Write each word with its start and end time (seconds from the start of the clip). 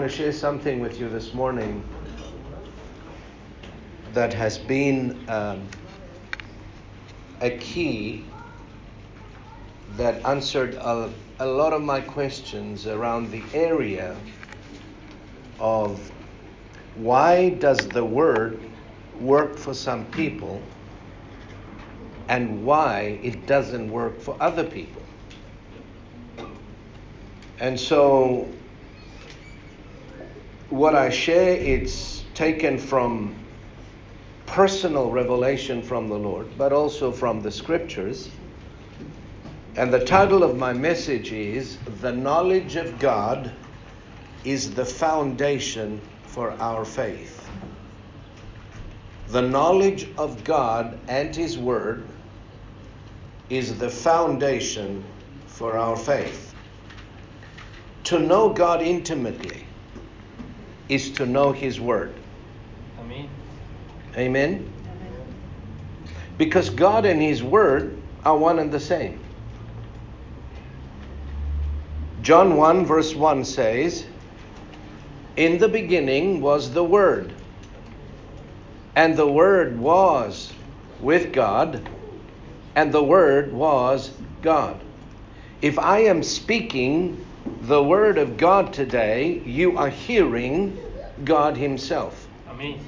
Want 0.00 0.10
to 0.10 0.16
share 0.16 0.32
something 0.32 0.80
with 0.80 0.98
you 0.98 1.10
this 1.10 1.34
morning 1.34 1.84
that 4.14 4.32
has 4.32 4.56
been 4.56 5.22
um, 5.28 5.68
a 7.42 7.50
key 7.58 8.24
that 9.98 10.24
answered 10.24 10.72
a, 10.76 11.12
a 11.40 11.44
lot 11.44 11.74
of 11.74 11.82
my 11.82 12.00
questions 12.00 12.86
around 12.86 13.30
the 13.30 13.42
area 13.52 14.16
of 15.58 16.10
why 16.94 17.50
does 17.50 17.86
the 17.90 18.02
word 18.02 18.58
work 19.20 19.58
for 19.58 19.74
some 19.74 20.06
people 20.12 20.62
and 22.30 22.64
why 22.64 23.20
it 23.22 23.46
doesn't 23.46 23.92
work 23.92 24.18
for 24.18 24.34
other 24.40 24.64
people. 24.64 25.02
And 27.58 27.78
so 27.78 28.50
what 30.70 30.94
I 30.94 31.10
share 31.10 31.56
it's 31.56 32.22
taken 32.34 32.78
from 32.78 33.34
personal 34.46 35.10
revelation 35.10 35.82
from 35.82 36.08
the 36.08 36.18
Lord, 36.18 36.46
but 36.56 36.72
also 36.72 37.12
from 37.12 37.42
the 37.42 37.50
scriptures. 37.50 38.30
And 39.76 39.92
the 39.92 40.04
title 40.04 40.42
of 40.42 40.56
my 40.56 40.72
message 40.72 41.32
is 41.32 41.78
The 42.00 42.12
Knowledge 42.12 42.76
of 42.76 42.98
God 43.00 43.52
is 44.44 44.74
the 44.74 44.84
Foundation 44.84 46.00
for 46.22 46.52
Our 46.52 46.84
Faith. 46.84 47.48
The 49.28 49.42
knowledge 49.42 50.08
of 50.18 50.42
God 50.44 50.98
and 51.08 51.34
His 51.34 51.58
Word 51.58 52.04
is 53.48 53.78
the 53.78 53.90
foundation 53.90 55.04
for 55.46 55.76
our 55.76 55.96
faith. 55.96 56.54
To 58.04 58.18
know 58.18 58.52
God 58.52 58.82
intimately 58.82 59.69
is 60.90 61.12
to 61.12 61.24
know 61.24 61.52
His 61.52 61.80
Word. 61.80 62.12
Amen. 62.98 63.30
Amen? 64.16 64.72
Because 66.36 66.68
God 66.68 67.06
and 67.06 67.22
His 67.22 67.42
Word 67.42 67.96
are 68.24 68.36
one 68.36 68.58
and 68.58 68.72
the 68.72 68.80
same. 68.80 69.20
John 72.22 72.56
1, 72.56 72.84
verse 72.84 73.14
1 73.14 73.44
says, 73.44 74.04
In 75.36 75.58
the 75.58 75.68
beginning 75.68 76.40
was 76.40 76.72
the 76.72 76.84
Word, 76.84 77.32
and 78.96 79.16
the 79.16 79.30
Word 79.30 79.78
was 79.78 80.52
with 81.00 81.32
God, 81.32 81.88
and 82.74 82.92
the 82.92 83.02
Word 83.02 83.52
was 83.52 84.10
God. 84.42 84.80
If 85.62 85.78
I 85.78 86.00
am 86.00 86.22
speaking 86.22 87.24
the 87.62 87.82
Word 87.82 88.18
of 88.18 88.36
God 88.36 88.72
today, 88.72 89.40
you 89.44 89.76
are 89.76 89.88
hearing 89.88 90.78
God 91.24 91.56
Himself. 91.56 92.28
Amen. 92.48 92.80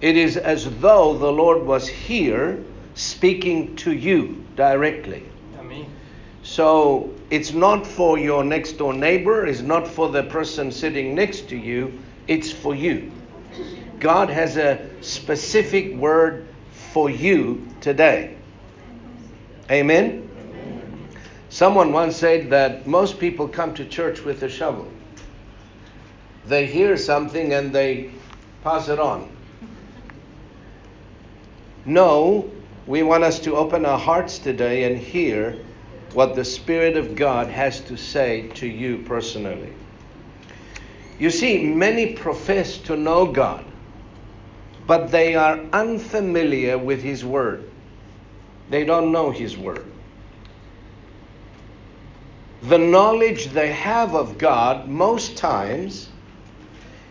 It 0.00 0.16
is 0.16 0.36
as 0.36 0.78
though 0.80 1.16
the 1.16 1.30
Lord 1.30 1.64
was 1.64 1.86
here 1.86 2.62
speaking 2.94 3.76
to 3.76 3.92
you 3.92 4.44
directly. 4.56 5.24
Amen. 5.58 5.86
So 6.42 7.12
it's 7.30 7.52
not 7.52 7.86
for 7.86 8.18
your 8.18 8.42
next 8.44 8.72
door 8.72 8.94
neighbor, 8.94 9.46
it's 9.46 9.60
not 9.60 9.86
for 9.86 10.08
the 10.08 10.22
person 10.22 10.72
sitting 10.72 11.14
next 11.14 11.48
to 11.50 11.56
you, 11.56 12.00
it's 12.28 12.50
for 12.50 12.74
you. 12.74 13.12
God 13.98 14.30
has 14.30 14.56
a 14.56 14.88
specific 15.02 15.94
word 15.94 16.46
for 16.92 17.10
you 17.10 17.68
today. 17.80 18.36
Amen? 19.70 20.29
Someone 21.50 21.92
once 21.92 22.16
said 22.16 22.50
that 22.50 22.86
most 22.86 23.18
people 23.18 23.48
come 23.48 23.74
to 23.74 23.84
church 23.84 24.20
with 24.20 24.44
a 24.44 24.48
shovel. 24.48 24.88
They 26.46 26.64
hear 26.64 26.96
something 26.96 27.52
and 27.52 27.72
they 27.72 28.12
pass 28.62 28.88
it 28.88 29.00
on. 29.00 29.36
No, 31.84 32.48
we 32.86 33.02
want 33.02 33.24
us 33.24 33.40
to 33.40 33.56
open 33.56 33.84
our 33.84 33.98
hearts 33.98 34.38
today 34.38 34.84
and 34.84 34.96
hear 34.96 35.58
what 36.12 36.36
the 36.36 36.44
Spirit 36.44 36.96
of 36.96 37.16
God 37.16 37.48
has 37.48 37.80
to 37.80 37.96
say 37.96 38.48
to 38.54 38.66
you 38.68 38.98
personally. 38.98 39.72
You 41.18 41.30
see, 41.30 41.64
many 41.64 42.14
profess 42.14 42.78
to 42.78 42.96
know 42.96 43.26
God, 43.26 43.64
but 44.86 45.10
they 45.10 45.34
are 45.34 45.58
unfamiliar 45.72 46.78
with 46.78 47.02
His 47.02 47.24
Word. 47.24 47.68
They 48.70 48.84
don't 48.84 49.10
know 49.10 49.32
His 49.32 49.56
Word. 49.56 49.89
The 52.62 52.78
knowledge 52.78 53.48
they 53.48 53.72
have 53.72 54.14
of 54.14 54.36
God 54.36 54.86
most 54.86 55.36
times 55.36 56.10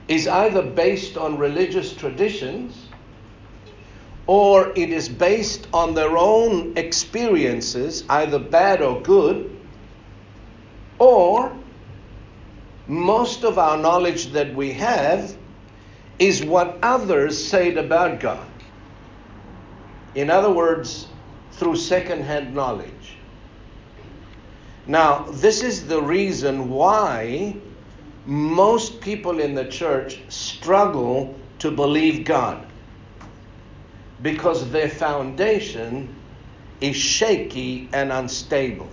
is 0.08 0.28
either 0.28 0.62
based 0.62 1.18
on 1.18 1.38
religious 1.38 1.94
traditions 1.94 2.88
or 4.28 4.72
it 4.76 4.92
is 4.92 5.10
based 5.10 5.68
on 5.74 5.96
their 5.96 6.16
own 6.16 6.78
experiences, 6.78 8.04
either 8.10 8.38
bad 8.38 8.80
or 8.80 9.02
good, 9.02 9.58
or 11.00 11.52
most 12.88 13.44
of 13.44 13.58
our 13.58 13.76
knowledge 13.78 14.28
that 14.34 14.54
we 14.54 14.74
have 14.74 15.36
is 16.20 16.44
what 16.44 16.78
others 16.84 17.44
said 17.44 17.78
about 17.78 18.20
God. 18.20 18.48
In 20.14 20.30
other 20.30 20.52
words, 20.52 21.08
through 21.54 21.78
second-hand 21.78 22.54
knowledge. 22.54 23.18
Now, 24.90 25.26
this 25.30 25.62
is 25.62 25.86
the 25.86 26.02
reason 26.02 26.72
why 26.72 27.56
most 28.26 29.02
people 29.02 29.40
in 29.40 29.54
the 29.54 29.66
church 29.66 30.20
struggle 30.30 31.36
to 31.60 31.70
believe 31.70 32.26
God 32.26 32.66
because 34.24 34.68
their 34.72 34.90
foundation 34.90 36.16
is 36.82 36.96
shaky 36.96 37.88
and 37.94 38.12
unstable. 38.12 38.90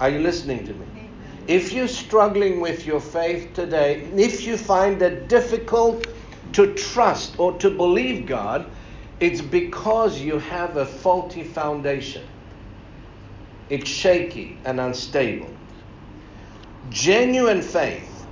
Are 0.00 0.08
you 0.08 0.20
listening 0.20 0.64
to 0.64 0.72
me? 0.72 1.10
If 1.46 1.74
you're 1.74 1.86
struggling 1.86 2.62
with 2.62 2.86
your 2.86 3.00
faith 3.00 3.52
today, 3.52 4.08
if 4.16 4.46
you 4.46 4.56
find 4.56 5.02
it 5.02 5.28
difficult 5.28 6.06
to 6.54 6.72
trust 6.72 7.38
or 7.38 7.52
to 7.58 7.68
believe 7.68 8.24
God, 8.24 8.64
it's 9.20 9.42
because 9.42 10.18
you 10.18 10.38
have 10.38 10.78
a 10.78 10.86
faulty 10.86 11.44
foundation. 11.44 12.24
It's 13.72 13.88
shaky 13.88 14.58
and 14.66 14.78
unstable. 14.78 15.48
Genuine 16.90 17.62
faith, 17.62 18.26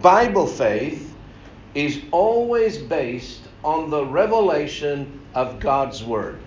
Bible 0.00 0.46
faith, 0.46 1.14
is 1.74 2.00
always 2.10 2.78
based 2.78 3.42
on 3.62 3.90
the 3.90 4.02
revelation 4.02 5.20
of 5.34 5.60
God's 5.60 6.02
Word. 6.02 6.38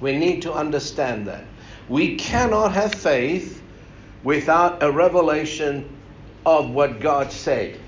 We 0.00 0.16
need 0.16 0.42
to 0.42 0.52
understand 0.52 1.28
that. 1.28 1.44
We 1.88 2.16
cannot 2.16 2.72
have 2.72 2.92
faith 2.92 3.62
without 4.24 4.82
a 4.82 4.90
revelation 4.90 5.88
of 6.44 6.70
what 6.70 6.98
God 6.98 7.30
said. 7.30 7.78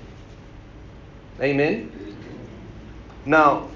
Amen? 1.41 1.91
Now, 3.25 3.67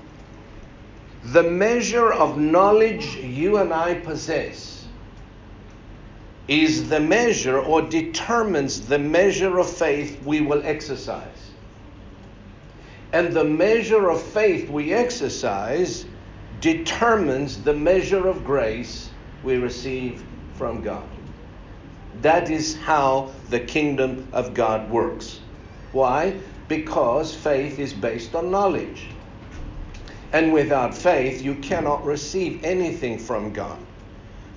the 1.24 1.44
measure 1.44 2.12
of 2.12 2.38
knowledge 2.38 3.16
you 3.16 3.58
and 3.58 3.74
I 3.74 3.96
possess 3.96 4.88
is 6.48 6.90
the 6.90 7.00
measure 7.00 7.60
or 7.60 7.82
determines 7.82 8.88
the 8.88 8.98
measure 8.98 9.60
of 9.60 9.70
faith 9.70 10.22
we 10.24 10.42
will 10.42 10.62
exercise. 10.64 11.52
And 13.12 13.34
the 13.34 13.44
measure 13.44 14.10
of 14.10 14.22
faith 14.22 14.70
we 14.70 14.94
exercise 14.94 16.06
determines 16.62 17.64
the 17.64 17.74
measure 17.74 18.28
of 18.28 18.44
grace 18.44 19.10
we 19.44 19.58
receive 19.58 20.24
from 20.54 20.82
God. 20.82 21.08
That 22.22 22.50
is 22.50 22.78
how 22.78 23.32
the 23.50 23.60
kingdom 23.60 24.28
of 24.34 24.54
God 24.54 24.90
works. 24.90 25.40
Why? 25.92 26.40
Because 26.68 27.34
faith 27.34 27.78
is 27.80 27.94
based 27.94 28.36
on 28.36 28.52
knowledge. 28.52 29.10
And 30.32 30.54
without 30.54 30.94
faith, 30.94 31.42
you 31.42 31.56
cannot 31.56 32.06
receive 32.06 32.64
anything 32.64 33.18
from 33.18 33.52
God. 33.52 33.80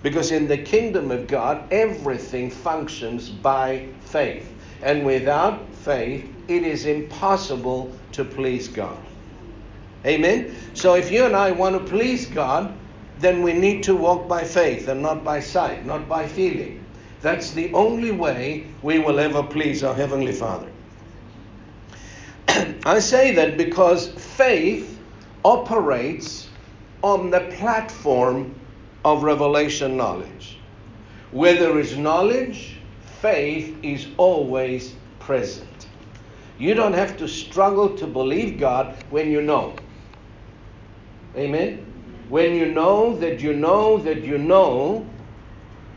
Because 0.02 0.32
in 0.32 0.48
the 0.48 0.58
kingdom 0.58 1.10
of 1.10 1.26
God, 1.26 1.72
everything 1.72 2.50
functions 2.50 3.28
by 3.28 3.88
faith. 4.00 4.52
And 4.82 5.06
without 5.06 5.72
faith, 5.76 6.28
it 6.48 6.64
is 6.64 6.86
impossible 6.86 7.92
to 8.12 8.24
please 8.24 8.68
God. 8.68 8.98
Amen? 10.04 10.54
So 10.74 10.94
if 10.94 11.12
you 11.12 11.24
and 11.24 11.36
I 11.36 11.52
want 11.52 11.78
to 11.78 11.90
please 11.90 12.26
God, 12.26 12.74
then 13.20 13.42
we 13.42 13.52
need 13.52 13.84
to 13.84 13.94
walk 13.94 14.26
by 14.28 14.42
faith 14.42 14.88
and 14.88 15.00
not 15.00 15.22
by 15.22 15.38
sight, 15.38 15.86
not 15.86 16.08
by 16.08 16.26
feeling. 16.26 16.84
That's 17.20 17.52
the 17.52 17.72
only 17.72 18.10
way 18.10 18.66
we 18.82 18.98
will 18.98 19.20
ever 19.20 19.44
please 19.44 19.84
our 19.84 19.94
Heavenly 19.94 20.32
Father. 20.32 20.66
I 22.84 22.98
say 22.98 23.32
that 23.36 23.56
because 23.56 24.08
faith 24.08 24.98
operates 25.44 26.48
on 27.02 27.30
the 27.30 27.40
platform 27.56 28.54
of 29.04 29.22
revelation 29.22 29.96
knowledge. 29.96 30.58
Where 31.32 31.54
there 31.54 31.78
is 31.78 31.96
knowledge, 31.96 32.76
faith 33.20 33.76
is 33.82 34.06
always 34.16 34.94
present. 35.18 35.88
You 36.58 36.74
don't 36.74 36.92
have 36.92 37.16
to 37.16 37.26
struggle 37.26 37.96
to 37.96 38.06
believe 38.06 38.60
God 38.60 38.94
when 39.10 39.30
you 39.30 39.42
know. 39.42 39.74
Amen? 41.36 41.84
When 42.28 42.54
you 42.54 42.66
know 42.66 43.16
that 43.16 43.40
you 43.40 43.52
know 43.52 43.98
that 43.98 44.22
you 44.22 44.38
know, 44.38 45.06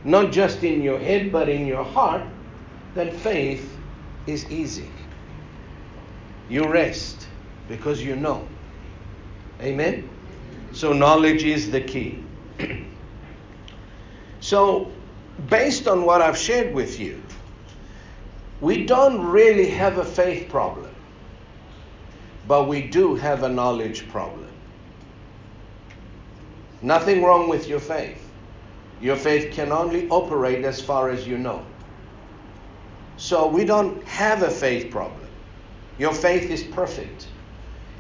not 0.04 0.32
just 0.32 0.64
in 0.64 0.82
your 0.82 1.00
head 1.00 1.32
but 1.32 1.50
in 1.50 1.68
your 1.68 1.84
heart, 1.84 2.24
then 2.96 3.12
faith 3.12 3.78
is 4.26 4.50
easy. 4.50 4.90
You 6.50 6.68
rest 6.68 7.28
because 7.68 8.04
you 8.04 8.16
know. 8.16 8.48
Amen? 9.62 10.10
So, 10.72 10.94
knowledge 10.94 11.44
is 11.44 11.72
the 11.72 11.82
key. 11.82 12.24
so, 14.40 14.92
based 15.50 15.88
on 15.88 16.06
what 16.06 16.22
I've 16.22 16.38
shared 16.38 16.74
with 16.74 17.00
you, 17.00 17.22
we 18.62 18.86
don't 18.86 19.22
really 19.26 19.70
have 19.70 19.98
a 19.98 20.06
faith 20.06 20.50
problem, 20.50 20.94
but 22.48 22.68
we 22.68 22.82
do 22.82 23.16
have 23.16 23.44
a 23.44 23.50
knowledge 23.50 24.08
problem. 24.10 24.50
Nothing 26.82 27.24
wrong 27.24 27.50
with 27.50 27.68
your 27.68 27.80
faith. 27.80 28.22
Your 29.02 29.16
faith 29.16 29.54
can 29.54 29.72
only 29.72 30.08
operate 30.10 30.64
as 30.64 30.82
far 30.82 31.10
as 31.10 31.28
you 31.28 31.38
know. 31.38 31.66
So 33.18 33.48
we 33.48 33.66
don't 33.66 34.04
have 34.06 34.44
a 34.44 34.50
faith 34.50 34.92
problem. 34.92 35.28
Your 35.98 36.14
faith 36.14 36.50
is 36.50 36.64
perfect. 36.64 37.28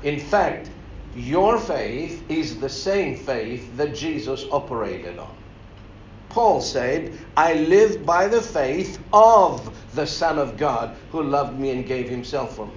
In 0.03 0.19
fact, 0.19 0.69
your 1.15 1.57
faith 1.57 2.29
is 2.29 2.59
the 2.59 2.69
same 2.69 3.15
faith 3.15 3.75
that 3.77 3.95
Jesus 3.95 4.45
operated 4.51 5.17
on. 5.17 5.33
Paul 6.29 6.59
said, 6.59 7.17
I 7.37 7.53
live 7.53 8.05
by 8.05 8.27
the 8.27 8.41
faith 8.41 8.99
of 9.13 9.73
the 9.95 10.05
Son 10.05 10.37
of 10.37 10.57
God 10.57 10.97
who 11.11 11.23
loved 11.23 11.57
me 11.57 11.71
and 11.71 11.85
gave 11.85 12.09
himself 12.09 12.55
for 12.55 12.65
me. 12.65 12.73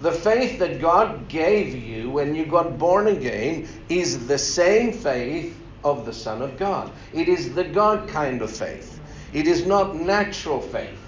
The 0.00 0.12
faith 0.12 0.58
that 0.58 0.80
God 0.80 1.28
gave 1.28 1.74
you 1.74 2.10
when 2.10 2.34
you 2.34 2.46
got 2.46 2.78
born 2.78 3.08
again 3.08 3.68
is 3.88 4.26
the 4.26 4.38
same 4.38 4.92
faith 4.92 5.60
of 5.84 6.06
the 6.06 6.12
Son 6.12 6.42
of 6.42 6.58
God. 6.58 6.90
It 7.12 7.28
is 7.28 7.54
the 7.54 7.64
God 7.64 8.08
kind 8.08 8.42
of 8.42 8.50
faith. 8.50 9.00
It 9.32 9.46
is 9.46 9.66
not 9.66 9.94
natural 9.94 10.60
faith, 10.60 10.98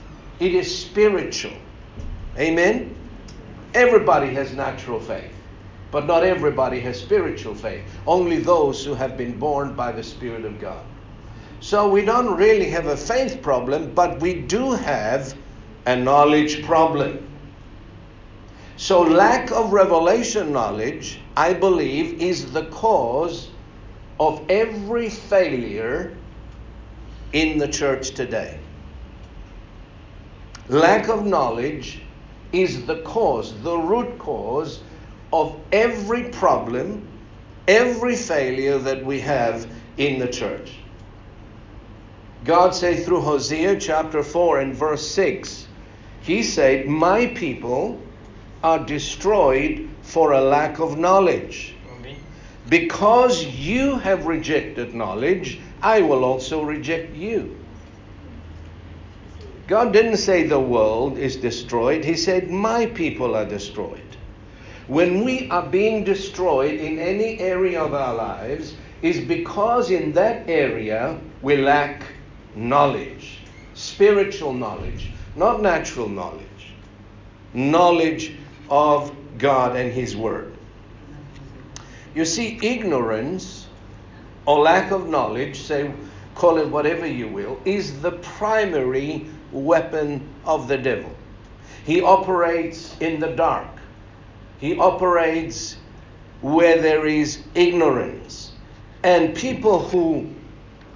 it 0.41 0.55
is 0.55 0.79
spiritual. 0.79 1.57
Amen? 2.37 2.95
Everybody 3.75 4.35
has 4.35 4.53
natural 4.53 5.01
faith, 5.01 5.33
but 5.91 6.07
not 6.07 6.23
everybody 6.23 6.81
has 6.81 7.01
spiritual 7.01 7.55
faith. 7.55 7.85
Only 8.07 8.39
those 8.39 8.85
who 8.85 8.95
have 8.95 9.17
been 9.17 9.39
born 9.39 9.75
by 9.75 9.93
the 9.93 10.03
Spirit 10.03 10.45
of 10.45 10.61
God. 10.61 10.85
So 11.61 11.89
we 11.89 12.05
don't 12.05 12.37
really 12.37 12.71
have 12.71 12.87
a 12.87 12.97
faith 12.97 13.43
problem, 13.43 13.93
but 13.95 14.21
we 14.21 14.35
do 14.35 14.73
have 14.73 15.35
a 15.87 15.97
knowledge 15.97 16.63
problem. 16.65 17.27
So, 18.77 19.03
lack 19.03 19.51
of 19.51 19.73
revelation 19.73 20.53
knowledge, 20.53 21.21
I 21.37 21.53
believe, 21.53 22.23
is 22.23 22.53
the 22.53 22.67
cause 22.67 23.49
of 24.21 24.45
every 24.49 25.11
failure 25.11 26.17
in 27.33 27.59
the 27.59 27.67
church 27.67 28.11
today. 28.11 28.61
Lack 30.69 31.09
of 31.09 31.27
knowledge 31.27 32.03
is 32.53 32.87
the 32.87 33.01
cause, 33.03 33.61
the 33.63 33.77
root 33.77 34.19
cause 34.19 34.81
of 35.33 35.59
every 35.73 36.25
problem, 36.31 37.07
every 37.67 38.17
failure 38.17 38.79
that 38.79 39.05
we 39.05 39.21
have 39.21 39.71
in 39.97 40.19
the 40.19 40.29
church. 40.29 40.73
God 42.45 42.75
said 42.75 43.05
through 43.05 43.21
Hosea 43.21 43.79
chapter 43.79 44.23
4 44.23 44.61
and 44.61 44.75
verse 44.75 45.07
6, 45.11 45.67
He 46.23 46.43
said, 46.43 46.87
My 46.87 47.27
people 47.27 48.01
are 48.63 48.79
destroyed 48.79 49.89
for 50.03 50.33
a 50.33 50.41
lack 50.41 50.79
of 50.79 50.99
knowledge. 50.99 51.75
Because 52.69 53.45
you 53.45 53.97
have 53.97 54.27
rejected 54.27 54.95
knowledge, 54.95 55.59
I 55.81 56.03
will 56.03 56.25
also 56.25 56.63
reject 56.63 57.15
you. 57.15 57.57
God 59.67 59.93
didn't 59.93 60.17
say 60.17 60.45
the 60.45 60.61
world 60.61 61.19
is 61.19 61.37
destroyed, 61.37 62.05
He 62.05 62.17
said, 62.17 62.51
My 62.51 62.87
people 62.87 63.35
are 63.35 63.45
destroyed. 63.45 64.08
When 64.89 65.23
we 65.23 65.49
are 65.51 65.67
being 65.67 66.03
destroyed 66.03 66.81
in 66.81 66.99
any 66.99 67.39
area 67.41 67.83
of 67.83 67.95
our 67.95 68.15
lives, 68.15 68.75
is 69.03 69.21
because 69.21 69.91
in 69.91 70.13
that 70.13 70.49
area 70.49 71.21
we 71.43 71.57
lack 71.57 72.03
knowledge, 72.55 73.41
spiritual 73.75 74.53
knowledge, 74.53 75.13
not 75.37 75.63
natural 75.63 76.09
knowledge, 76.09 76.73
knowledge 77.55 78.33
of 78.71 79.15
God 79.39 79.77
and 79.77 79.93
His 79.93 80.17
Word. 80.17 80.55
You 82.15 82.25
see, 82.25 82.59
ignorance 82.63 83.69
or 84.47 84.61
lack 84.61 84.91
of 84.91 85.09
knowledge, 85.09 85.61
say, 85.61 85.93
call 86.35 86.59
it 86.59 86.69
whatever 86.69 87.07
you 87.07 87.29
will, 87.29 87.61
is 87.65 88.01
the 88.01 88.13
primary 88.13 89.27
weapon 89.53 90.27
of 90.45 90.67
the 90.67 90.79
devil. 90.79 91.15
He 91.85 92.01
operates 92.01 92.97
in 93.01 93.21
the 93.21 93.29
dark, 93.29 93.69
he 94.59 94.79
operates 94.79 95.77
where 96.41 96.81
there 96.81 97.07
is 97.07 97.43
ignorance. 97.55 98.53
And 99.03 99.35
people 99.35 99.89
who 99.89 100.29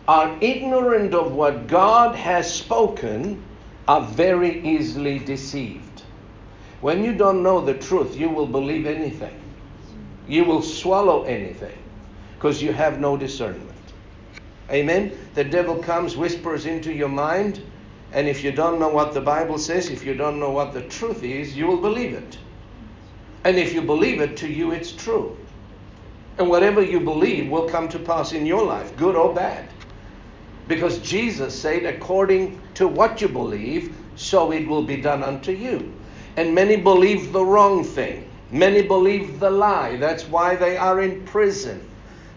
are 0.08 0.36
ignorant 0.40 1.14
of 1.14 1.32
what 1.32 1.66
God 1.68 2.16
has 2.16 2.52
spoken 2.52 3.42
are 3.86 4.02
very 4.02 4.60
easily 4.66 5.18
deceived. 5.20 6.02
When 6.80 7.04
you 7.04 7.12
don't 7.12 7.42
know 7.42 7.60
the 7.60 7.74
truth, 7.74 8.16
you 8.16 8.28
will 8.28 8.46
believe 8.46 8.86
anything. 8.86 9.40
You 10.26 10.44
will 10.44 10.62
swallow 10.62 11.22
anything 11.24 11.78
because 12.34 12.60
you 12.60 12.72
have 12.72 13.00
no 13.00 13.16
discernment. 13.16 13.70
Amen? 14.70 15.16
The 15.34 15.44
devil 15.44 15.76
comes, 15.76 16.16
whispers 16.16 16.66
into 16.66 16.92
your 16.92 17.08
mind, 17.08 17.62
and 18.12 18.26
if 18.26 18.42
you 18.42 18.52
don't 18.52 18.80
know 18.80 18.88
what 18.88 19.14
the 19.14 19.20
Bible 19.20 19.58
says, 19.58 19.90
if 19.90 20.04
you 20.04 20.14
don't 20.14 20.40
know 20.40 20.50
what 20.50 20.72
the 20.72 20.82
truth 20.82 21.22
is, 21.22 21.56
you 21.56 21.66
will 21.66 21.80
believe 21.80 22.14
it. 22.14 22.38
And 23.44 23.58
if 23.58 23.74
you 23.74 23.82
believe 23.82 24.20
it, 24.20 24.36
to 24.38 24.48
you 24.48 24.70
it's 24.72 24.92
true. 24.92 25.36
And 26.38 26.48
whatever 26.48 26.82
you 26.82 27.00
believe 27.00 27.50
will 27.50 27.68
come 27.68 27.88
to 27.88 27.98
pass 27.98 28.32
in 28.32 28.46
your 28.46 28.64
life, 28.64 28.96
good 28.96 29.16
or 29.16 29.34
bad. 29.34 29.68
Because 30.68 30.98
Jesus 30.98 31.60
said, 31.60 31.84
according 31.84 32.60
to 32.74 32.86
what 32.86 33.20
you 33.20 33.28
believe, 33.28 33.96
so 34.14 34.52
it 34.52 34.66
will 34.66 34.84
be 34.84 34.96
done 34.96 35.22
unto 35.22 35.52
you. 35.52 35.92
And 36.36 36.54
many 36.54 36.76
believe 36.76 37.32
the 37.32 37.44
wrong 37.44 37.84
thing. 37.84 38.28
Many 38.50 38.82
believe 38.82 39.40
the 39.40 39.50
lie. 39.50 39.96
That's 39.96 40.28
why 40.28 40.56
they 40.56 40.76
are 40.76 41.02
in 41.02 41.24
prison. 41.24 41.86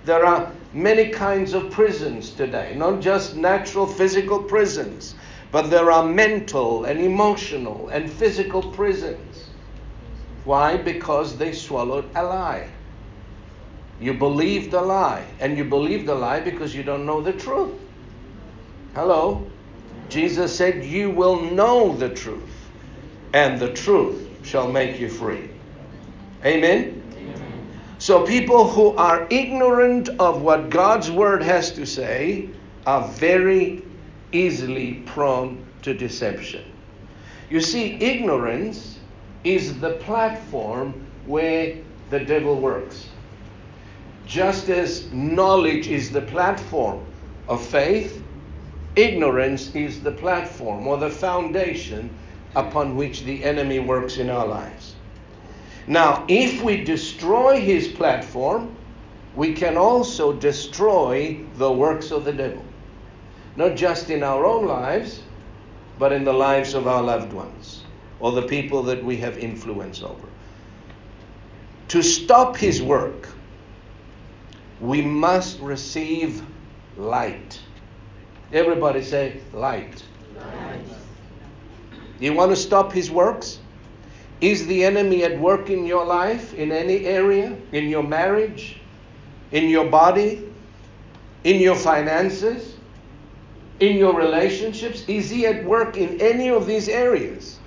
There 0.06 0.26
are 0.26 0.52
many 0.74 1.10
kinds 1.10 1.54
of 1.54 1.72
prisons 1.72 2.32
today, 2.32 2.74
not 2.76 3.00
just 3.00 3.36
natural 3.36 3.88
physical 3.88 4.44
prisons, 4.44 5.16
but 5.52 5.70
there 5.70 5.92
are 5.92 6.06
mental 6.06 6.86
and 6.86 7.00
emotional 7.00 7.90
and 7.90 8.10
physical 8.12 8.62
prisons. 8.62 9.35
Why? 10.46 10.78
Because 10.78 11.38
they 11.38 11.52
swallowed 11.52 12.06
a 12.16 12.24
lie. 12.24 12.68
You 14.00 14.14
believed 14.14 14.74
a 14.74 14.82
lie, 14.82 15.25
and 15.40 15.58
you 15.58 15.66
believe 15.66 16.06
the 16.06 16.16
lie 16.16 16.40
because 16.40 16.75
you 16.75 16.84
don't 16.84 17.06
know 17.06 17.22
the 17.22 17.34
truth. 17.34 17.74
Hello? 18.94 19.48
Jesus 20.10 20.56
said, 20.56 20.86
You 20.86 21.10
will 21.10 21.42
know 21.42 21.96
the 21.96 22.10
truth, 22.10 22.70
and 23.34 23.60
the 23.60 23.74
truth 23.74 24.28
shall 24.44 24.72
make 24.72 25.00
you 25.00 25.10
free. 25.10 25.50
Amen? 26.44 27.02
Amen? 27.18 27.72
So, 27.98 28.25
people 28.25 28.70
who 28.70 28.96
are 28.98 29.25
ignorant 29.32 30.10
of 30.20 30.42
what 30.42 30.70
God's 30.70 31.10
word 31.10 31.42
has 31.42 31.72
to 31.72 31.86
say 31.86 32.50
are 32.86 33.08
very 33.08 33.84
easily 34.32 34.96
prone 35.06 35.66
to 35.82 35.94
deception. 35.94 36.66
You 37.50 37.62
see, 37.62 37.94
ignorance 37.94 38.95
is 39.46 39.80
the 39.80 39.92
platform 39.92 41.08
where 41.28 41.78
the 42.10 42.20
devil 42.20 42.60
works. 42.60 43.08
Just 44.25 44.70
as 44.70 45.12
knowledge 45.14 45.88
is 45.88 46.12
the 46.12 46.22
platform 46.22 47.06
of 47.48 47.64
faith, 47.64 48.24
ignorance 48.96 49.74
is 49.75 50.02
the 50.02 50.12
platform 50.12 50.88
or 50.88 50.98
the 50.98 51.10
foundation 51.10 52.10
upon 52.56 52.96
which 52.96 53.24
the 53.24 53.44
enemy 53.44 53.80
works 53.80 54.18
in 54.18 54.30
our 54.30 54.48
lives. 54.48 54.96
Now, 55.88 56.25
if 56.28 56.64
we 56.64 56.84
destroy 56.84 57.60
his 57.60 57.88
platform, 57.88 58.75
we 59.36 59.54
can 59.54 59.78
also 59.78 60.34
destroy 60.34 61.40
the 61.58 61.72
works 61.72 62.10
of 62.10 62.25
the 62.25 62.34
devil. 62.34 62.64
Not 63.56 63.75
just 63.75 64.10
in 64.10 64.24
our 64.24 64.46
own 64.46 64.66
lives, 64.66 65.22
but 66.00 66.12
in 66.12 66.24
the 66.24 66.34
lives 66.34 66.74
of 66.74 66.88
our 66.88 67.04
loved 67.04 67.32
ones 67.32 67.85
or 68.19 68.31
the 68.31 68.43
people 68.43 68.84
that 68.84 69.03
we 69.03 69.17
have 69.17 69.38
influence 69.38 70.01
over. 70.01 70.27
To 71.89 72.01
stop 72.01 72.55
his 72.55 72.81
work, 72.81 73.27
we 74.79 75.01
must 75.01 75.60
receive 75.60 76.43
light. 76.98 77.60
Everybody 78.51 79.03
say 79.03 79.41
light. 79.53 80.03
light. 80.38 80.79
You 82.19 82.34
want 82.34 82.51
to 82.51 82.55
stop 82.55 82.91
his 82.91 83.12
works? 83.12 83.60
Is 84.41 84.67
the 84.67 84.84
enemy 84.84 85.24
at 85.24 85.39
work 85.39 85.69
in 85.69 85.86
your 85.86 86.05
life, 86.05 86.53
in 86.53 86.72
any 86.72 87.05
area, 87.05 87.57
in 87.72 87.88
your 87.88 88.03
marriage, 88.03 88.79
in 89.51 89.69
your 89.69 89.89
body, 89.89 90.50
in 91.43 91.62
your 91.62 91.75
finances, 91.75 92.75
in 93.79 93.98
your 93.98 94.13
relationships? 94.13 95.05
Is 95.07 95.29
he 95.29 95.45
at 95.45 95.63
work 95.63 95.98
in 95.98 96.19
any 96.19 96.50
of 96.50 96.67
these 96.67 96.89
areas? 96.89 97.60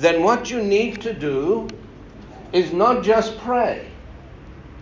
Then 0.00 0.22
what 0.22 0.50
you 0.50 0.62
need 0.62 1.02
to 1.02 1.12
do 1.12 1.68
is 2.54 2.72
not 2.72 3.04
just 3.04 3.36
pray 3.36 3.86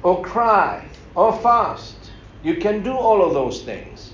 or 0.04 0.22
cry 0.22 0.86
or 1.16 1.32
fast. 1.40 2.12
You 2.44 2.54
can 2.54 2.84
do 2.84 2.92
all 2.92 3.24
of 3.24 3.34
those 3.34 3.62
things. 3.62 4.12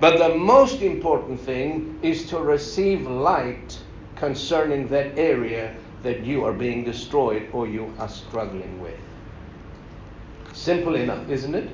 But 0.00 0.16
the 0.16 0.34
most 0.34 0.80
important 0.80 1.38
thing 1.38 1.98
is 2.00 2.30
to 2.30 2.38
receive 2.38 3.06
light 3.06 3.78
concerning 4.16 4.88
that 4.88 5.18
area 5.18 5.74
that 6.02 6.24
you 6.24 6.46
are 6.46 6.54
being 6.54 6.82
destroyed 6.82 7.50
or 7.52 7.66
you 7.66 7.92
are 7.98 8.08
struggling 8.08 8.80
with. 8.80 8.98
Simple 10.54 10.94
enough, 10.94 11.28
isn't 11.28 11.54
it? 11.54 11.68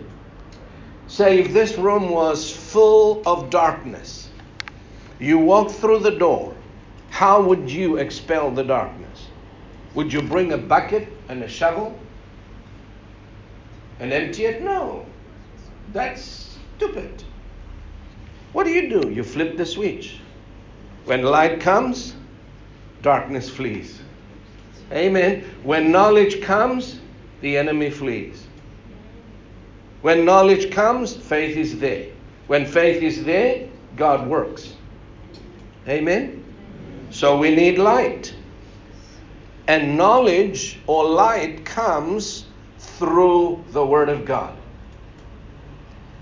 Say, 1.06 1.38
if 1.38 1.52
this 1.52 1.78
room 1.78 2.10
was 2.10 2.50
full 2.50 3.22
of 3.24 3.50
darkness, 3.50 4.30
you 5.20 5.38
walk 5.38 5.70
through 5.70 6.00
the 6.00 6.18
door, 6.18 6.56
how 7.14 7.40
would 7.40 7.70
you 7.70 7.98
expel 7.98 8.50
the 8.50 8.64
darkness? 8.64 9.28
Would 9.94 10.12
you 10.12 10.20
bring 10.20 10.52
a 10.52 10.58
bucket 10.58 11.06
and 11.28 11.44
a 11.44 11.48
shovel 11.48 11.96
and 14.00 14.12
empty 14.12 14.46
it? 14.46 14.62
No. 14.62 15.06
That's 15.92 16.56
stupid. 16.74 17.22
What 18.52 18.64
do 18.64 18.70
you 18.70 19.00
do? 19.00 19.10
You 19.10 19.22
flip 19.22 19.56
the 19.56 19.64
switch. 19.64 20.18
When 21.04 21.22
light 21.22 21.60
comes, 21.60 22.16
darkness 23.00 23.48
flees. 23.48 24.00
Amen. 24.90 25.44
When 25.62 25.92
knowledge 25.92 26.42
comes, 26.42 26.98
the 27.42 27.56
enemy 27.56 27.90
flees. 27.90 28.44
When 30.02 30.24
knowledge 30.24 30.72
comes, 30.72 31.14
faith 31.14 31.56
is 31.56 31.78
there. 31.78 32.08
When 32.48 32.66
faith 32.66 33.04
is 33.04 33.22
there, 33.22 33.68
God 33.94 34.26
works. 34.26 34.74
Amen. 35.86 36.43
So 37.14 37.38
we 37.38 37.54
need 37.54 37.78
light. 37.78 38.34
And 39.68 39.96
knowledge 39.96 40.80
or 40.88 41.08
light 41.08 41.64
comes 41.64 42.46
through 42.76 43.62
the 43.70 43.86
Word 43.86 44.08
of 44.08 44.24
God. 44.24 44.56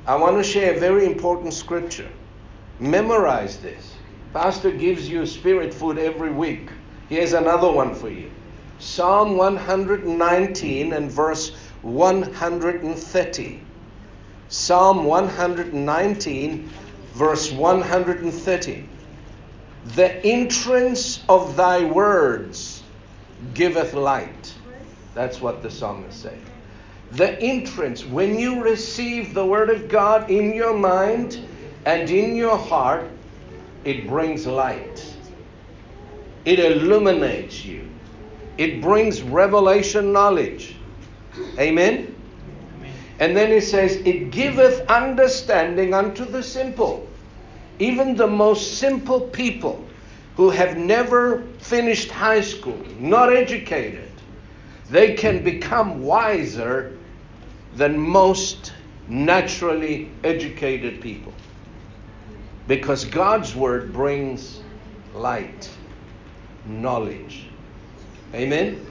I 0.06 0.16
want 0.16 0.36
to 0.36 0.44
share 0.44 0.74
a 0.74 0.78
very 0.78 1.06
important 1.06 1.54
scripture. 1.54 2.10
Memorize 2.78 3.56
this. 3.56 3.94
Pastor 4.34 4.70
gives 4.70 5.08
you 5.08 5.24
spirit 5.24 5.72
food 5.72 5.96
every 5.96 6.30
week. 6.30 6.68
Here's 7.08 7.32
another 7.32 7.72
one 7.72 7.94
for 7.94 8.10
you 8.10 8.30
Psalm 8.78 9.38
119 9.38 10.92
and 10.92 11.10
verse 11.10 11.56
130. 11.80 13.62
Psalm 14.48 15.04
119, 15.04 16.70
verse 17.14 17.50
130. 17.50 18.88
The 19.84 20.24
entrance 20.24 21.24
of 21.28 21.56
thy 21.56 21.84
words 21.84 22.82
giveth 23.54 23.94
light. 23.94 24.54
That's 25.14 25.40
what 25.40 25.62
the 25.62 25.70
psalmist 25.70 26.22
said. 26.22 26.38
The 27.12 27.38
entrance, 27.40 28.06
when 28.06 28.38
you 28.38 28.62
receive 28.62 29.34
the 29.34 29.44
word 29.44 29.70
of 29.70 29.88
God 29.88 30.30
in 30.30 30.54
your 30.54 30.72
mind 30.72 31.44
and 31.84 32.08
in 32.08 32.36
your 32.36 32.56
heart, 32.56 33.10
it 33.84 34.08
brings 34.08 34.46
light. 34.46 35.04
It 36.44 36.58
illuminates 36.58 37.64
you. 37.64 37.88
It 38.56 38.80
brings 38.80 39.20
revelation 39.22 40.12
knowledge. 40.12 40.76
Amen? 41.58 42.14
And 43.18 43.36
then 43.36 43.52
it 43.52 43.62
says, 43.62 43.96
It 43.96 44.30
giveth 44.30 44.88
understanding 44.88 45.92
unto 45.92 46.24
the 46.24 46.42
simple. 46.42 47.06
Even 47.78 48.16
the 48.16 48.26
most 48.26 48.78
simple 48.78 49.20
people 49.20 49.84
who 50.36 50.50
have 50.50 50.76
never 50.76 51.42
finished 51.58 52.10
high 52.10 52.40
school, 52.40 52.78
not 52.98 53.32
educated, 53.32 54.10
they 54.90 55.14
can 55.14 55.42
become 55.42 56.02
wiser 56.02 56.96
than 57.76 57.98
most 57.98 58.72
naturally 59.08 60.10
educated 60.24 61.00
people. 61.00 61.32
Because 62.68 63.04
God's 63.04 63.54
word 63.56 63.92
brings 63.92 64.60
light, 65.14 65.68
knowledge. 66.66 67.46
Amen? 68.34 68.86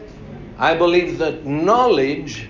I 0.58 0.76
believe 0.76 1.18
that 1.20 1.46
knowledge 1.46 2.48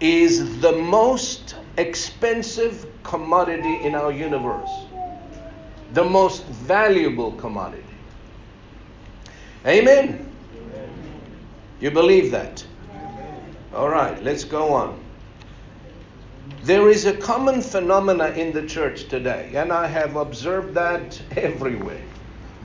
is 0.00 0.60
the 0.60 0.72
most 0.72 1.56
expensive 1.78 2.86
commodity 3.02 3.80
in 3.82 3.94
our 3.94 4.12
universe, 4.12 4.70
the 5.94 6.04
most 6.04 6.44
valuable 6.46 7.32
commodity. 7.32 7.82
Amen. 9.64 10.30
You 11.80 11.90
believe 11.90 12.32
that? 12.32 12.64
All 13.72 13.88
right, 13.88 14.22
let's 14.22 14.44
go 14.44 14.72
on. 14.72 15.00
There 16.64 16.90
is 16.90 17.06
a 17.06 17.16
common 17.16 17.62
phenomena 17.62 18.28
in 18.30 18.52
the 18.52 18.66
church 18.66 19.08
today, 19.08 19.52
and 19.54 19.72
I 19.72 19.86
have 19.86 20.16
observed 20.16 20.74
that 20.74 21.20
everywhere. 21.36 22.02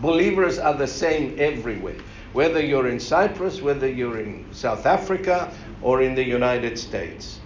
Believers 0.02 0.58
are 0.58 0.74
the 0.74 0.88
same 0.88 1.36
everywhere, 1.38 1.98
whether 2.34 2.62
you're 2.62 2.88
in 2.88 3.00
Cyprus, 3.00 3.62
whether 3.62 3.88
you're 3.88 4.20
in 4.20 4.46
South 4.54 4.86
Africa, 4.86 5.54
or 5.82 6.02
in 6.02 6.16
the 6.16 6.24
United 6.24 6.80
States. 6.80 7.40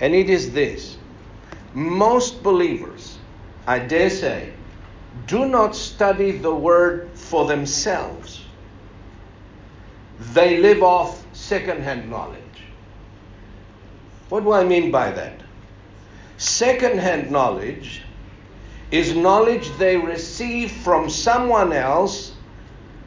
And 0.00 0.14
it 0.14 0.28
is 0.30 0.52
this 0.52 0.96
most 1.74 2.42
believers, 2.42 3.18
I 3.66 3.78
dare 3.78 4.10
say, 4.10 4.52
do 5.28 5.46
not 5.46 5.76
study 5.76 6.32
the 6.32 6.54
word 6.54 7.10
for 7.14 7.46
themselves. 7.46 8.40
They 10.32 10.56
live 10.56 10.82
off 10.82 11.24
second-hand 11.34 12.10
knowledge. 12.10 12.42
What 14.30 14.42
do 14.42 14.52
I 14.52 14.64
mean 14.64 14.90
by 14.90 15.12
that? 15.12 15.42
Second-hand 16.38 17.30
knowledge 17.30 18.02
is 18.90 19.14
knowledge 19.14 19.70
they 19.76 19.98
receive 19.98 20.72
from 20.72 21.10
someone 21.10 21.72
else 21.74 22.32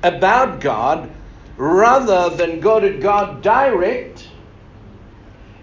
about 0.04 0.62
God 0.62 1.10
rather 1.58 2.36
than 2.36 2.60
go 2.60 2.80
to 2.80 2.98
God 3.00 3.42
direct 3.42 4.28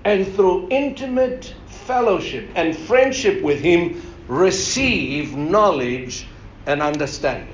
and 0.04 0.26
through 0.34 0.68
intimate 0.70 1.54
fellowship 1.66 2.48
and 2.56 2.76
friendship 2.76 3.42
with 3.42 3.60
Him 3.60 4.02
receive 4.26 5.36
knowledge 5.36 6.26
and 6.68 6.80
understanding. 6.80 7.52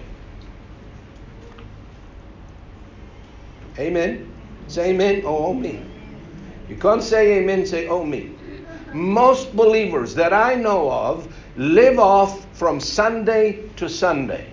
Amen. 3.78 4.30
Say 4.68 4.90
amen 4.90 5.24
or 5.24 5.48
oh 5.48 5.54
me. 5.54 5.80
You 6.68 6.76
can't 6.76 7.02
say 7.02 7.38
amen, 7.38 7.64
say 7.64 7.88
oh 7.88 8.04
me. 8.04 8.36
Most 8.92 9.56
believers 9.56 10.14
that 10.16 10.34
I 10.34 10.54
know 10.54 10.90
of 10.90 11.34
live 11.56 11.98
off 11.98 12.46
from 12.56 12.78
Sunday 12.78 13.66
to 13.76 13.88
Sunday. 13.88 14.46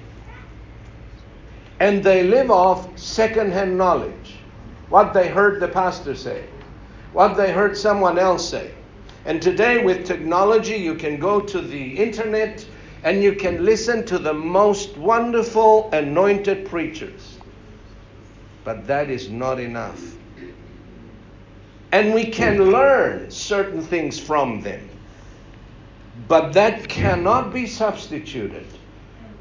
And 1.81 2.03
they 2.03 2.23
live 2.23 2.49
off 2.49 2.97
second-hand 2.97 3.77
knowledge. 3.77 4.35
What 4.87 5.13
they 5.13 5.27
heard 5.27 5.59
the 5.59 5.67
pastor 5.67 6.15
say 6.15 6.45
what 7.13 7.35
they 7.35 7.51
heard 7.51 7.77
someone 7.77 8.17
else 8.17 8.47
say. 8.47 8.71
And 9.25 9.41
today, 9.41 9.83
with 9.83 10.05
technology, 10.05 10.75
you 10.75 10.95
can 10.95 11.19
go 11.19 11.39
to 11.39 11.61
the 11.61 11.97
internet 11.97 12.65
and 13.03 13.23
you 13.23 13.33
can 13.33 13.65
listen 13.65 14.05
to 14.05 14.19
the 14.19 14.33
most 14.33 14.97
wonderful 14.97 15.89
anointed 15.91 16.67
preachers. 16.67 17.37
But 18.63 18.85
that 18.87 19.09
is 19.09 19.29
not 19.29 19.59
enough. 19.59 20.15
And 21.91 22.13
we 22.13 22.25
can 22.25 22.71
learn 22.71 23.31
certain 23.31 23.81
things 23.81 24.19
from 24.19 24.61
them. 24.61 24.87
But 26.27 26.53
that 26.53 26.87
cannot 26.87 27.53
be 27.53 27.65
substituted 27.65 28.65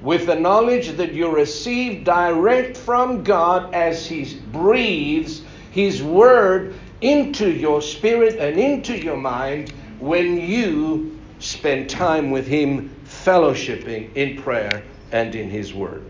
with 0.01 0.27
the 0.27 0.35
knowledge 0.35 0.93
that 0.97 1.13
you 1.13 1.29
receive 1.29 2.05
direct 2.05 2.77
from 2.77 3.23
God 3.23 3.75
as 3.75 4.07
He 4.07 4.41
breathes 4.53 5.43
His 5.71 6.03
Word 6.03 6.75
into 7.01 7.51
your 7.51 7.83
spirit 7.83 8.37
and 8.39 8.59
into 8.59 8.97
your 8.97 9.17
mind 9.17 9.71
when 9.99 10.41
you 10.41 11.19
spend 11.39 11.91
time 11.91 12.31
with 12.31 12.47
Him, 12.47 12.95
fellowshipping 13.25 14.15
in 14.15 14.43
prayer 14.43 14.83
and 15.13 15.35
in 15.35 15.51
His 15.51 15.75
Word. 15.75 16.05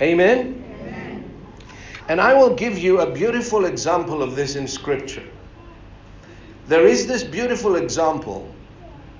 Amen? 0.00 0.64
Amen? 0.80 1.34
And 2.08 2.20
I 2.20 2.34
will 2.34 2.54
give 2.54 2.78
you 2.78 3.00
a 3.00 3.10
beautiful 3.10 3.66
example 3.66 4.22
of 4.22 4.34
this 4.34 4.56
in 4.56 4.66
Scripture. 4.66 5.26
There 6.66 6.86
is 6.86 7.06
this 7.06 7.22
beautiful 7.22 7.76
example 7.76 8.52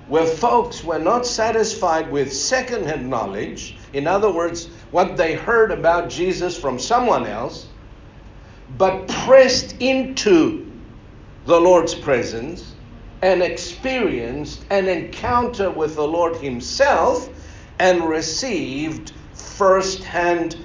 where 0.07 0.25
folks 0.25 0.83
were 0.83 0.99
not 0.99 1.25
satisfied 1.25 2.11
with 2.11 2.33
secondhand 2.33 3.09
knowledge, 3.09 3.77
in 3.93 4.07
other 4.07 4.31
words, 4.31 4.67
what 4.91 5.15
they 5.15 5.35
heard 5.35 5.71
about 5.71 6.09
Jesus 6.09 6.57
from 6.57 6.77
someone 6.77 7.25
else, 7.25 7.67
but 8.77 9.07
pressed 9.07 9.75
into 9.79 10.69
the 11.45 11.59
Lord's 11.59 11.95
presence 11.95 12.70
and 13.21 13.43
experienced 13.43 14.65
an 14.69 14.87
encounter 14.87 15.69
with 15.69 15.95
the 15.95 16.07
Lord 16.07 16.35
Himself 16.37 17.29
and 17.79 18.07
received 18.07 19.13
first 19.33 20.03
hand 20.03 20.55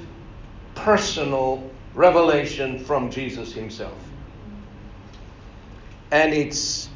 personal 0.75 1.71
revelation 1.95 2.79
from 2.79 3.11
Jesus 3.11 3.53
Himself. 3.53 3.99
And 6.11 6.33
it's 6.33 6.89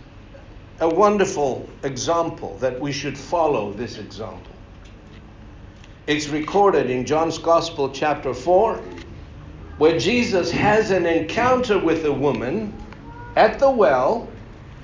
a 0.81 0.89
wonderful 0.89 1.69
example 1.83 2.57
that 2.59 2.81
we 2.81 2.93
should 2.93 3.19
follow 3.19 3.73
this 3.73 3.99
example. 3.99 4.53
It's 6.07 6.29
recorded 6.29 6.91
in 6.91 7.05
John's 7.05 7.39
Gospel, 7.39 7.91
chapter 7.91 8.33
4, 8.33 8.77
where 9.77 9.99
Jesus 9.99 10.51
has 10.51 10.91
an 10.91 11.07
encounter 11.07 11.79
with 11.79 12.05
a 12.05 12.13
woman 12.13 12.73
at 13.37 13.59
the 13.59 13.71
well. 13.71 14.29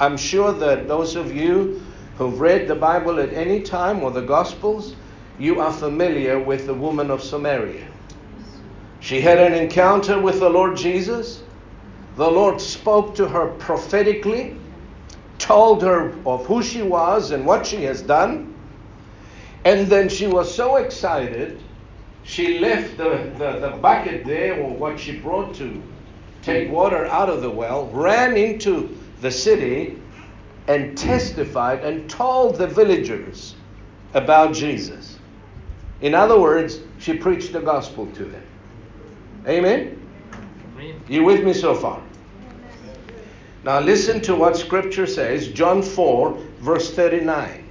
I'm 0.01 0.17
sure 0.17 0.53
that 0.53 0.89
those 0.89 1.17
of 1.17 1.35
you 1.35 1.83
who've 2.19 2.41
read 2.41 2.69
the 2.69 2.75
Bible 2.75 3.19
at 3.21 3.33
any 3.33 3.63
time 3.63 4.03
or 4.03 4.11
the 4.11 4.23
Gospels, 4.23 4.95
you 5.39 5.61
are 5.61 5.73
familiar 5.73 6.39
with 6.39 6.67
the 6.67 6.75
woman 6.75 7.11
of 7.11 7.23
Samaria. 7.23 7.87
She 9.01 9.21
had 9.21 9.39
an 9.39 9.55
encounter 9.55 10.21
with 10.21 10.41
the 10.41 10.49
Lord 10.49 10.77
Jesus. 10.77 11.43
The 12.17 12.31
Lord 12.31 12.61
spoke 12.61 13.15
to 13.17 13.29
her 13.29 13.49
prophetically 13.59 14.57
told 15.39 15.83
her 15.83 16.13
of 16.27 16.47
who 16.47 16.63
she 16.63 16.83
was 16.83 17.31
and 17.31 17.47
what 17.47 17.67
she 17.67 17.85
has 17.85 18.03
done. 18.03 18.55
And 19.65 19.87
then 19.89 20.09
she 20.09 20.27
was 20.27 20.53
so 20.53 20.77
excited, 20.77 21.61
she 22.23 22.59
left 22.59 22.97
the, 22.97 23.31
the, 23.39 23.59
the 23.59 23.77
bucket 23.77 24.25
there 24.25 24.61
or 24.61 24.71
what 24.71 24.99
she 24.99 25.19
brought 25.19 25.55
to 25.57 25.83
take 26.43 26.71
water 26.71 27.07
out 27.07 27.29
of 27.29 27.43
the 27.43 27.51
well, 27.51 27.87
ran 27.89 28.37
into 28.37 28.97
the 29.27 29.33
city, 29.33 30.01
and 30.69 30.97
testified 30.97 31.83
and 31.85 32.09
told 32.09 32.55
the 32.57 32.67
villagers 32.67 33.57
about 34.15 34.55
Jesus. 34.55 35.19
In 36.01 36.15
other 36.15 36.39
words, 36.39 36.79
she 36.99 37.15
preached 37.15 37.53
the 37.53 37.61
gospel 37.61 38.07
to 38.13 38.25
them. 38.25 38.47
Amen? 39.49 40.01
Amen. 40.77 41.03
You 41.09 41.25
with 41.25 41.43
me 41.43 41.53
so 41.53 41.75
far? 41.75 42.01
Now 43.65 43.81
listen 43.81 44.21
to 44.23 44.37
what 44.37 44.57
Scripture 44.57 45.09
says, 45.09 45.49
John 45.49 45.83
4, 45.83 46.39
verse 46.61 46.95
39. 46.95 47.65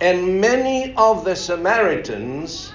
And 0.00 0.40
many 0.40 0.94
of 0.96 1.26
the 1.26 1.36
Samaritans 1.36 2.72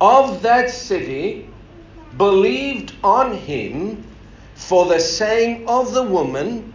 of 0.00 0.42
that 0.42 0.68
city 0.68 1.48
believed 2.18 2.92
on 3.04 3.34
him 3.34 4.04
for 4.54 4.86
the 4.86 5.00
saying 5.00 5.68
of 5.68 5.92
the 5.92 6.02
woman 6.02 6.72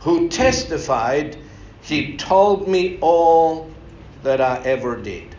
who 0.00 0.28
testified, 0.28 1.36
He 1.82 2.16
told 2.16 2.68
me 2.68 2.98
all 3.00 3.70
that 4.22 4.40
I 4.40 4.62
ever 4.64 4.96
did. 4.96 5.34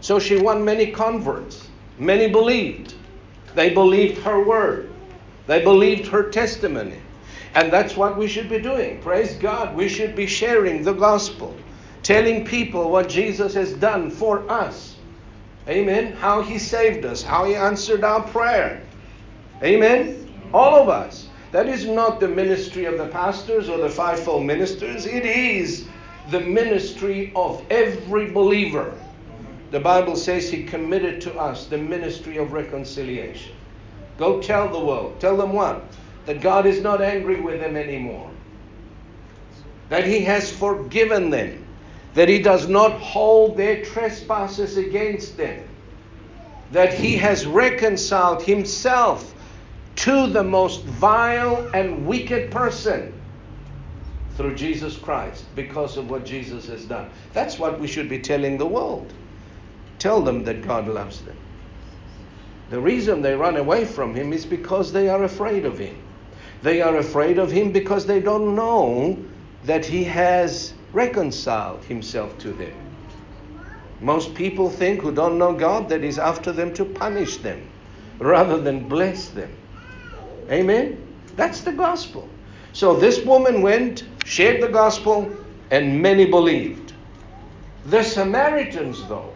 So 0.00 0.18
she 0.18 0.36
won 0.36 0.64
many 0.64 0.90
converts. 0.90 1.68
Many 1.98 2.28
believed. 2.28 2.94
They 3.54 3.70
believed 3.70 4.22
her 4.22 4.42
word. 4.42 4.90
They 5.46 5.62
believed 5.62 6.06
her 6.08 6.30
testimony. 6.30 7.00
And 7.54 7.72
that's 7.72 7.96
what 7.96 8.16
we 8.16 8.28
should 8.28 8.48
be 8.48 8.60
doing. 8.60 9.00
Praise 9.00 9.34
God. 9.34 9.74
We 9.74 9.88
should 9.88 10.14
be 10.14 10.26
sharing 10.26 10.82
the 10.82 10.92
gospel, 10.92 11.54
telling 12.02 12.44
people 12.44 12.90
what 12.90 13.08
Jesus 13.08 13.54
has 13.54 13.74
done 13.74 14.10
for 14.10 14.48
us. 14.50 14.96
Amen. 15.68 16.12
How 16.12 16.42
he 16.42 16.58
saved 16.58 17.04
us, 17.04 17.22
how 17.22 17.44
he 17.44 17.54
answered 17.54 18.04
our 18.04 18.22
prayer. 18.22 18.82
Amen. 19.62 20.29
All 20.52 20.80
of 20.80 20.88
us. 20.88 21.28
That 21.52 21.68
is 21.68 21.84
not 21.84 22.20
the 22.20 22.28
ministry 22.28 22.84
of 22.84 22.96
the 22.96 23.08
pastors 23.08 23.68
or 23.68 23.78
the 23.78 23.90
fivefold 23.90 24.44
ministers. 24.44 25.04
It 25.04 25.26
is 25.26 25.86
the 26.30 26.40
ministry 26.40 27.32
of 27.34 27.64
every 27.70 28.30
believer. 28.30 28.96
The 29.72 29.80
Bible 29.80 30.16
says 30.16 30.50
he 30.50 30.64
committed 30.64 31.20
to 31.22 31.34
us 31.34 31.66
the 31.66 31.78
ministry 31.78 32.36
of 32.36 32.52
reconciliation. 32.52 33.54
Go 34.16 34.40
tell 34.40 34.68
the 34.68 34.78
world. 34.78 35.18
Tell 35.18 35.36
them 35.36 35.52
what? 35.52 35.84
That 36.26 36.40
God 36.40 36.66
is 36.66 36.82
not 36.82 37.00
angry 37.00 37.40
with 37.40 37.60
them 37.60 37.76
anymore. 37.76 38.30
That 39.88 40.06
He 40.06 40.20
has 40.20 40.52
forgiven 40.52 41.30
them. 41.30 41.64
That 42.14 42.28
He 42.28 42.40
does 42.40 42.68
not 42.68 42.92
hold 43.00 43.56
their 43.56 43.82
trespasses 43.84 44.76
against 44.76 45.36
them. 45.36 45.66
That 46.72 46.94
He 46.94 47.16
has 47.16 47.46
reconciled 47.46 48.42
Himself 48.42 49.34
to 49.96 50.26
the 50.28 50.44
most 50.44 50.84
vile 50.84 51.68
and 51.74 52.06
wicked 52.06 52.50
person 52.50 53.12
through 54.36 54.54
Jesus 54.54 54.96
Christ 54.96 55.44
because 55.54 55.96
of 55.96 56.08
what 56.08 56.24
Jesus 56.24 56.66
has 56.68 56.84
done. 56.84 57.10
That's 57.32 57.58
what 57.58 57.78
we 57.78 57.86
should 57.86 58.08
be 58.08 58.20
telling 58.20 58.56
the 58.56 58.66
world. 58.66 59.12
Tell 59.98 60.22
them 60.22 60.44
that 60.44 60.62
God 60.62 60.88
loves 60.88 61.20
them. 61.20 61.36
The 62.70 62.80
reason 62.80 63.20
they 63.20 63.34
run 63.34 63.56
away 63.56 63.84
from 63.84 64.14
him 64.14 64.32
is 64.32 64.46
because 64.46 64.92
they 64.92 65.08
are 65.08 65.24
afraid 65.24 65.66
of 65.66 65.78
him. 65.78 65.96
They 66.62 66.80
are 66.80 66.96
afraid 66.96 67.38
of 67.38 67.50
him 67.50 67.72
because 67.72 68.06
they 68.06 68.20
don't 68.20 68.54
know 68.54 69.18
that 69.64 69.84
he 69.84 70.04
has 70.04 70.72
reconciled 70.92 71.84
himself 71.84 72.38
to 72.38 72.52
them. 72.52 72.72
Most 74.00 74.34
people 74.34 74.70
think 74.70 75.02
who 75.02 75.12
don't 75.12 75.36
know 75.36 75.52
God 75.52 75.88
that 75.90 76.02
he's 76.02 76.18
after 76.18 76.52
them 76.52 76.72
to 76.74 76.84
punish 76.84 77.36
them 77.38 77.68
rather 78.18 78.58
than 78.58 78.88
bless 78.88 79.28
them. 79.28 79.50
Amen? 80.50 80.98
That's 81.36 81.60
the 81.62 81.72
gospel. 81.72 82.28
So 82.72 82.94
this 82.94 83.24
woman 83.24 83.62
went, 83.62 84.04
shared 84.24 84.62
the 84.62 84.68
gospel, 84.68 85.34
and 85.70 86.00
many 86.00 86.26
believed. 86.26 86.92
The 87.86 88.02
Samaritans, 88.02 89.06
though, 89.08 89.32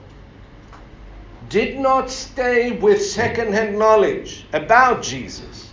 did 1.48 1.78
not 1.78 2.10
stay 2.10 2.72
with 2.72 3.04
secondhand 3.04 3.78
knowledge 3.78 4.44
about 4.52 5.02
Jesus, 5.02 5.70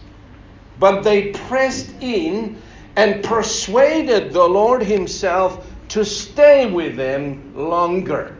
but 0.79 1.01
they 1.01 1.31
pressed 1.31 1.91
in 2.01 2.61
and 2.95 3.23
persuaded 3.23 4.33
the 4.33 4.47
Lord 4.47 4.83
Himself 4.83 5.67
to 5.89 6.05
stay 6.05 6.69
with 6.69 6.95
them 6.95 7.53
longer. 7.55 8.37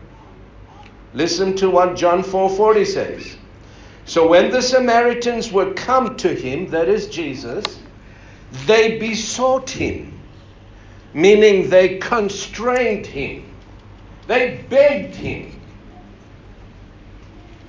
Listen 1.14 1.54
to 1.56 1.70
what 1.70 1.96
John 1.96 2.22
4:40 2.22 2.86
says. 2.86 3.36
So 4.12 4.26
when 4.26 4.50
the 4.50 4.60
Samaritans 4.60 5.50
were 5.50 5.72
come 5.72 6.18
to 6.18 6.34
him, 6.34 6.66
that 6.66 6.86
is 6.86 7.06
Jesus, 7.06 7.64
they 8.66 8.98
besought 8.98 9.70
him, 9.70 10.20
meaning 11.14 11.70
they 11.70 11.96
constrained 11.96 13.06
him. 13.06 13.50
They 14.26 14.66
begged 14.68 15.14
him 15.14 15.58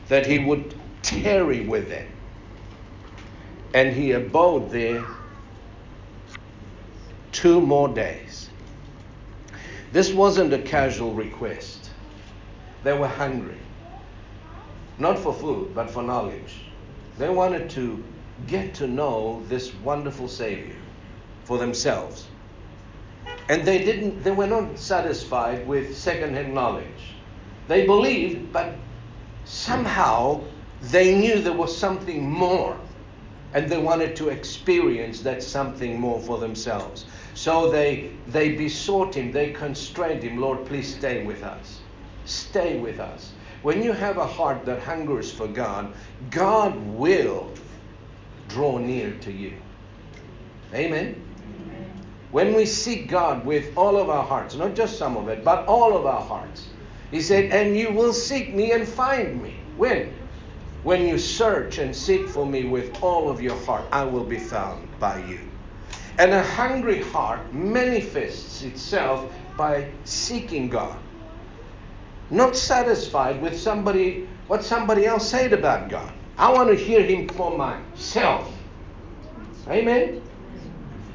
that 0.10 0.25
he 0.25 0.39
would 0.39 0.75
tarry 1.01 1.62
with 1.62 1.88
them. 1.88 2.10
And 3.73 3.95
he 3.95 4.12
abode 4.12 4.69
there 4.69 5.06
two 7.32 7.62
more 7.62 7.88
days. 7.88 8.49
This 9.93 10.12
wasn't 10.12 10.51
a 10.51 10.60
casual 10.60 11.13
request. 11.13 11.89
They 12.84 12.91
were 12.91 13.08
hungry. 13.08 13.62
Not 14.97 15.19
for 15.19 15.34
food, 15.34 15.73
but 15.73 15.89
for 15.89 16.03
knowledge. 16.03 16.65
They 17.17 17.29
wanted 17.29 17.69
to 17.71 18.03
get 18.47 18.73
to 18.75 18.88
know 18.88 19.43
this 19.47 19.73
wonderful 19.75 20.27
Savior 20.27 20.75
for 21.43 21.58
themselves. 21.58 22.27
And 23.49 23.65
they 23.65 23.84
didn't 23.84 24.23
they 24.23 24.32
were 24.32 24.47
not 24.47 24.77
satisfied 24.77 25.67
with 25.67 25.97
second-hand 25.97 26.53
knowledge. 26.53 27.15
They 27.67 27.86
believed, 27.86 28.51
but 28.53 28.75
somehow 29.45 30.41
they 30.82 31.15
knew 31.15 31.39
there 31.39 31.53
was 31.53 31.75
something 31.75 32.29
more 32.29 32.77
and 33.53 33.69
they 33.69 33.77
wanted 33.77 34.15
to 34.15 34.29
experience 34.29 35.21
that 35.21 35.43
something 35.43 35.99
more 35.99 36.19
for 36.19 36.39
themselves. 36.39 37.06
So 37.36 37.69
they, 37.69 38.12
they 38.27 38.56
besought 38.56 39.15
him, 39.15 39.32
they 39.32 39.51
constrained 39.51 40.23
him, 40.23 40.39
Lord, 40.39 40.65
please 40.65 40.95
stay 40.95 41.23
with 41.23 41.43
us. 41.43 41.79
Stay 42.25 42.79
with 42.79 42.99
us. 42.99 43.32
When 43.63 43.82
you 43.82 43.93
have 43.93 44.17
a 44.17 44.28
heart 44.28 44.65
that 44.65 44.82
hungers 44.82 45.32
for 45.32 45.47
God, 45.47 45.95
God 46.30 46.78
will 46.78 47.56
draw 48.47 48.78
near 48.78 49.17
to 49.19 49.32
you. 49.32 49.63
Amen. 50.73 51.23
When 52.32 52.56
we 52.56 52.65
seek 52.65 53.10
God 53.10 53.45
with 53.45 53.78
all 53.78 53.97
of 53.97 54.10
our 54.10 54.26
hearts, 54.26 54.56
not 54.56 54.76
just 54.76 54.97
some 54.97 55.17
of 55.17 55.30
it, 55.30 55.45
but 55.45 55.65
all 55.67 55.97
of 55.97 56.06
our 56.06 56.21
hearts, 56.21 56.73
He 57.12 57.21
said, 57.21 57.52
And 57.52 57.78
you 57.78 57.91
will 57.91 58.13
seek 58.13 58.54
me 58.54 58.73
and 58.73 58.88
find 58.88 59.41
me. 59.41 59.71
When? 59.76 60.13
When 60.84 61.08
you 61.08 61.17
search 61.17 61.78
and 61.78 61.95
seek 61.95 62.30
for 62.30 62.45
me 62.45 62.65
with 62.65 62.97
all 63.02 63.30
of 63.30 63.41
your 63.41 63.58
heart, 63.65 63.88
I 63.93 64.04
will 64.04 64.26
be 64.26 64.39
found 64.39 64.99
by 64.99 65.23
you. 65.23 65.52
And 66.19 66.34
a 66.34 66.43
hungry 66.43 67.02
heart 67.02 67.54
manifests 67.54 68.62
itself 68.63 69.34
by 69.56 69.93
seeking 70.04 70.69
God. 70.69 70.99
Not 72.29 72.55
satisfied 72.55 73.41
with 73.41 73.59
somebody 73.59 74.27
what 74.47 74.63
somebody 74.63 75.05
else 75.05 75.29
said 75.29 75.53
about 75.53 75.89
God. 75.89 76.12
I 76.38 76.51
want 76.51 76.69
to 76.69 76.75
hear 76.75 77.01
him 77.01 77.29
for 77.29 77.57
myself. 77.57 78.51
Amen. 79.67 80.21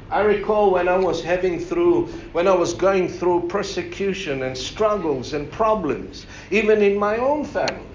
I 0.09 0.21
recall 0.21 0.71
when 0.71 0.87
I 0.87 0.97
was 0.97 1.21
having 1.23 1.59
through, 1.59 2.07
when 2.31 2.47
I 2.47 2.55
was 2.55 2.73
going 2.73 3.07
through 3.07 3.47
persecution 3.47 4.41
and 4.41 4.57
struggles 4.57 5.33
and 5.33 5.51
problems, 5.51 6.25
even 6.49 6.81
in 6.81 6.97
my 6.97 7.17
own 7.17 7.45
family. 7.45 7.85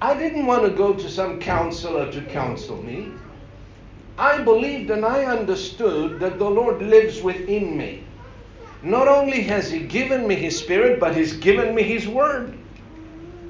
I 0.00 0.14
didn't 0.14 0.46
want 0.46 0.62
to 0.64 0.70
go 0.70 0.94
to 0.94 1.10
some 1.10 1.40
counselor 1.40 2.10
to 2.10 2.22
counsel 2.22 2.82
me. 2.82 3.12
I 4.16 4.42
believed 4.42 4.90
and 4.90 5.04
I 5.04 5.24
understood 5.24 6.20
that 6.20 6.38
the 6.38 6.48
Lord 6.48 6.80
lives 6.80 7.20
within 7.20 7.76
me. 7.76 8.03
Not 8.84 9.08
only 9.08 9.40
has 9.44 9.70
He 9.70 9.80
given 9.80 10.28
me 10.28 10.34
His 10.34 10.58
Spirit, 10.58 11.00
but 11.00 11.16
He's 11.16 11.32
given 11.32 11.74
me 11.74 11.82
His 11.82 12.06
Word. 12.06 12.58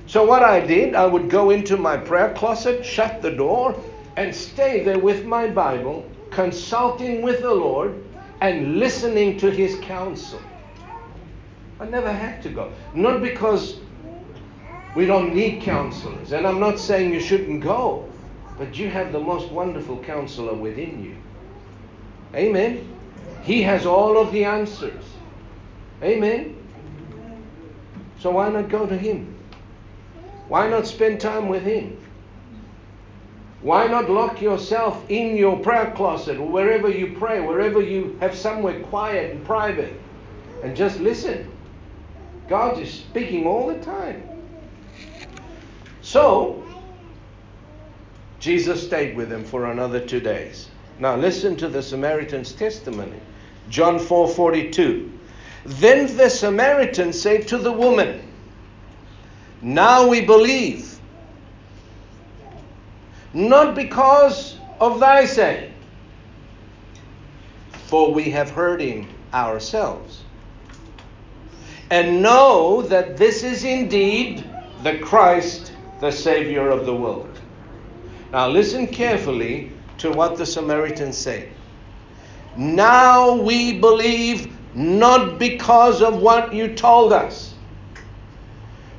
So, 0.07 0.25
what 0.25 0.45
I 0.45 0.61
did, 0.61 0.95
I 0.95 1.07
would 1.07 1.29
go 1.29 1.51
into 1.51 1.77
my 1.77 1.97
prayer 1.97 2.33
closet, 2.35 2.85
shut 2.85 3.21
the 3.21 3.33
door, 3.33 3.83
and 4.17 4.33
stay 4.33 4.85
there 4.85 4.99
with 4.99 5.27
my 5.27 5.49
Bible, 5.49 6.09
consulting 6.31 7.23
with 7.23 7.43
the 7.43 7.53
Lord 7.53 8.05
and 8.41 8.79
listening 8.79 9.37
to 9.39 9.51
His 9.51 9.81
counsel. 9.81 10.41
I 11.81 11.87
never 11.87 12.13
had 12.13 12.41
to 12.45 12.51
go. 12.51 12.73
Not 12.95 13.21
because 13.21 13.81
we 14.95 15.05
don't 15.05 15.35
need 15.35 15.63
counselors, 15.63 16.33
and 16.33 16.47
I'm 16.47 16.61
not 16.61 16.79
saying 16.79 17.13
you 17.13 17.19
shouldn't 17.21 17.61
go. 17.61 18.09
But 18.57 18.79
you 18.79 18.89
have 18.89 19.11
the 19.11 19.19
most 19.19 19.51
wonderful 19.51 19.99
counselor 20.05 20.55
within 20.55 21.03
you. 21.03 21.17
Amen. 22.37 22.89
He 23.43 23.63
has 23.63 23.85
all 23.85 24.17
of 24.17 24.33
the 24.33 24.45
answers. 24.45 25.14
Amen. 26.03 26.57
So 28.21 28.31
why 28.31 28.49
not 28.49 28.69
go 28.69 28.87
to 28.87 28.97
him? 28.97 29.35
Why 30.49 30.69
not 30.69 30.87
spend 30.87 31.21
time 31.21 31.49
with 31.49 31.63
him? 31.63 31.99
Why 33.63 33.87
not 33.87 34.11
lock 34.11 34.43
yourself 34.43 35.09
in 35.09 35.37
your 35.37 35.59
prayer 35.59 35.93
closet 35.97 36.39
or 36.39 36.47
wherever 36.47 36.89
you 36.89 37.17
pray, 37.19 37.41
wherever 37.41 37.81
you 37.81 38.17
have 38.21 38.37
somewhere 38.37 38.81
quiet 38.81 39.31
and 39.31 39.45
private, 39.45 39.99
and 40.63 40.77
just 40.77 41.01
listen? 41.01 41.51
God 42.47 42.79
is 42.79 42.93
speaking 42.93 43.47
all 43.47 43.69
the 43.69 43.79
time. 43.79 44.23
So, 46.03 46.63
Jesus 48.39 48.85
stayed 48.85 49.17
with 49.17 49.33
him 49.33 49.45
for 49.45 49.71
another 49.71 50.01
two 50.01 50.21
days. 50.21 50.69
Now 50.99 51.17
listen 51.17 51.57
to 51.57 51.69
the 51.69 51.83
Samaritan's 51.83 52.53
testimony. 52.53 53.21
John 53.71 53.99
4:42. 53.99 55.11
Then 55.65 56.15
the 56.17 56.29
Samaritan 56.29 57.13
said 57.13 57.49
to 57.49 57.59
the 57.59 57.73
woman, 57.73 58.21
Now 59.63 60.07
we 60.07 60.21
believe, 60.21 60.99
not 63.33 63.75
because 63.75 64.59
of 64.79 65.01
thy 65.01 65.25
saying, 65.25 65.73
for 67.87 68.13
we 68.13 68.31
have 68.31 68.51
heard 68.51 68.81
him 68.81 69.09
ourselves, 69.33 70.23
and 71.91 72.23
know 72.23 72.83
that 72.83 73.17
this 73.17 73.43
is 73.43 73.65
indeed 73.65 74.45
the 74.83 74.99
Christ, 74.99 75.73
the 76.01 76.11
Savior 76.11 76.69
of 76.69 76.85
the 76.85 76.95
world. 76.95 77.41
Now, 78.33 78.49
listen 78.49 78.87
carefully 78.87 79.73
to 79.99 80.11
what 80.11 80.37
the 80.37 80.45
Samaritans 80.45 81.17
say. 81.17 81.51
Now 82.57 83.35
we 83.35 83.79
believe 83.79 84.54
not 84.75 85.39
because 85.39 86.03
of 86.03 86.21
what 86.21 86.53
you 86.53 86.75
told 86.75 87.13
us, 87.13 87.55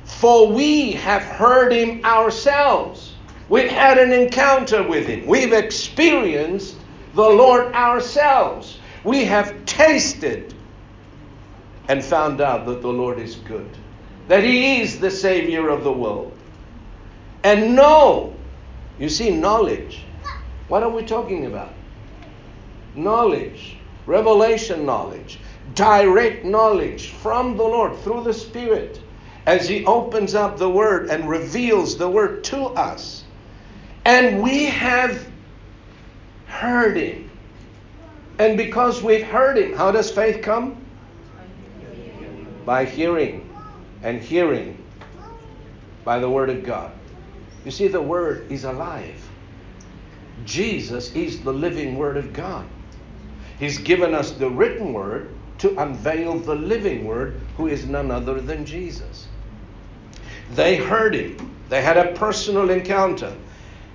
for 0.04 0.48
we 0.50 0.92
have 0.92 1.22
heard 1.22 1.72
him 1.72 2.04
ourselves. 2.04 3.14
We've 3.48 3.70
had 3.70 3.98
an 3.98 4.12
encounter 4.12 4.82
with 4.82 5.06
him. 5.06 5.26
We've 5.26 5.52
experienced 5.52 6.76
the 7.14 7.28
Lord 7.28 7.72
ourselves. 7.74 8.78
We 9.04 9.24
have 9.24 9.64
tasted 9.66 10.54
and 11.88 12.04
found 12.04 12.40
out 12.40 12.66
that 12.66 12.82
the 12.82 12.88
Lord 12.88 13.18
is 13.18 13.36
good, 13.36 13.68
that 14.28 14.42
he 14.42 14.80
is 14.80 14.98
the 14.98 15.10
Savior 15.10 15.68
of 15.68 15.84
the 15.84 15.92
world. 15.92 16.36
And 17.44 17.76
know 17.76 18.36
you 18.98 19.08
see, 19.08 19.30
knowledge. 19.30 20.04
What 20.68 20.82
are 20.82 20.88
we 20.88 21.04
talking 21.04 21.46
about? 21.46 21.72
Knowledge, 22.94 23.76
revelation 24.06 24.86
knowledge, 24.86 25.38
direct 25.76 26.44
knowledge 26.44 27.10
from 27.10 27.56
the 27.56 27.62
Lord 27.62 27.96
through 27.98 28.24
the 28.24 28.34
Spirit 28.34 29.00
as 29.46 29.68
He 29.68 29.84
opens 29.84 30.34
up 30.34 30.58
the 30.58 30.68
Word 30.68 31.08
and 31.10 31.28
reveals 31.28 31.96
the 31.96 32.08
Word 32.08 32.42
to 32.44 32.64
us. 32.64 33.22
And 34.04 34.42
we 34.42 34.64
have 34.64 35.24
heard 36.46 36.96
Him. 36.96 37.30
And 38.38 38.56
because 38.56 39.02
we've 39.02 39.24
heard 39.26 39.58
Him, 39.58 39.74
how 39.74 39.92
does 39.92 40.10
faith 40.10 40.42
come? 40.42 40.84
By 42.64 42.84
hearing, 42.84 43.48
and 44.02 44.20
hearing 44.20 44.82
by 46.04 46.18
the 46.18 46.28
Word 46.28 46.50
of 46.50 46.64
God. 46.64 46.90
You 47.64 47.70
see, 47.70 47.88
the 47.88 48.02
Word 48.02 48.50
is 48.50 48.64
alive. 48.64 49.22
Jesus 50.44 51.14
is 51.14 51.42
the 51.42 51.52
living 51.52 51.96
Word 51.96 52.16
of 52.16 52.32
God. 52.32 52.66
He's 53.58 53.78
given 53.78 54.14
us 54.14 54.32
the 54.32 54.50
written 54.50 54.92
Word 54.92 55.35
to 55.58 55.78
unveil 55.80 56.38
the 56.38 56.54
living 56.54 57.04
Word, 57.04 57.40
who 57.56 57.66
is 57.66 57.86
none 57.86 58.10
other 58.10 58.40
than 58.40 58.64
Jesus. 58.64 59.28
They 60.54 60.76
heard 60.76 61.14
Him, 61.14 61.56
they 61.68 61.82
had 61.82 61.96
a 61.96 62.12
personal 62.12 62.70
encounter, 62.70 63.34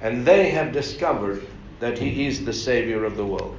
and 0.01 0.25
they 0.25 0.49
have 0.49 0.73
discovered 0.73 1.45
that 1.79 1.97
He 1.97 2.27
is 2.27 2.43
the 2.43 2.53
Savior 2.53 3.05
of 3.05 3.15
the 3.17 3.25
world. 3.25 3.57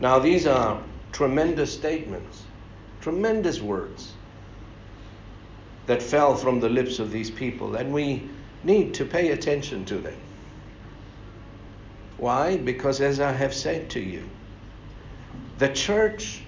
Now, 0.00 0.18
these 0.18 0.46
are 0.46 0.80
tremendous 1.12 1.72
statements, 1.72 2.44
tremendous 3.00 3.60
words 3.60 4.12
that 5.86 6.02
fell 6.02 6.36
from 6.36 6.60
the 6.60 6.68
lips 6.68 6.98
of 6.98 7.10
these 7.10 7.30
people, 7.30 7.76
and 7.76 7.92
we 7.92 8.28
need 8.62 8.94
to 8.94 9.04
pay 9.04 9.30
attention 9.30 9.84
to 9.86 9.96
them. 9.98 10.18
Why? 12.18 12.56
Because, 12.56 13.00
as 13.00 13.20
I 13.20 13.32
have 13.32 13.54
said 13.54 13.90
to 13.90 14.00
you, 14.00 14.28
the 15.58 15.68
church 15.70 16.42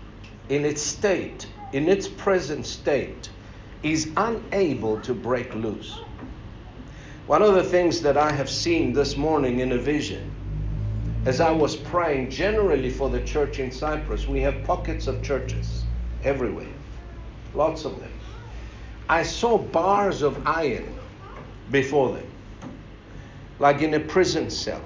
in 0.49 0.65
its 0.65 0.81
state, 0.81 1.49
in 1.73 1.89
its 1.89 2.07
present 2.07 2.65
state, 2.65 3.29
is 3.83 4.11
unable 4.17 5.01
to 5.01 5.13
break 5.13 5.53
loose. 5.55 5.99
One 7.27 7.43
of 7.43 7.55
the 7.55 7.65
things 7.65 8.03
that 8.03 8.17
I 8.17 8.31
have 8.31 8.49
seen 8.49 8.93
this 8.93 9.17
morning 9.17 9.61
in 9.61 9.73
a 9.73 9.79
vision, 9.79 10.31
as 11.27 11.41
I 11.41 11.51
was 11.51 11.77
praying 11.77 12.31
generally 12.31 12.91
for 12.91 13.11
the 13.11 13.21
church 13.23 13.59
in 13.59 13.73
Cyprus, 13.73 14.29
we 14.29 14.41
have 14.41 14.63
pockets 14.65 15.07
of 15.07 15.23
churches 15.23 15.85
everywhere, 16.23 16.67
lots 17.55 17.85
of 17.85 17.99
them. 18.01 18.13
I 19.09 19.25
saw 19.25 19.59
bars 19.59 20.23
of 20.23 20.47
iron 20.47 20.95
before 21.73 22.15
them, 22.15 22.27
like 23.59 23.83
in 23.83 23.95
a 23.95 24.01
prison 24.01 24.51
cell. 24.51 24.83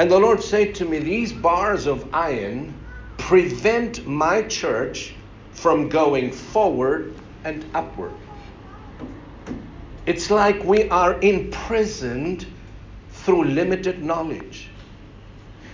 And 0.00 0.10
the 0.10 0.18
Lord 0.18 0.42
said 0.42 0.74
to 0.76 0.86
me, 0.86 0.98
These 0.98 1.30
bars 1.30 1.86
of 1.86 2.08
iron 2.14 2.72
prevent 3.18 4.06
my 4.06 4.40
church 4.44 5.12
from 5.52 5.90
going 5.90 6.32
forward 6.32 7.14
and 7.44 7.66
upward. 7.74 8.14
It's 10.06 10.30
like 10.30 10.64
we 10.64 10.88
are 10.88 11.20
imprisoned 11.20 12.46
through 13.10 13.44
limited 13.44 14.02
knowledge. 14.02 14.70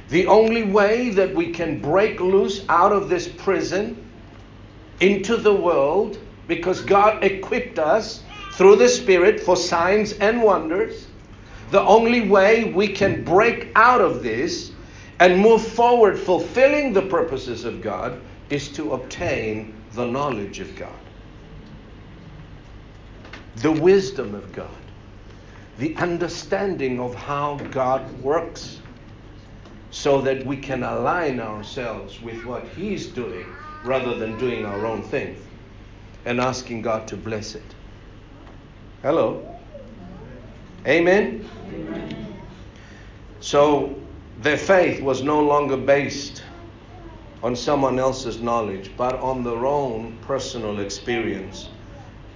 The 0.09 0.27
only 0.27 0.65
way 0.65 1.11
that 1.11 1.33
we 1.33 1.53
can 1.53 1.81
break 1.81 2.19
loose 2.19 2.65
out 2.69 2.91
of 2.91 3.09
this 3.09 3.29
prison 3.29 4.11
into 4.99 5.37
the 5.37 5.55
world 5.55 6.19
because 6.49 6.81
God 6.81 7.23
equipped 7.23 7.79
us 7.79 8.25
through 8.55 8.75
the 8.75 8.89
Spirit 8.89 9.39
for 9.39 9.55
signs 9.55 10.15
and 10.15 10.43
wonders. 10.43 11.07
The 11.71 11.81
only 11.81 12.29
way 12.29 12.73
we 12.73 12.89
can 12.89 13.25
break 13.25 13.73
out 13.75 14.01
of 14.01 14.23
this 14.23 14.73
and 15.19 15.41
move 15.41 15.67
forward 15.67 16.19
fulfilling 16.19 16.93
the 16.93 17.03
purposes 17.03 17.65
of 17.65 17.83
God 17.83 18.21
is 18.51 18.69
to 18.71 18.93
obtain 18.93 19.75
the 19.93 20.07
knowledge 20.07 20.61
of 20.61 20.77
God, 20.77 20.99
the 23.57 23.73
wisdom 23.73 24.35
of 24.35 24.53
God, 24.53 24.69
the 25.79 25.97
understanding 25.97 27.01
of 27.01 27.15
how 27.15 27.57
God 27.71 28.21
works, 28.23 28.81
so 29.91 30.21
that 30.21 30.45
we 30.45 30.57
can 30.57 30.83
align 30.83 31.41
ourselves 31.41 32.21
with 32.21 32.45
what 32.45 32.65
He's 32.69 33.07
doing 33.07 33.47
rather 33.85 34.15
than 34.15 34.39
doing 34.39 34.67
our 34.67 34.85
own 34.85 35.03
thing 35.03 35.37
and 36.27 36.41
asking 36.41 36.83
God 36.83 37.09
to 37.09 37.17
bless 37.17 37.55
it. 37.55 37.75
Hello? 39.03 39.57
Amen? 40.87 41.49
Amen. 41.73 42.37
So 43.41 43.95
their 44.41 44.57
faith 44.57 45.03
was 45.03 45.23
no 45.23 45.41
longer 45.43 45.77
based 45.77 46.43
on 47.43 47.55
someone 47.55 47.99
else's 47.99 48.41
knowledge, 48.41 48.91
but 48.97 49.17
on 49.21 49.45
their 49.45 49.67
own 49.67 50.19
personal 50.23 50.81
experience 50.81 51.69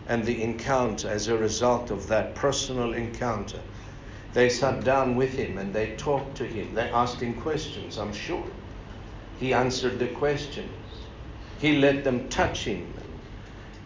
and 0.07 0.25
the 0.25 0.43
encounter 0.43 1.09
as 1.09 1.29
a 1.29 1.37
result 1.37 1.90
of 1.90 2.07
that 2.09 2.35
personal 2.35 2.95
encounter. 2.95 3.61
They 4.33 4.49
sat 4.49 4.85
down 4.85 5.16
with 5.16 5.33
him 5.33 5.59
and 5.59 5.73
they 5.73 5.97
talked 5.97 6.37
to 6.37 6.45
him. 6.45 6.75
They 6.75 6.90
asked 6.90 7.21
him 7.21 7.35
questions, 7.35 7.99
I'm 7.99 8.12
sure. 8.12 8.47
He 9.38 9.53
answered 9.53 9.99
the 9.99 10.09
questions. 10.09 10.71
He 11.61 11.79
let 11.79 12.05
them 12.05 12.29
touch 12.29 12.64
him 12.64 12.93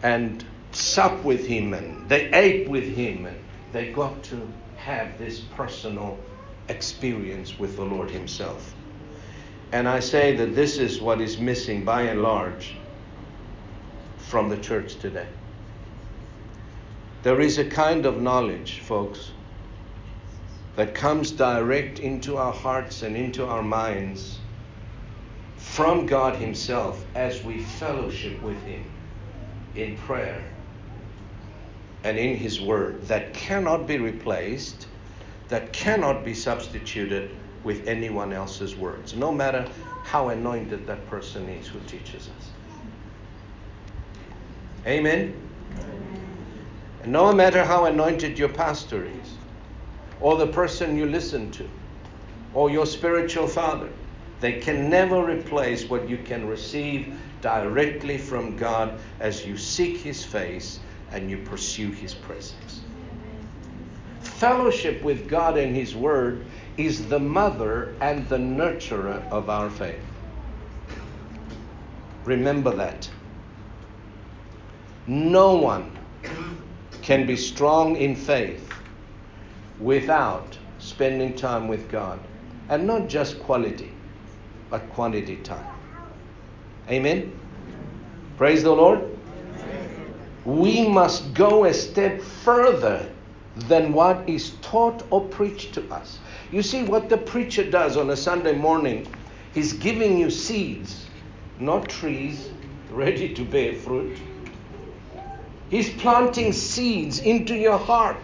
and 0.03 0.45
sup 0.71 1.23
with 1.23 1.47
him 1.47 1.73
and 1.73 2.07
they 2.09 2.29
ate 2.31 2.69
with 2.69 2.83
him 2.83 3.25
and 3.25 3.37
they 3.71 3.91
got 3.91 4.23
to 4.23 4.51
have 4.85 5.17
this 5.17 5.39
personal 5.39 6.15
experience 6.69 7.57
with 7.57 7.75
the 7.75 7.83
Lord 7.83 8.11
Himself. 8.11 8.75
And 9.71 9.87
I 9.87 9.99
say 9.99 10.35
that 10.35 10.53
this 10.53 10.77
is 10.77 11.01
what 11.01 11.19
is 11.21 11.39
missing 11.39 11.83
by 11.83 12.03
and 12.03 12.21
large 12.21 12.75
from 14.17 14.47
the 14.47 14.57
church 14.57 14.97
today. 14.97 15.25
There 17.23 17.41
is 17.41 17.57
a 17.57 17.65
kind 17.65 18.05
of 18.05 18.21
knowledge, 18.21 18.81
folks, 18.81 19.31
that 20.75 20.93
comes 20.93 21.31
direct 21.31 21.97
into 21.97 22.37
our 22.37 22.53
hearts 22.53 23.01
and 23.01 23.17
into 23.17 23.43
our 23.43 23.63
minds 23.63 24.37
from 25.57 26.05
God 26.05 26.35
Himself 26.35 27.03
as 27.15 27.43
we 27.43 27.63
fellowship 27.63 28.39
with 28.43 28.61
Him 28.61 28.85
in 29.73 29.97
prayer 29.97 30.43
and 32.05 32.19
in 32.19 32.37
His 32.37 32.61
Word 32.61 33.01
that 33.07 33.33
cannot 33.33 33.87
be 33.87 33.97
replaced, 33.97 34.85
that 35.49 35.73
cannot 35.73 36.23
be 36.23 36.35
substituted 36.35 37.31
with 37.63 37.87
anyone 37.87 38.31
else's 38.31 38.75
words, 38.75 39.15
no 39.15 39.31
matter 39.31 39.67
how 40.03 40.29
anointed 40.29 40.85
that 40.85 41.05
person 41.09 41.49
is 41.49 41.67
who 41.67 41.79
teaches 41.87 42.29
us. 42.29 42.49
Amen? 44.85 45.33
And 47.01 47.11
no 47.11 47.33
matter 47.33 47.65
how 47.65 47.85
anointed 47.85 48.37
your 48.37 48.49
pastor 48.49 49.03
is, 49.03 49.33
or 50.21 50.37
the 50.37 50.47
person 50.47 50.95
you 50.95 51.07
listen 51.07 51.49
to, 51.53 51.67
or 52.53 52.69
your 52.69 52.85
spiritual 52.85 53.47
father, 53.47 53.89
they 54.41 54.59
can 54.59 54.91
never 54.91 55.25
replace 55.25 55.89
what 55.89 56.07
you 56.07 56.19
can 56.19 56.47
receive 56.47 57.19
directly 57.41 58.19
from 58.19 58.55
God 58.55 58.99
as 59.19 59.43
you 59.43 59.57
seek 59.57 59.97
His 59.97 60.23
face 60.23 60.79
and 61.11 61.29
you 61.29 61.37
pursue 61.37 61.91
His 61.91 62.13
presence. 62.13 62.81
Fellowship 64.19 65.01
with 65.01 65.29
God 65.29 65.57
and 65.57 65.75
His 65.75 65.95
Word 65.95 66.45
is 66.77 67.07
the 67.07 67.19
mother 67.19 67.95
and 68.01 68.27
the 68.27 68.37
nurturer 68.37 69.23
of 69.31 69.49
our 69.49 69.69
faith. 69.69 70.01
Remember 72.25 72.75
that. 72.75 73.09
No 75.07 75.55
one 75.55 75.91
can 77.01 77.25
be 77.27 77.37
strong 77.37 77.95
in 77.95 78.15
faith 78.15 78.67
without 79.79 80.57
spending 80.79 81.35
time 81.35 81.67
with 81.67 81.89
God. 81.89 82.19
And 82.67 82.87
not 82.87 83.07
just 83.07 83.39
quality, 83.39 83.91
but 84.71 84.89
quantity 84.89 85.37
time. 85.37 85.67
Amen? 86.89 87.31
Praise 88.37 88.63
the 88.63 88.71
Lord 88.71 89.14
we 90.45 90.87
must 90.87 91.33
go 91.33 91.65
a 91.65 91.73
step 91.73 92.21
further 92.21 93.11
than 93.67 93.93
what 93.93 94.27
is 94.29 94.51
taught 94.61 95.03
or 95.09 95.21
preached 95.21 95.73
to 95.73 95.93
us. 95.93 96.19
You 96.51 96.61
see, 96.61 96.83
what 96.83 97.09
the 97.09 97.17
preacher 97.17 97.69
does 97.69 97.97
on 97.97 98.11
a 98.11 98.15
Sunday 98.15 98.53
morning, 98.53 99.07
he's 99.53 99.73
giving 99.73 100.17
you 100.17 100.29
seeds, 100.29 101.07
not 101.59 101.89
trees 101.89 102.49
ready 102.91 103.33
to 103.33 103.43
bear 103.43 103.73
fruit. 103.73 104.17
He's 105.69 105.89
planting 105.89 106.53
seeds 106.53 107.19
into 107.19 107.55
your 107.55 107.77
heart. 107.77 108.17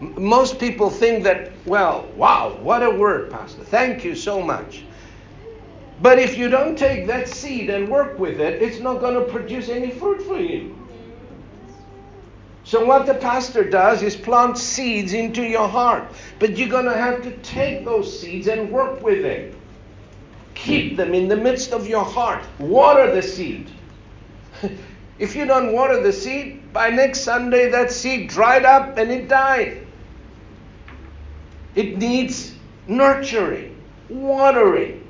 Most 0.00 0.58
people 0.58 0.90
think 0.90 1.22
that, 1.24 1.52
well, 1.66 2.08
wow, 2.16 2.56
what 2.62 2.82
a 2.82 2.90
word, 2.90 3.30
Pastor. 3.30 3.62
Thank 3.62 4.02
you 4.02 4.14
so 4.14 4.42
much. 4.42 4.82
But 6.02 6.18
if 6.18 6.38
you 6.38 6.48
don't 6.48 6.76
take 6.76 7.06
that 7.06 7.28
seed 7.28 7.68
and 7.68 7.88
work 7.88 8.18
with 8.18 8.40
it, 8.40 8.62
it's 8.62 8.80
not 8.80 9.00
going 9.00 9.14
to 9.14 9.30
produce 9.30 9.68
any 9.68 9.90
fruit 9.90 10.22
for 10.22 10.38
you. 10.38 10.79
So, 12.70 12.84
what 12.84 13.04
the 13.04 13.14
pastor 13.14 13.68
does 13.68 14.00
is 14.00 14.14
plant 14.14 14.56
seeds 14.56 15.12
into 15.12 15.42
your 15.42 15.66
heart. 15.66 16.04
But 16.38 16.56
you're 16.56 16.68
going 16.68 16.84
to 16.84 16.96
have 16.96 17.20
to 17.24 17.36
take 17.38 17.84
those 17.84 18.20
seeds 18.20 18.46
and 18.46 18.70
work 18.70 19.02
with 19.02 19.22
them. 19.22 19.56
Keep 20.54 20.96
them 20.96 21.12
in 21.12 21.26
the 21.26 21.36
midst 21.36 21.72
of 21.72 21.88
your 21.88 22.04
heart. 22.04 22.44
Water 22.60 23.12
the 23.12 23.22
seed. 23.22 23.68
if 25.18 25.34
you 25.34 25.46
don't 25.46 25.72
water 25.72 26.00
the 26.00 26.12
seed, 26.12 26.72
by 26.72 26.90
next 26.90 27.22
Sunday 27.22 27.70
that 27.70 27.90
seed 27.90 28.28
dried 28.28 28.64
up 28.64 28.98
and 28.98 29.10
it 29.10 29.26
died. 29.26 29.84
It 31.74 31.98
needs 31.98 32.54
nurturing, 32.86 33.82
watering. 34.08 35.04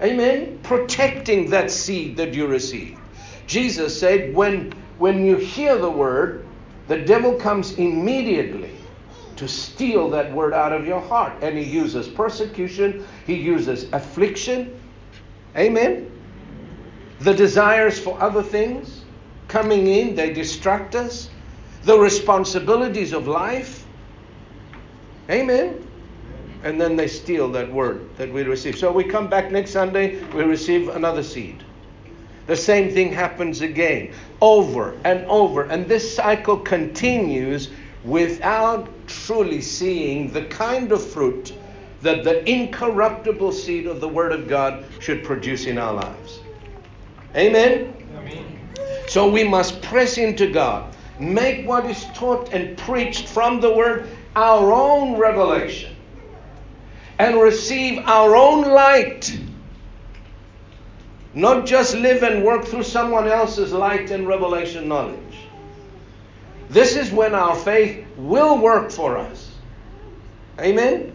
Amen? 0.00 0.60
Protecting 0.62 1.50
that 1.50 1.72
seed 1.72 2.18
that 2.18 2.34
you 2.34 2.46
receive. 2.46 3.00
Jesus 3.48 3.98
said, 3.98 4.32
when, 4.32 4.72
when 4.98 5.26
you 5.26 5.34
hear 5.34 5.76
the 5.76 5.90
word, 5.90 6.41
the 6.88 6.98
devil 6.98 7.34
comes 7.34 7.72
immediately 7.78 8.76
to 9.36 9.48
steal 9.48 10.10
that 10.10 10.32
word 10.32 10.52
out 10.52 10.72
of 10.72 10.86
your 10.86 11.00
heart. 11.00 11.32
And 11.42 11.56
he 11.56 11.64
uses 11.64 12.08
persecution, 12.08 13.06
he 13.26 13.34
uses 13.34 13.92
affliction. 13.92 14.78
Amen. 15.56 16.10
The 17.20 17.34
desires 17.34 17.98
for 17.98 18.20
other 18.20 18.42
things 18.42 19.04
coming 19.48 19.86
in, 19.86 20.14
they 20.14 20.32
distract 20.32 20.94
us. 20.94 21.28
The 21.84 21.98
responsibilities 21.98 23.12
of 23.12 23.26
life. 23.26 23.84
Amen. 25.30 25.86
And 26.62 26.80
then 26.80 26.94
they 26.94 27.08
steal 27.08 27.50
that 27.52 27.70
word 27.70 28.08
that 28.16 28.32
we 28.32 28.42
receive. 28.42 28.78
So 28.78 28.92
we 28.92 29.04
come 29.04 29.28
back 29.28 29.50
next 29.50 29.72
Sunday, 29.72 30.22
we 30.26 30.44
receive 30.44 30.88
another 30.88 31.22
seed. 31.22 31.64
The 32.46 32.56
same 32.56 32.92
thing 32.92 33.12
happens 33.12 33.60
again, 33.60 34.12
over 34.40 34.98
and 35.04 35.24
over. 35.26 35.62
And 35.62 35.86
this 35.86 36.14
cycle 36.14 36.58
continues 36.58 37.70
without 38.04 38.88
truly 39.06 39.60
seeing 39.60 40.32
the 40.32 40.44
kind 40.46 40.90
of 40.90 41.04
fruit 41.04 41.54
that 42.02 42.24
the 42.24 42.48
incorruptible 42.50 43.52
seed 43.52 43.86
of 43.86 44.00
the 44.00 44.08
Word 44.08 44.32
of 44.32 44.48
God 44.48 44.84
should 44.98 45.22
produce 45.22 45.66
in 45.66 45.78
our 45.78 45.94
lives. 45.94 46.40
Amen? 47.36 47.94
Amen? 48.16 48.70
So 49.06 49.30
we 49.30 49.44
must 49.44 49.80
press 49.82 50.18
into 50.18 50.50
God, 50.50 50.94
make 51.20 51.66
what 51.66 51.86
is 51.86 52.04
taught 52.14 52.52
and 52.52 52.76
preached 52.76 53.28
from 53.28 53.60
the 53.60 53.72
Word 53.72 54.08
our 54.34 54.72
own 54.72 55.16
revelation, 55.16 55.94
and 57.18 57.40
receive 57.40 57.98
our 58.06 58.34
own 58.34 58.62
light 58.62 59.38
not 61.34 61.66
just 61.66 61.96
live 61.96 62.22
and 62.22 62.44
work 62.44 62.64
through 62.64 62.82
someone 62.82 63.26
else's 63.26 63.72
light 63.72 64.10
and 64.10 64.26
revelation 64.26 64.88
knowledge. 64.88 65.18
This 66.68 66.96
is 66.96 67.10
when 67.10 67.34
our 67.34 67.54
faith 67.54 68.06
will 68.16 68.58
work 68.58 68.90
for 68.90 69.16
us. 69.18 69.54
Amen? 70.58 71.12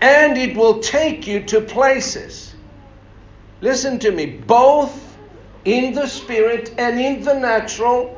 And 0.00 0.38
it 0.38 0.56
will 0.56 0.80
take 0.80 1.26
you 1.26 1.42
to 1.44 1.60
places. 1.60 2.54
Listen 3.60 3.98
to 4.00 4.10
me, 4.10 4.26
both 4.26 5.16
in 5.64 5.92
the 5.92 6.06
spirit 6.06 6.74
and 6.78 6.98
in 6.98 7.22
the 7.22 7.34
natural, 7.34 8.16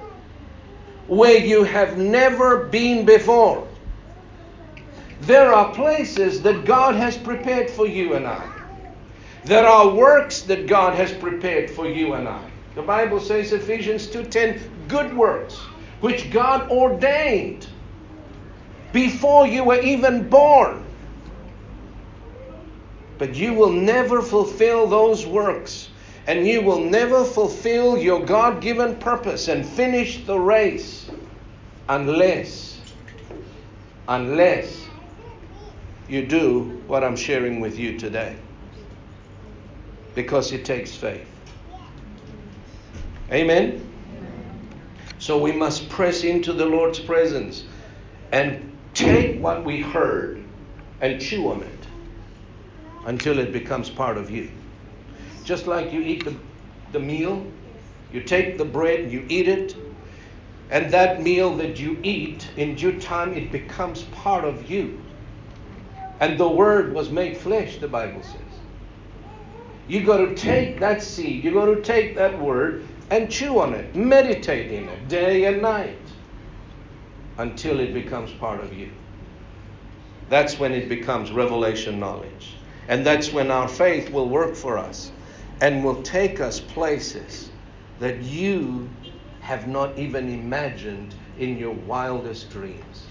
where 1.08 1.38
you 1.38 1.64
have 1.64 1.98
never 1.98 2.64
been 2.66 3.04
before. 3.04 3.66
There 5.22 5.52
are 5.52 5.74
places 5.74 6.42
that 6.42 6.64
God 6.64 6.94
has 6.94 7.16
prepared 7.16 7.70
for 7.70 7.86
you 7.86 8.14
and 8.14 8.26
I. 8.26 8.51
There 9.44 9.66
are 9.66 9.88
works 9.88 10.42
that 10.42 10.66
God 10.68 10.94
has 10.94 11.12
prepared 11.12 11.70
for 11.70 11.88
you 11.88 12.14
and 12.14 12.28
I. 12.28 12.50
The 12.74 12.82
Bible 12.82 13.18
says 13.18 13.52
Ephesians 13.52 14.06
2:10 14.06 14.88
good 14.88 15.16
works 15.16 15.58
which 16.00 16.30
God 16.30 16.70
ordained 16.70 17.66
before 18.92 19.46
you 19.46 19.64
were 19.64 19.80
even 19.80 20.28
born. 20.28 20.84
But 23.18 23.34
you 23.34 23.54
will 23.54 23.70
never 23.70 24.20
fulfill 24.20 24.86
those 24.86 25.26
works, 25.26 25.88
and 26.26 26.46
you 26.46 26.60
will 26.62 26.80
never 26.80 27.24
fulfill 27.24 27.96
your 27.96 28.24
God 28.24 28.60
given 28.60 28.96
purpose 28.96 29.48
and 29.48 29.64
finish 29.64 30.24
the 30.24 30.38
race 30.38 31.08
unless, 31.88 32.80
unless 34.08 34.84
you 36.08 36.26
do 36.26 36.82
what 36.88 37.04
I'm 37.04 37.16
sharing 37.16 37.60
with 37.60 37.78
you 37.78 37.96
today. 37.96 38.36
Because 40.14 40.52
it 40.52 40.64
takes 40.64 40.94
faith. 40.94 41.26
Amen? 43.30 43.88
So 45.18 45.38
we 45.38 45.52
must 45.52 45.88
press 45.88 46.24
into 46.24 46.52
the 46.52 46.66
Lord's 46.66 46.98
presence 46.98 47.64
and 48.32 48.76
take 48.92 49.40
what 49.40 49.64
we 49.64 49.80
heard 49.80 50.42
and 51.00 51.20
chew 51.20 51.50
on 51.50 51.62
it 51.62 51.86
until 53.06 53.38
it 53.38 53.52
becomes 53.52 53.88
part 53.88 54.16
of 54.18 54.30
you. 54.30 54.50
Just 55.44 55.66
like 55.66 55.92
you 55.92 56.00
eat 56.00 56.24
the, 56.24 56.34
the 56.92 57.00
meal, 57.00 57.46
you 58.12 58.22
take 58.22 58.58
the 58.58 58.64
bread, 58.64 59.00
and 59.00 59.12
you 59.12 59.24
eat 59.28 59.48
it, 59.48 59.74
and 60.70 60.92
that 60.92 61.22
meal 61.22 61.56
that 61.56 61.78
you 61.78 61.98
eat, 62.02 62.48
in 62.56 62.74
due 62.74 62.98
time, 63.00 63.34
it 63.34 63.52
becomes 63.52 64.02
part 64.04 64.44
of 64.44 64.70
you. 64.70 65.00
And 66.20 66.38
the 66.38 66.48
Word 66.48 66.94
was 66.94 67.10
made 67.10 67.36
flesh, 67.36 67.78
the 67.78 67.88
Bible 67.88 68.22
says. 68.22 68.51
You 69.88 70.04
got 70.04 70.18
to 70.18 70.34
take 70.34 70.80
that 70.80 71.02
seed, 71.02 71.44
you've 71.44 71.54
got 71.54 71.66
to 71.66 71.82
take 71.82 72.14
that 72.16 72.38
Word 72.38 72.86
and 73.10 73.30
chew 73.30 73.58
on 73.58 73.74
it, 73.74 73.94
meditate 73.94 74.72
in 74.72 74.88
it 74.88 75.08
day 75.08 75.44
and 75.44 75.60
night 75.60 75.98
until 77.38 77.80
it 77.80 77.92
becomes 77.92 78.30
part 78.32 78.60
of 78.60 78.72
you. 78.72 78.90
That's 80.28 80.58
when 80.58 80.72
it 80.72 80.88
becomes 80.88 81.30
revelation 81.30 81.98
knowledge. 81.98 82.54
And 82.88 83.04
that's 83.04 83.32
when 83.32 83.50
our 83.50 83.68
faith 83.68 84.10
will 84.10 84.28
work 84.28 84.54
for 84.54 84.78
us 84.78 85.12
and 85.60 85.84
will 85.84 86.02
take 86.02 86.40
us 86.40 86.60
places 86.60 87.50
that 87.98 88.22
you 88.22 88.88
have 89.40 89.68
not 89.68 89.98
even 89.98 90.28
imagined 90.32 91.14
in 91.38 91.58
your 91.58 91.72
wildest 91.72 92.50
dreams. 92.50 93.06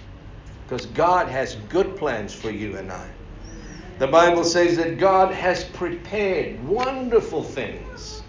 Because 0.65 0.85
God 0.87 1.27
has 1.27 1.55
good 1.69 1.95
plans 1.95 2.33
for 2.33 2.49
you 2.49 2.77
and 2.77 2.91
I. 2.91 3.07
The 3.99 4.07
Bible 4.07 4.43
says 4.43 4.77
that 4.77 4.97
God 4.97 5.33
has 5.33 5.63
prepared 5.63 6.63
wonderful 6.67 7.43
things, 7.43 8.23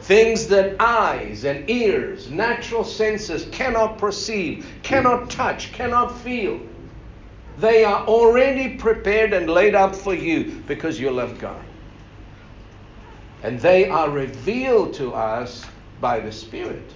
things 0.00 0.48
that 0.48 0.76
eyes 0.80 1.44
and 1.44 1.68
ears, 1.70 2.30
natural 2.30 2.84
senses 2.84 3.46
cannot 3.52 3.98
perceive, 3.98 4.66
cannot 4.82 5.30
touch, 5.30 5.72
cannot 5.72 6.18
feel. 6.18 6.60
They 7.58 7.84
are 7.84 8.04
already 8.06 8.76
prepared 8.76 9.32
and 9.32 9.48
laid 9.48 9.74
up 9.74 9.94
for 9.94 10.14
you 10.14 10.62
because 10.66 10.98
you 10.98 11.10
love 11.10 11.38
God. 11.38 11.64
And 13.44 13.60
they 13.60 13.88
are 13.88 14.10
revealed 14.10 14.94
to 14.94 15.12
us 15.14 15.64
by 16.00 16.18
the 16.18 16.32
Spirit. 16.32 16.90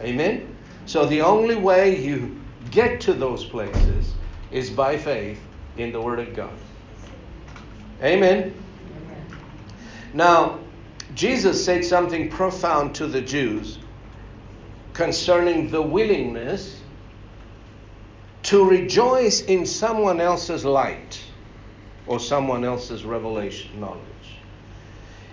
Amen? 0.00 0.54
So 0.86 1.06
the 1.06 1.22
only 1.22 1.56
way 1.56 2.00
you 2.00 2.38
get 2.70 3.00
to 3.02 3.14
those 3.14 3.44
places 3.44 4.12
is 4.50 4.70
by 4.70 4.96
faith 4.96 5.40
in 5.76 5.92
the 5.92 6.00
Word 6.00 6.18
of 6.18 6.34
God. 6.34 6.52
Amen? 8.02 8.54
Now, 10.14 10.60
Jesus 11.14 11.64
said 11.64 11.84
something 11.84 12.30
profound 12.30 12.94
to 12.96 13.06
the 13.06 13.20
Jews 13.20 13.78
concerning 14.92 15.70
the 15.70 15.82
willingness 15.82 16.80
to 18.44 18.64
rejoice 18.64 19.42
in 19.42 19.66
someone 19.66 20.20
else's 20.20 20.64
light 20.64 21.20
or 22.06 22.20
someone 22.20 22.64
else's 22.64 23.04
revelation 23.04 23.80
knowledge. 23.80 24.02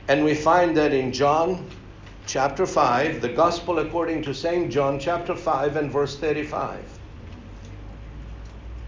And 0.07 0.23
we 0.23 0.35
find 0.35 0.75
that 0.77 0.93
in 0.93 1.11
John 1.11 1.67
chapter 2.25 2.65
5, 2.65 3.21
the 3.21 3.29
Gospel 3.29 3.79
according 3.79 4.23
to 4.23 4.33
St. 4.33 4.71
John 4.71 4.99
chapter 4.99 5.35
5 5.35 5.77
and 5.77 5.91
verse 5.91 6.17
35. 6.17 6.83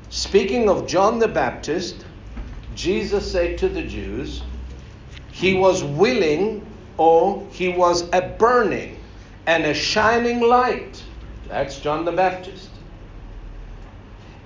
Speaking 0.09 0.69
of 0.69 0.87
John 0.87 1.19
the 1.19 1.27
Baptist, 1.27 2.05
Jesus 2.77 3.29
said 3.29 3.57
to 3.57 3.67
the 3.67 3.83
Jews, 3.83 4.41
He 5.31 5.53
was 5.55 5.83
willing 5.83 6.65
or 6.97 7.45
he 7.51 7.67
was 7.67 8.07
a 8.13 8.21
burning 8.21 8.97
and 9.45 9.65
a 9.65 9.73
shining 9.73 10.39
light. 10.39 11.03
That's 11.49 11.79
John 11.79 12.05
the 12.05 12.13
Baptist 12.13 12.69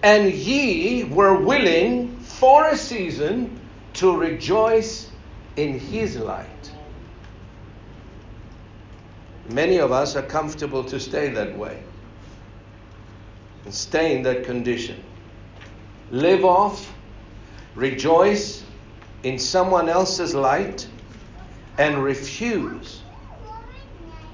and 0.04 0.34
ye 0.34 1.04
were 1.04 1.36
willing 1.36 2.18
for 2.20 2.68
a 2.68 2.78
season 2.78 3.60
to 3.94 4.16
rejoice 4.16 5.10
in 5.56 5.80
his 5.80 6.18
light. 6.18 6.72
Many 9.50 9.78
of 9.78 9.92
us 9.92 10.16
are 10.16 10.24
comfortable 10.24 10.84
to 10.86 11.00
stay 11.00 11.30
that 11.30 11.58
way 11.58 11.84
and 13.66 13.74
stay 13.74 14.16
in 14.16 14.24
that 14.24 14.46
condition. 14.46 15.04
Live 16.10 16.46
off, 16.46 16.92
rejoice 17.76 18.64
in 19.24 19.38
someone 19.38 19.90
else's 19.90 20.34
light, 20.34 20.88
and 21.78 22.04
refuse 22.04 23.02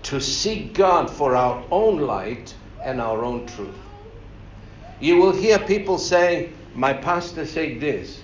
to 0.03 0.19
seek 0.19 0.73
God 0.73 1.09
for 1.09 1.35
our 1.35 1.63
own 1.71 1.99
light 1.99 2.55
and 2.83 2.99
our 3.01 3.23
own 3.23 3.45
truth. 3.45 3.75
You 4.99 5.17
will 5.17 5.31
hear 5.31 5.59
people 5.59 5.97
say, 5.97 6.49
My 6.73 6.93
pastor 6.93 7.45
said 7.45 7.79
this, 7.79 8.21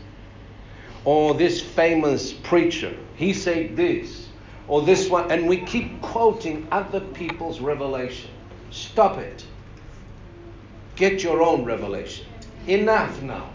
or 1.05 1.33
this 1.33 1.61
famous 1.61 2.33
preacher, 2.33 2.95
he 3.15 3.33
said 3.33 3.75
this, 3.75 4.29
or 4.67 4.81
this 4.81 5.09
one, 5.09 5.29
and 5.29 5.47
we 5.47 5.57
keep 5.57 6.01
quoting 6.01 6.67
other 6.71 7.01
people's 7.01 7.59
revelation. 7.59 8.31
Stop 8.71 9.17
it. 9.17 9.45
Get 10.95 11.21
your 11.21 11.43
own 11.43 11.65
revelation. 11.65 12.25
Enough 12.67 13.21
now. 13.21 13.49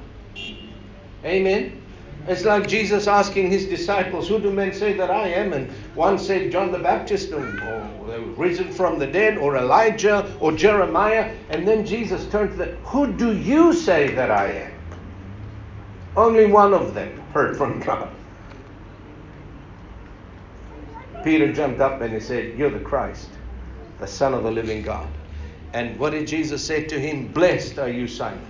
Amen. 1.25 1.83
It's 2.27 2.45
like 2.45 2.69
Jesus 2.69 3.07
asking 3.07 3.51
his 3.51 3.67
disciples, 3.67 4.29
Who 4.29 4.39
do 4.39 4.53
men 4.53 4.75
say 4.75 4.93
that 4.93 5.11
I 5.11 5.29
am? 5.29 5.53
And 5.53 5.71
one 5.95 6.19
said 6.19 6.53
John 6.53 6.71
the 6.71 6.79
Baptist, 6.79 7.33
or, 7.33 7.41
or 7.41 8.21
risen 8.37 8.71
from 8.71 8.99
the 8.99 9.07
dead, 9.07 9.39
or 9.39 9.57
Elijah, 9.57 10.31
or 10.39 10.53
Jeremiah. 10.53 11.35
And 11.49 11.67
then 11.67 11.87
Jesus 11.87 12.27
turned 12.27 12.51
to 12.53 12.57
them, 12.57 12.77
Who 12.85 13.13
do 13.13 13.37
you 13.37 13.73
say 13.73 14.15
that 14.15 14.31
I 14.31 14.53
am? 14.53 14.73
Only 16.17 16.47
one 16.47 16.75
of 16.75 16.95
them 16.95 17.19
heard 17.33 17.57
from 17.57 17.81
God. 17.81 18.11
Peter 21.25 21.53
jumped 21.53 21.81
up 21.81 22.01
and 22.01 22.13
he 22.13 22.21
said, 22.21 22.59
You're 22.59 22.71
the 22.71 22.81
Christ, 22.81 23.31
the 23.99 24.07
Son 24.07 24.35
of 24.35 24.43
the 24.43 24.51
living 24.51 24.83
God. 24.83 25.09
And 25.73 25.99
what 25.99 26.11
did 26.11 26.27
Jesus 26.27 26.65
say 26.65 26.85
to 26.85 26.99
him? 26.99 27.29
Blessed 27.29 27.79
are 27.79 27.89
you, 27.89 28.07
Simon. 28.07 28.45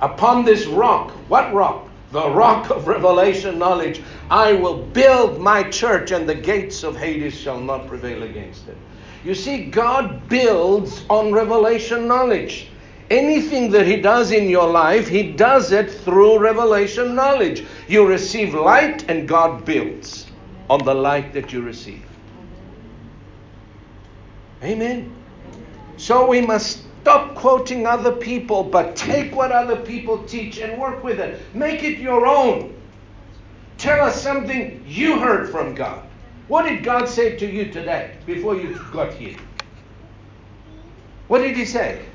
Upon 0.00 0.44
this 0.44 0.66
rock, 0.66 1.10
what 1.28 1.52
rock? 1.52 1.88
the 2.10 2.30
rock 2.30 2.70
of 2.70 2.86
revelation 2.86 3.58
knowledge, 3.58 4.02
I 4.30 4.54
will 4.54 4.82
build 4.82 5.40
my 5.40 5.62
church, 5.64 6.10
and 6.10 6.28
the 6.28 6.34
gates 6.34 6.82
of 6.82 6.96
Hades 6.96 7.38
shall 7.38 7.60
not 7.60 7.86
prevail 7.86 8.22
against 8.22 8.66
it. 8.68 8.76
You 9.24 9.34
see, 9.34 9.66
God 9.66 10.28
builds 10.28 11.04
on 11.10 11.32
revelation 11.32 12.06
knowledge. 12.06 12.68
Anything 13.10 13.70
that 13.72 13.86
He 13.86 14.00
does 14.00 14.32
in 14.32 14.48
your 14.48 14.68
life, 14.68 15.08
He 15.08 15.32
does 15.32 15.72
it 15.72 15.90
through 15.90 16.38
revelation 16.38 17.14
knowledge. 17.14 17.66
You 17.88 18.06
receive 18.06 18.54
light, 18.54 19.08
and 19.10 19.28
God 19.28 19.64
builds 19.64 20.26
on 20.70 20.84
the 20.84 20.94
light 20.94 21.32
that 21.34 21.52
you 21.52 21.62
receive. 21.62 22.04
Amen. 24.62 25.12
So 25.96 26.26
we 26.26 26.40
must 26.40 26.87
Stop 27.02 27.34
quoting 27.36 27.86
other 27.86 28.12
people, 28.16 28.64
but 28.64 28.96
take 28.96 29.34
what 29.34 29.52
other 29.52 29.76
people 29.76 30.24
teach 30.24 30.58
and 30.58 30.80
work 30.80 31.04
with 31.04 31.20
it. 31.20 31.54
Make 31.54 31.82
it 31.84 31.98
your 31.98 32.26
own. 32.26 32.82
Tell 33.78 34.04
us 34.04 34.22
something 34.22 34.82
you 34.86 35.18
heard 35.20 35.50
from 35.50 35.74
God. 35.74 36.10
What 36.48 36.64
did 36.64 36.84
God 36.84 37.08
say 37.08 37.36
to 37.36 37.46
you 37.46 37.72
today 37.72 38.20
before 38.26 38.56
you 38.56 38.74
got 38.92 39.14
here? 39.14 39.38
What 41.28 41.40
did 41.40 41.56
He 41.56 41.64
say? 41.64 42.06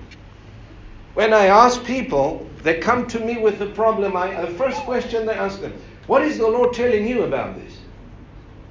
When 1.14 1.34
I 1.34 1.48
ask 1.48 1.84
people, 1.86 2.58
they 2.64 2.80
come 2.80 3.08
to 3.10 3.20
me 3.20 3.38
with 3.38 3.62
a 3.62 3.68
problem. 3.68 4.18
I, 4.18 4.42
the 4.42 4.48
first 4.48 4.80
question 4.82 5.26
they 5.26 5.34
ask 5.36 5.62
them, 5.62 5.74
What 6.08 6.24
is 6.24 6.38
the 6.38 6.48
Lord 6.48 6.74
telling 6.74 7.08
you 7.08 7.24
about 7.24 7.56
this? 7.56 7.80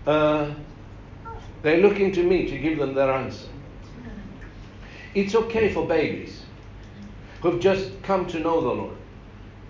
Uh, 0.07 0.55
they're 1.63 1.79
looking 1.81 2.13
to 2.13 2.23
me 2.25 2.49
to 2.49 2.59
give 2.59 2.79
them 2.79 2.95
their 2.95 3.13
answer. 3.13 3.49
It's 5.15 5.35
okay 5.35 5.73
for 5.73 5.87
babies 5.87 6.43
who've 7.43 7.61
just 7.61 7.91
come 8.03 8.27
to 8.29 8.39
know 8.39 8.61
the 8.61 8.69
Lord. 8.69 8.97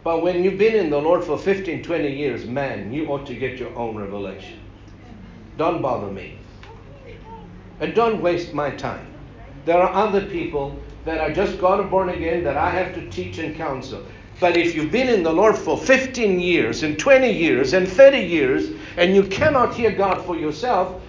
But 0.04 0.22
when 0.22 0.44
you've 0.44 0.58
been 0.58 0.76
in 0.76 0.90
the 0.90 1.00
Lord 1.00 1.24
for 1.24 1.36
15, 1.36 1.82
20 1.82 2.12
years, 2.12 2.44
man, 2.46 2.92
you 2.92 3.06
ought 3.08 3.26
to 3.26 3.34
get 3.34 3.58
your 3.58 3.74
own 3.76 3.96
revelation. 3.96 4.60
Don't 5.56 5.82
bother 5.82 6.10
me. 6.10 6.38
And 7.80 7.94
don't 7.94 8.22
waste 8.22 8.54
my 8.54 8.70
time. 8.70 9.06
There 9.64 9.80
are 9.80 9.92
other 9.92 10.26
people 10.26 10.76
that 11.04 11.18
are 11.18 11.32
just 11.32 11.58
got 11.58 11.88
born 11.90 12.10
again 12.10 12.44
that 12.44 12.56
I 12.56 12.70
have 12.70 12.94
to 12.94 13.10
teach 13.10 13.38
and 13.38 13.56
counsel. 13.56 14.04
But 14.38 14.56
if 14.56 14.74
you've 14.74 14.92
been 14.92 15.08
in 15.08 15.22
the 15.22 15.32
Lord 15.32 15.56
for 15.56 15.76
15 15.76 16.38
years 16.38 16.82
and 16.82 16.98
20 16.98 17.32
years 17.32 17.72
and 17.72 17.88
30 17.88 18.18
years 18.18 18.70
and 18.96 19.14
you 19.14 19.24
cannot 19.24 19.74
hear 19.74 19.90
God 19.90 20.24
for 20.24 20.36
yourself, 20.36 21.00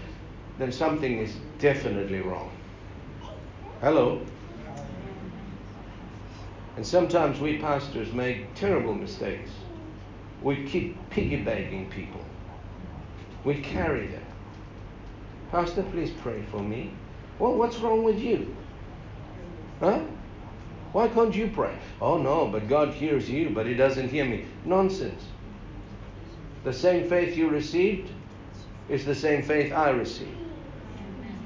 then 0.57 0.71
something 0.71 1.19
is 1.19 1.35
definitely 1.59 2.21
wrong. 2.21 2.52
Hello? 3.83 4.21
And 6.77 6.87
sometimes 6.87 7.41
we 7.41 7.57
pastors 7.57 8.13
make 8.13 8.55
terrible 8.55 8.93
mistakes. 8.93 9.49
We 10.41 10.65
keep 10.65 10.97
piggybacking 11.09 11.89
people. 11.89 12.21
We 13.43 13.55
carry 13.55 14.07
them. 14.07 14.23
Pastor, 15.51 15.83
please 15.83 16.11
pray 16.11 16.43
for 16.49 16.61
me. 16.61 16.93
Well, 17.39 17.55
what's 17.55 17.77
wrong 17.79 18.03
with 18.03 18.19
you? 18.19 18.55
Huh? 19.81 19.99
Why 20.93 21.09
can't 21.09 21.35
you 21.35 21.49
pray? 21.49 21.77
Oh, 22.01 22.17
no, 22.17 22.47
but 22.47 22.69
God 22.69 22.93
hears 22.93 23.29
you, 23.29 23.49
but 23.49 23.65
He 23.65 23.73
doesn't 23.73 24.07
hear 24.07 24.23
me. 24.23 24.45
Nonsense. 24.63 25.25
The 26.63 26.71
same 26.71 27.09
faith 27.09 27.35
you 27.35 27.49
received 27.49 28.09
is 28.87 29.03
the 29.03 29.13
same 29.13 29.43
faith 29.43 29.73
I 29.73 29.89
received. 29.89 30.37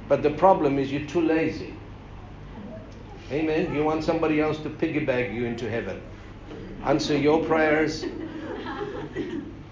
But 0.08 0.22
the 0.22 0.30
problem 0.30 0.78
is 0.78 0.92
you're 0.92 1.08
too 1.08 1.22
lazy. 1.22 1.74
Amen. 3.32 3.76
You 3.76 3.84
want 3.84 4.04
somebody 4.04 4.40
else 4.40 4.58
to 4.60 4.70
piggyback 4.70 5.34
you 5.34 5.46
into 5.46 5.70
heaven. 5.70 6.02
Answer 6.86 7.18
your 7.18 7.44
prayers. 7.44 8.06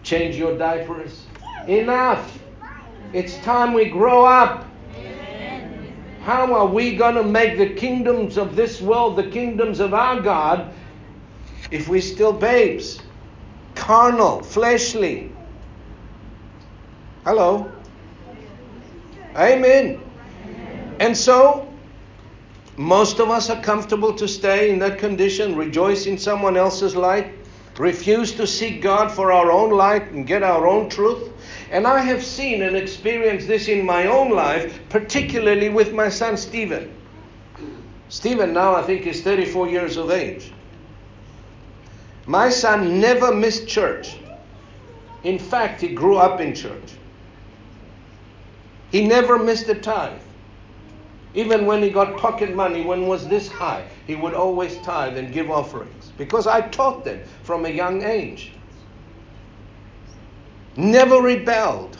Change 0.03 0.35
your 0.35 0.57
diapers. 0.57 1.25
Enough. 1.67 2.39
It's 3.13 3.37
time 3.37 3.73
we 3.73 3.85
grow 3.85 4.25
up. 4.25 4.65
How 6.23 6.53
are 6.53 6.65
we 6.65 6.95
going 6.95 7.15
to 7.15 7.23
make 7.23 7.57
the 7.57 7.69
kingdoms 7.75 8.37
of 8.37 8.55
this 8.55 8.81
world 8.81 9.15
the 9.15 9.29
kingdoms 9.29 9.79
of 9.79 9.93
our 9.93 10.19
God 10.19 10.73
if 11.71 11.87
we're 11.87 12.01
still 12.01 12.33
babes? 12.33 12.99
Carnal, 13.75 14.41
fleshly. 14.41 15.31
Hello? 17.23 17.71
Amen. 19.35 20.01
And 20.99 21.15
so, 21.15 21.64
most 22.77 23.19
of 23.19 23.29
us 23.29 23.49
are 23.49 23.61
comfortable 23.61 24.13
to 24.13 24.27
stay 24.27 24.69
in 24.69 24.79
that 24.79 24.99
condition, 24.99 25.55
rejoice 25.55 26.07
in 26.07 26.17
someone 26.17 26.57
else's 26.57 26.95
light, 26.95 27.33
refuse 27.77 28.33
to 28.33 28.45
seek 28.45 28.81
God 28.81 29.11
for 29.11 29.31
our 29.31 29.51
own 29.51 29.71
light 29.71 30.11
and 30.11 30.27
get 30.27 30.43
our 30.43 30.67
own 30.67 30.89
truth. 30.89 31.29
And 31.71 31.87
I 31.87 31.99
have 31.99 32.23
seen 32.23 32.61
and 32.61 32.75
experienced 32.75 33.47
this 33.47 33.67
in 33.67 33.85
my 33.85 34.07
own 34.07 34.31
life, 34.31 34.79
particularly 34.89 35.69
with 35.69 35.93
my 35.93 36.09
son 36.09 36.35
Stephen. 36.37 36.93
Stephen 38.09 38.53
now, 38.53 38.75
I 38.75 38.83
think, 38.83 39.07
is 39.07 39.21
34 39.23 39.69
years 39.69 39.97
of 39.97 40.11
age. 40.11 40.51
My 42.27 42.49
son 42.49 42.99
never 42.99 43.33
missed 43.33 43.67
church. 43.67 44.17
In 45.23 45.39
fact, 45.39 45.81
he 45.81 45.89
grew 45.89 46.17
up 46.17 46.39
in 46.39 46.53
church. 46.53 46.93
He 48.91 49.07
never 49.07 49.37
missed 49.39 49.67
a 49.69 49.75
tithe. 49.75 50.21
Even 51.35 51.65
when 51.65 51.83
he 51.83 51.89
got 51.89 52.17
pocket 52.17 52.55
money, 52.55 52.81
when 52.81 53.07
was 53.07 53.27
this 53.27 53.51
high, 53.51 53.85
he 54.07 54.15
would 54.15 54.33
always 54.33 54.77
tithe 54.77 55.17
and 55.17 55.33
give 55.33 55.51
offerings 55.51 56.13
because 56.17 56.47
I 56.47 56.61
taught 56.61 57.03
them 57.03 57.21
from 57.43 57.65
a 57.65 57.69
young 57.69 58.03
age. 58.03 58.53
Never 60.77 61.17
rebelled 61.17 61.97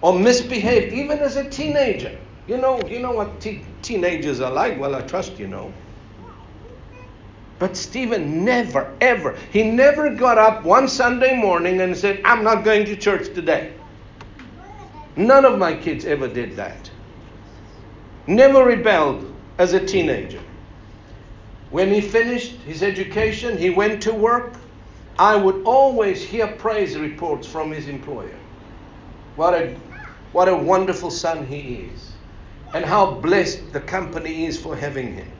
or 0.00 0.18
misbehaved, 0.18 0.94
even 0.94 1.18
as 1.18 1.36
a 1.36 1.48
teenager. 1.48 2.18
You 2.46 2.56
know, 2.56 2.80
you 2.88 3.00
know 3.00 3.12
what 3.12 3.40
te- 3.40 3.64
teenagers 3.82 4.40
are 4.40 4.50
like. 4.50 4.80
Well, 4.80 4.94
I 4.94 5.02
trust 5.02 5.38
you 5.38 5.46
know. 5.46 5.72
But 7.58 7.76
Stephen 7.76 8.46
never, 8.46 8.96
ever, 9.02 9.36
he 9.52 9.70
never 9.70 10.14
got 10.14 10.38
up 10.38 10.64
one 10.64 10.88
Sunday 10.88 11.36
morning 11.36 11.82
and 11.82 11.94
said, 11.94 12.22
I'm 12.24 12.42
not 12.42 12.64
going 12.64 12.86
to 12.86 12.96
church 12.96 13.34
today. 13.34 13.74
None 15.16 15.44
of 15.44 15.58
my 15.58 15.74
kids 15.74 16.06
ever 16.06 16.26
did 16.26 16.56
that. 16.56 16.90
Never 18.30 18.64
rebelled 18.64 19.26
as 19.58 19.72
a 19.72 19.84
teenager. 19.84 20.40
When 21.70 21.92
he 21.92 22.00
finished 22.00 22.52
his 22.60 22.80
education, 22.80 23.58
he 23.58 23.70
went 23.70 24.00
to 24.04 24.14
work. 24.14 24.54
I 25.18 25.34
would 25.34 25.64
always 25.64 26.22
hear 26.22 26.46
praise 26.46 26.96
reports 26.96 27.48
from 27.48 27.72
his 27.72 27.88
employer. 27.88 28.38
What 29.34 29.54
a, 29.54 29.74
what 30.30 30.48
a 30.48 30.54
wonderful 30.54 31.10
son 31.10 31.44
he 31.44 31.88
is, 31.92 32.12
and 32.72 32.84
how 32.84 33.14
blessed 33.14 33.72
the 33.72 33.80
company 33.80 34.46
is 34.46 34.56
for 34.56 34.76
having 34.76 35.12
him. 35.12 35.32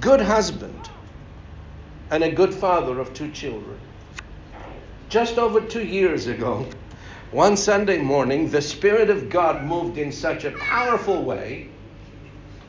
Good 0.00 0.20
husband, 0.20 0.88
and 2.12 2.22
a 2.22 2.30
good 2.30 2.54
father 2.54 3.00
of 3.00 3.12
two 3.12 3.32
children. 3.32 3.80
Just 5.08 5.36
over 5.36 5.60
two 5.60 5.84
years 5.84 6.28
ago, 6.28 6.64
one 7.34 7.56
Sunday 7.56 7.98
morning, 7.98 8.48
the 8.48 8.62
Spirit 8.62 9.10
of 9.10 9.28
God 9.28 9.64
moved 9.64 9.98
in 9.98 10.12
such 10.12 10.44
a 10.44 10.52
powerful 10.52 11.24
way 11.24 11.68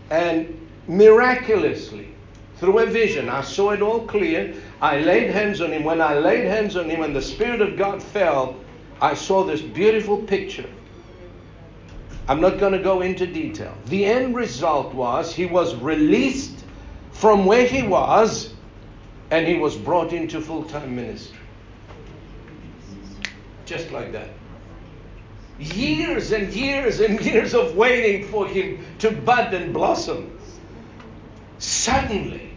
and 0.09 0.59
miraculously 0.87 2.09
through 2.57 2.79
a 2.79 2.87
vision. 2.87 3.29
I 3.29 3.41
saw 3.41 3.71
it 3.71 3.83
all 3.83 4.07
clear. 4.07 4.55
I 4.81 5.01
laid 5.01 5.29
hands 5.29 5.61
on 5.61 5.71
him. 5.71 5.83
When 5.83 6.01
I 6.01 6.15
laid 6.15 6.45
hands 6.45 6.75
on 6.75 6.89
him 6.89 7.03
and 7.03 7.15
the 7.15 7.21
Spirit 7.21 7.61
of 7.61 7.77
God 7.77 8.01
fell, 8.01 8.55
I 8.99 9.13
saw 9.13 9.43
this 9.43 9.61
beautiful 9.61 10.17
picture. 10.17 10.69
I'm 12.27 12.41
not 12.41 12.57
going 12.57 12.73
to 12.73 12.79
go 12.79 13.01
into 13.01 13.27
detail. 13.27 13.77
The 13.85 14.05
end 14.05 14.35
result 14.35 14.95
was 14.95 15.31
he 15.31 15.45
was 15.45 15.75
released 15.75 16.65
from 17.11 17.45
where 17.45 17.67
he 17.67 17.83
was 17.83 18.51
and 19.29 19.45
he 19.45 19.57
was 19.57 19.75
brought 19.75 20.11
into 20.11 20.41
full 20.41 20.63
time 20.63 20.95
ministry. 20.95 21.37
Just 23.65 23.91
like 23.91 24.11
that. 24.11 24.29
Years 25.57 26.31
and 26.31 26.53
years 26.53 26.99
and 26.99 27.19
years 27.21 27.53
of 27.53 27.75
waiting 27.75 28.27
for 28.27 28.47
him 28.47 28.85
to 28.99 29.11
bud 29.11 29.53
and 29.53 29.73
blossom. 29.73 30.37
Suddenly, 31.59 32.51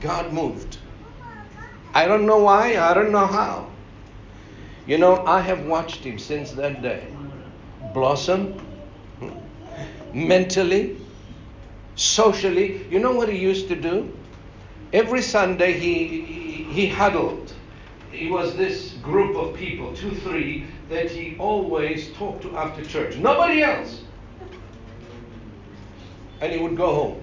God 0.00 0.32
moved. 0.32 0.78
I 1.94 2.06
don't 2.06 2.26
know 2.26 2.38
why, 2.38 2.76
I 2.76 2.94
don't 2.94 3.10
know 3.10 3.26
how. 3.26 3.70
You 4.86 4.98
know, 4.98 5.24
I 5.26 5.40
have 5.40 5.66
watched 5.66 6.04
him 6.04 6.18
since 6.18 6.52
that 6.52 6.82
day 6.82 7.08
blossom 7.92 8.52
hmm, 9.18 9.30
mentally, 10.12 10.96
socially. 11.96 12.86
You 12.90 12.98
know 12.98 13.12
what 13.12 13.28
he 13.28 13.38
used 13.38 13.68
to 13.68 13.76
do? 13.76 14.12
Every 14.92 15.22
Sunday 15.22 15.72
he, 15.72 16.08
he, 16.08 16.62
he 16.64 16.86
huddled. 16.86 17.52
He 18.18 18.28
was 18.28 18.56
this 18.56 18.94
group 18.94 19.36
of 19.36 19.54
people, 19.54 19.94
two, 19.94 20.10
three, 20.10 20.66
that 20.88 21.08
he 21.08 21.36
always 21.38 22.12
talked 22.14 22.42
to 22.42 22.56
after 22.56 22.84
church. 22.84 23.16
Nobody 23.16 23.62
else. 23.62 24.02
And 26.40 26.52
he 26.52 26.58
would 26.58 26.76
go 26.76 26.92
home. 26.92 27.20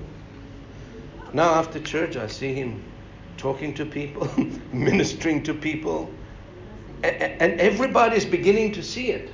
Now, 1.34 1.56
after 1.56 1.82
church, 1.82 2.16
I 2.16 2.28
see 2.28 2.54
him 2.54 2.82
talking 3.36 3.74
to 3.74 3.86
people, 3.86 4.30
ministering 4.72 5.44
to 5.44 5.54
people, 5.54 6.10
and 7.04 7.60
everybody 7.60 8.16
is 8.16 8.24
beginning 8.26 8.72
to 8.72 8.82
see 8.82 9.12
it. 9.12 9.32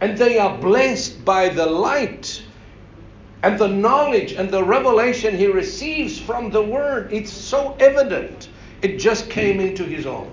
And 0.00 0.16
they 0.16 0.38
are 0.38 0.56
blessed 0.56 1.22
by 1.22 1.50
the 1.50 1.66
light 1.66 2.42
and 3.42 3.58
the 3.58 3.68
knowledge 3.68 4.32
and 4.32 4.50
the 4.50 4.64
revelation 4.64 5.36
he 5.36 5.48
receives 5.48 6.18
from 6.18 6.50
the 6.50 6.62
Word. 6.62 7.12
It's 7.12 7.30
so 7.30 7.76
evident. 7.78 8.48
It 8.80 8.96
just 8.96 9.28
came 9.28 9.60
into 9.60 9.84
his 9.84 10.06
own. 10.06 10.32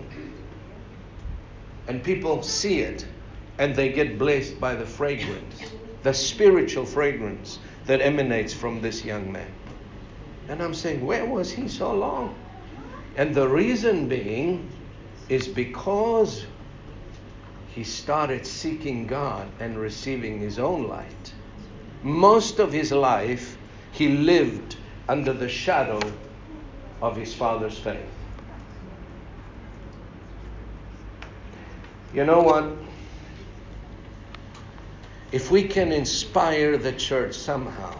And 1.88 2.04
people 2.04 2.44
see 2.44 2.80
it 2.80 3.06
and 3.58 3.76
they 3.76 3.92
get 3.92 4.18
blessed 4.18 4.60
by 4.60 4.76
the 4.76 4.86
fragrance, 4.86 5.72
the 6.02 6.14
spiritual 6.14 6.86
fragrance 6.86 7.60
that 7.86 8.02
emanates 8.02 8.54
from 8.54 8.82
this 8.82 9.04
young 9.04 9.32
man. 9.32 9.54
And 10.48 10.62
I'm 10.62 10.74
saying, 10.74 11.06
where 11.06 11.26
was 11.26 11.52
he 11.52 11.68
so 11.68 11.94
long? 11.94 12.36
And 13.16 13.36
the 13.36 13.48
reason 13.48 14.08
being 14.08 14.70
is 15.30 15.48
because 15.48 16.46
he 17.68 17.84
started 17.84 18.46
seeking 18.46 19.08
God 19.08 19.48
and 19.60 19.78
receiving 19.78 20.40
his 20.40 20.60
own 20.60 20.88
light. 20.88 21.34
Most 22.04 22.60
of 22.60 22.72
his 22.72 22.92
life, 22.92 23.58
he 23.92 24.10
lived 24.10 24.78
under 25.08 25.34
the 25.34 25.50
shadow 25.50 26.00
of 27.02 27.16
his 27.16 27.34
father's 27.34 27.78
faith. 27.78 28.13
You 32.14 32.26
know 32.26 32.42
what? 32.42 32.78
If 35.32 35.50
we 35.50 35.68
can 35.68 35.92
inspire 35.92 36.78
the 36.78 36.92
church 36.92 37.34
somehow, 37.34 37.98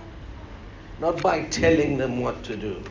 not 1.00 1.22
by 1.24 1.44
telling 1.46 1.98
them 1.98 2.22
what 2.22 2.44
to 2.44 2.56
do. 2.56 2.84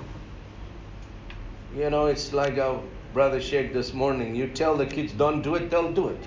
You 1.76 1.90
know, 1.90 2.06
it's 2.06 2.32
like 2.32 2.58
our 2.58 2.82
brother 3.14 3.40
Sheikh 3.40 3.72
this 3.72 3.94
morning. 3.94 4.34
You 4.34 4.48
tell 4.48 4.76
the 4.76 4.84
kids, 4.84 5.12
don't 5.12 5.42
do 5.42 5.54
it, 5.54 5.70
they'll 5.70 5.92
do 5.92 6.08
it. 6.08 6.18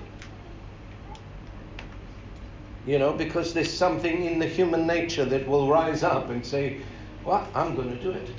You 2.86 2.98
know, 2.98 3.12
because 3.12 3.52
there's 3.52 3.72
something 3.72 4.24
in 4.24 4.38
the 4.38 4.46
human 4.46 4.86
nature 4.86 5.24
that 5.26 5.46
will 5.46 5.68
rise 5.68 6.02
up 6.02 6.30
and 6.30 6.44
say, 6.46 6.80
Well, 7.24 7.46
I'm 7.54 7.74
going 7.74 7.90
to 7.90 8.02
do 8.02 8.12
it. 8.12 8.30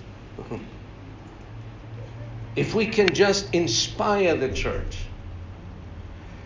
if 2.55 2.73
we 2.73 2.87
can 2.87 3.13
just 3.13 3.53
inspire 3.53 4.35
the 4.35 4.51
church, 4.51 5.06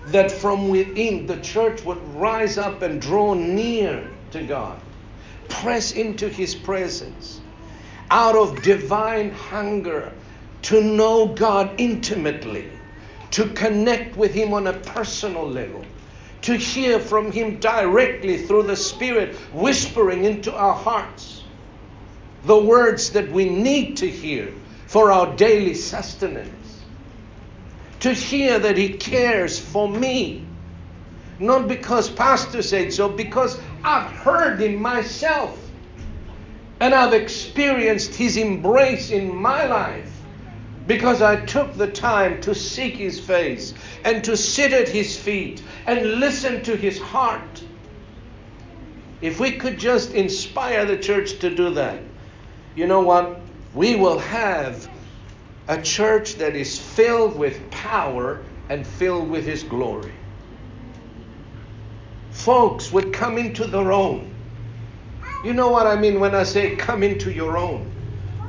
that 0.08 0.32
from 0.32 0.70
within 0.70 1.28
the 1.28 1.38
church 1.42 1.84
would 1.84 2.02
rise 2.16 2.58
up 2.58 2.82
and 2.82 3.02
draw 3.02 3.34
near 3.34 4.10
to 4.32 4.44
God, 4.44 4.80
press 5.50 5.92
into 5.92 6.28
His 6.28 6.56
presence. 6.56 7.40
Out 8.10 8.36
of 8.36 8.62
divine 8.62 9.32
hunger 9.32 10.12
to 10.64 10.82
know 10.82 11.28
God 11.28 11.72
intimately, 11.78 12.70
to 13.32 13.48
connect 13.50 14.18
with 14.18 14.34
Him 14.34 14.54
on 14.54 14.68
a 14.68 14.74
personal 14.74 15.48
level, 15.48 15.86
to 16.42 16.56
hear 16.56 17.00
from 17.00 17.32
Him 17.32 17.60
directly 17.60 18.46
through 18.46 18.64
the 18.64 18.76
Spirit 18.76 19.36
whispering 19.54 20.26
into 20.26 20.54
our 20.54 20.74
hearts. 20.74 21.44
The 22.44 22.58
words 22.58 23.12
that 23.12 23.32
we 23.32 23.48
need 23.48 23.98
to 23.98 24.10
hear 24.10 24.52
for 24.88 25.12
our 25.12 25.36
daily 25.36 25.76
sustenance. 25.76 26.61
To 28.02 28.14
hear 28.14 28.60
that 28.60 28.78
He 28.78 28.90
cares 28.90 29.60
for 29.60 29.88
me. 29.88 30.46
Not 31.40 31.68
because 31.68 32.10
Pastor 32.10 32.62
said 32.62 32.94
so, 32.94 33.10
because 33.10 33.60
I've 33.84 34.12
heard 34.12 34.60
Him 34.60 34.82
myself. 34.82 35.58
And 36.80 36.94
I've 36.94 37.14
experienced 37.14 38.16
His 38.16 38.38
embrace 38.38 39.12
in 39.12 39.36
my 39.36 39.66
life 39.66 40.12
because 40.88 41.22
I 41.22 41.46
took 41.46 41.76
the 41.76 41.88
time 41.88 42.42
to 42.42 42.56
seek 42.56 42.98
His 42.98 43.20
face 43.20 43.74
and 44.04 44.24
to 44.24 44.36
sit 44.36 44.74
at 44.74 44.90
His 44.90 45.18
feet 45.18 45.62
and 45.86 46.20
listen 46.20 46.64
to 46.64 46.76
His 46.76 47.00
heart. 47.00 47.64
If 49.22 49.40
we 49.40 49.52
could 49.54 49.78
just 49.78 50.14
inspire 50.14 50.86
the 50.86 50.98
church 50.98 51.40
to 51.40 51.56
do 51.56 51.76
that, 51.76 52.02
you 52.76 52.88
know 52.88 53.02
what? 53.02 53.40
We 53.76 53.96
will 53.96 54.18
have 54.18 54.90
a 55.72 55.82
church 55.82 56.36
that 56.36 56.54
is 56.54 56.78
filled 56.78 57.40
with 57.40 57.72
power 57.72 58.44
and 58.68 58.86
filled 58.86 59.30
with 59.30 59.46
His 59.46 59.64
glory. 59.64 60.12
Folks 62.32 62.92
would 62.92 63.14
come 63.14 63.38
into 63.38 63.66
their 63.66 63.94
own. 63.94 64.34
You 65.46 65.54
know 65.54 65.70
what 65.70 65.88
I 65.88 65.96
mean 65.96 66.20
when 66.20 66.36
I 66.36 66.44
say 66.44 66.76
come 66.76 67.04
into 67.04 67.32
your 67.32 67.58
own? 67.58 67.90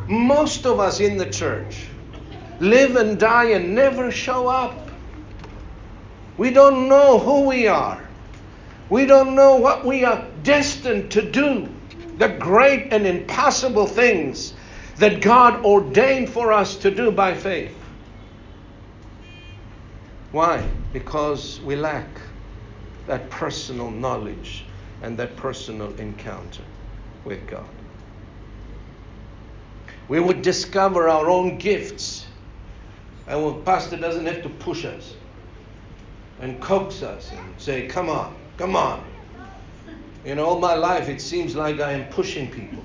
Most 0.09 0.67
of 0.67 0.81
us 0.81 0.99
in 0.99 1.17
the 1.17 1.31
church 1.31 1.87
live 2.59 2.97
and 2.97 3.21
die 3.21 3.51
and 3.51 3.73
never 3.73 4.11
show 4.11 4.49
up. 4.49 4.91
We 6.37 6.51
don't 6.51 6.89
know 6.89 7.21
who 7.21 7.43
we 7.43 7.69
are. 7.69 8.03
We 8.91 9.07
don't 9.07 9.37
know 9.37 9.57
what 9.57 9.85
we 9.85 10.05
are 10.05 10.27
destined 10.43 11.13
to 11.13 11.23
do. 11.23 11.69
The 12.19 12.31
great 12.31 12.93
and 12.93 13.07
impossible 13.07 13.87
things 13.87 14.55
that 15.03 15.21
God 15.21 15.65
ordained 15.65 16.31
for 16.31 16.53
us 16.53 16.77
to 16.77 16.89
do 16.89 17.11
by 17.11 17.35
faith. 17.35 17.75
Why? 20.31 20.65
Because 20.93 21.61
we 21.63 21.75
lack 21.75 22.07
that 23.09 23.29
personal 23.29 23.91
knowledge 23.91 24.65
and 25.03 25.19
that 25.19 25.35
personal 25.35 25.93
encounter 25.97 26.63
with 27.25 27.45
God. 27.49 27.67
We 30.07 30.21
would 30.21 30.41
discover 30.41 31.09
our 31.09 31.29
own 31.29 31.59
gifts, 31.59 32.27
and 33.27 33.45
the 33.45 33.55
pastor 33.63 33.97
doesn't 33.97 34.27
have 34.27 34.45
to 34.45 34.51
push 34.51 34.85
us 34.85 35.15
and 36.41 36.61
coax 36.61 37.03
us 37.03 37.33
and 37.33 37.61
say, 37.61 37.89
Come 37.89 38.09
on, 38.09 38.37
come 38.57 38.77
on. 38.77 39.03
In 40.25 40.39
all 40.39 40.61
my 40.61 40.75
life, 40.75 41.09
it 41.09 41.21
seems 41.21 41.57
like 41.57 41.81
I 41.81 41.91
am 41.91 42.09
pushing 42.13 42.49
people. 42.49 42.85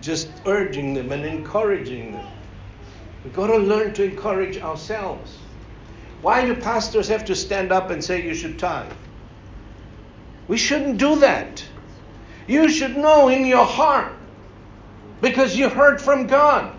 Just 0.00 0.28
urging 0.46 0.94
them 0.94 1.12
and 1.12 1.24
encouraging 1.24 2.12
them. 2.12 2.26
We've 3.24 3.32
got 3.32 3.48
to 3.48 3.56
learn 3.58 3.92
to 3.94 4.04
encourage 4.04 4.58
ourselves. 4.58 5.38
Why 6.22 6.44
do 6.44 6.54
pastors 6.54 7.08
have 7.08 7.24
to 7.26 7.34
stand 7.34 7.72
up 7.72 7.90
and 7.90 8.02
say 8.02 8.24
you 8.24 8.34
should 8.34 8.58
tithe? 8.58 8.92
We 10.48 10.56
shouldn't 10.56 10.98
do 10.98 11.16
that. 11.16 11.64
You 12.46 12.68
should 12.68 12.96
know 12.96 13.28
in 13.28 13.46
your 13.46 13.64
heart 13.64 14.12
because 15.20 15.56
you 15.56 15.68
heard 15.68 16.00
from 16.00 16.26
God. 16.26 16.74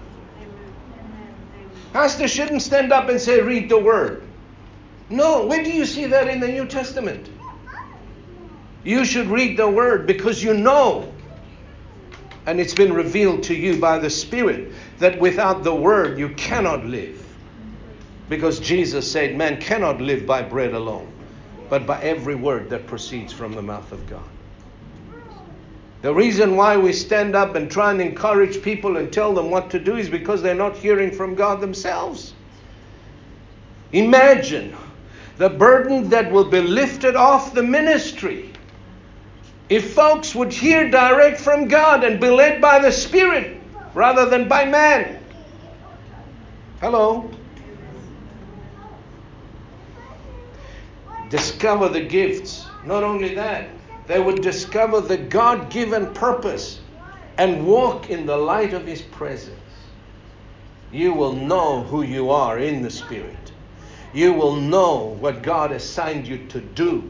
Pastor 1.94 2.28
shouldn't 2.28 2.62
stand 2.62 2.92
up 2.92 3.10
and 3.10 3.20
say, 3.20 3.42
read 3.42 3.70
the 3.70 3.80
word. 3.80 4.24
No, 5.10 5.46
where 5.46 5.64
do 5.64 5.72
you 5.72 5.86
see 5.86 6.06
that 6.06 6.28
in 6.28 6.39
the 6.39 6.48
New 6.48 6.66
Testament? 6.66 7.30
You 8.84 9.06
should 9.06 9.28
read 9.28 9.58
the 9.58 9.70
word 9.70 10.08
because 10.08 10.42
you 10.42 10.54
know, 10.54 11.14
and 12.46 12.60
it's 12.60 12.74
been 12.74 12.94
revealed 12.94 13.44
to 13.44 13.56
you 13.56 13.80
by 13.80 14.00
the 14.00 14.10
Spirit, 14.10 14.74
that 15.00 15.20
without 15.20 15.64
the 15.64 15.74
word 15.74 16.18
you 16.18 16.30
cannot 16.30 16.86
live. 16.86 17.24
Because 18.30 18.60
Jesus 18.60 19.12
said, 19.12 19.36
Man 19.36 19.60
cannot 19.60 20.02
live 20.02 20.26
by 20.26 20.42
bread 20.42 20.74
alone, 20.74 21.12
but 21.70 21.86
by 21.86 22.02
every 22.02 22.36
word 22.36 22.70
that 22.70 22.88
proceeds 22.88 23.34
from 23.34 23.54
the 23.54 23.62
mouth 23.62 23.92
of 23.92 24.08
God. 24.08 24.24
The 26.02 26.14
reason 26.14 26.56
why 26.56 26.78
we 26.78 26.94
stand 26.94 27.36
up 27.36 27.56
and 27.56 27.70
try 27.70 27.92
and 27.92 28.02
encourage 28.02 28.64
people 28.64 28.98
and 28.98 29.14
tell 29.14 29.34
them 29.34 29.52
what 29.52 29.70
to 29.72 29.80
do 29.80 29.98
is 29.98 30.10
because 30.10 30.42
they're 30.42 30.56
not 30.56 30.76
hearing 30.76 31.12
from 31.12 31.36
God 31.36 31.62
themselves. 31.62 32.34
Imagine 33.92 34.76
the 35.38 35.50
burden 35.50 36.10
that 36.10 36.32
will 36.32 36.50
be 36.50 36.62
lifted 36.62 37.16
off 37.16 37.54
the 37.54 37.62
ministry 37.62 38.51
if 39.72 39.93
folks 39.93 40.36
would 40.36 40.51
hear 40.51 40.91
direct 40.91 41.39
from 41.39 41.69
God 41.69 42.03
and 42.03 42.19
be 42.19 42.30
led 42.30 42.59
by 42.59 42.80
the 42.80 42.91
Spirit 42.91 43.57
rather 43.93 44.26
than 44.26 44.49
by 44.49 44.65
man. 44.65 45.24
Hello? 46.82 47.32
Discover 51.30 51.88
the 51.88 52.01
gifts. 52.01 52.67
Not 52.84 53.05
only 53.05 53.34
that, 53.36 53.69
they 54.07 54.19
would 54.19 54.41
discover 54.41 54.99
the 54.99 55.15
God 55.15 55.69
given 55.69 56.13
purpose 56.13 56.82
and 57.38 57.65
walk 57.65 58.09
in 58.09 58.26
the 58.26 58.36
light 58.36 58.74
of 58.74 58.86
His 58.86 59.01
presence. 59.01 59.57
You 60.91 61.13
will 61.13 61.32
know 61.32 61.84
who 61.84 62.01
you 62.01 62.30
are 62.30 62.59
in 62.59 62.82
the 62.82 62.91
Spirit. 62.91 63.53
You 64.11 64.34
will 64.34 64.57
know 64.57 65.15
what 65.22 65.43
God 65.43 65.72
assigned 65.72 66.28
you 66.28 66.45
to 66.47 66.59
do 66.59 67.09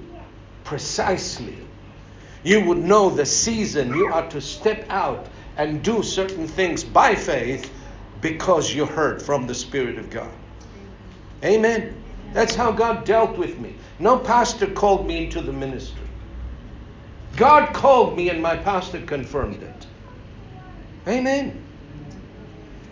precisely. 0.63 1.57
You 2.43 2.61
would 2.65 2.79
know 2.79 3.09
the 3.09 3.25
season 3.25 3.93
you 3.93 4.07
are 4.07 4.27
to 4.29 4.41
step 4.41 4.85
out 4.89 5.27
and 5.57 5.83
do 5.83 6.01
certain 6.01 6.47
things 6.47 6.83
by 6.83 7.13
faith 7.15 7.71
because 8.21 8.73
you 8.73 8.85
heard 8.85 9.21
from 9.21 9.47
the 9.47 9.55
Spirit 9.55 9.97
of 9.97 10.09
God. 10.09 10.31
Amen. 11.43 11.95
That's 12.33 12.55
how 12.55 12.71
God 12.71 13.05
dealt 13.05 13.37
with 13.37 13.59
me. 13.59 13.75
No 13.99 14.17
pastor 14.17 14.67
called 14.67 15.05
me 15.05 15.25
into 15.25 15.41
the 15.41 15.53
ministry. 15.53 16.01
God 17.35 17.73
called 17.73 18.15
me 18.15 18.29
and 18.29 18.41
my 18.41 18.55
pastor 18.55 19.01
confirmed 19.01 19.61
it. 19.61 19.87
Amen. 21.07 21.61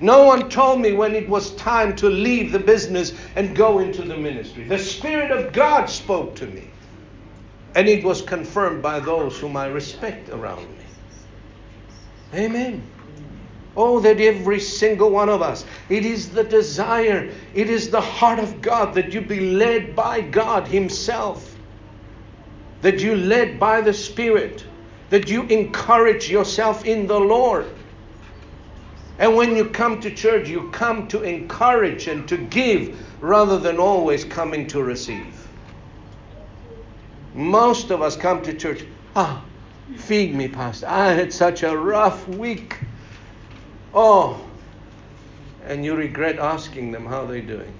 No 0.01 0.23
one 0.25 0.49
told 0.49 0.79
me 0.79 0.93
when 0.93 1.13
it 1.13 1.27
was 1.27 1.55
time 1.55 1.95
to 1.97 2.09
leave 2.09 2.51
the 2.51 2.59
business 2.59 3.13
and 3.35 3.55
go 3.55 3.79
into 3.79 4.01
the 4.01 4.15
ministry. 4.15 4.63
The 4.63 4.79
Spirit 4.79 5.31
of 5.31 5.51
God 5.51 5.89
spoke 5.89 6.35
to 6.37 6.47
me. 6.47 6.69
And 7.75 7.87
it 7.87 8.03
was 8.03 8.21
confirmed 8.21 8.81
by 8.81 8.99
those 8.99 9.37
whom 9.39 9.55
I 9.55 9.67
respect 9.67 10.29
around 10.29 10.67
me. 10.77 10.85
Amen. 12.33 12.83
Oh, 13.77 13.99
that 13.99 14.19
every 14.19 14.59
single 14.59 15.09
one 15.09 15.29
of 15.29 15.41
us, 15.41 15.65
it 15.89 16.05
is 16.05 16.29
the 16.29 16.43
desire, 16.43 17.31
it 17.53 17.69
is 17.69 17.89
the 17.89 18.01
heart 18.01 18.39
of 18.39 18.61
God 18.61 18.93
that 18.95 19.13
you 19.13 19.21
be 19.21 19.39
led 19.39 19.95
by 19.95 20.21
God 20.21 20.67
Himself 20.67 21.55
that 22.81 22.99
you 22.99 23.15
led 23.15 23.59
by 23.59 23.81
the 23.81 23.93
Spirit, 23.93 24.65
that 25.09 25.29
you 25.29 25.43
encourage 25.43 26.29
yourself 26.29 26.85
in 26.85 27.07
the 27.07 27.19
Lord. 27.19 27.67
And 29.17 29.35
when 29.35 29.55
you 29.55 29.65
come 29.65 29.99
to 30.01 30.11
church, 30.11 30.47
you 30.47 30.69
come 30.71 31.07
to 31.09 31.23
encourage 31.23 32.07
and 32.07 32.27
to 32.29 32.37
give 32.37 32.97
rather 33.21 33.59
than 33.59 33.77
always 33.79 34.23
coming 34.23 34.65
to 34.67 34.81
receive. 34.81 35.38
Most 37.33 37.91
of 37.91 38.01
us 38.01 38.15
come 38.15 38.41
to 38.43 38.53
church, 38.53 38.83
ah, 39.15 39.43
feed 39.97 40.33
me, 40.33 40.47
Pastor. 40.47 40.87
I 40.87 41.13
had 41.13 41.31
such 41.31 41.63
a 41.63 41.77
rough 41.77 42.27
week. 42.27 42.77
Oh, 43.93 44.45
and 45.65 45.85
you 45.85 45.95
regret 45.95 46.39
asking 46.39 46.91
them 46.91 47.05
how 47.05 47.25
they're 47.25 47.41
doing. 47.41 47.73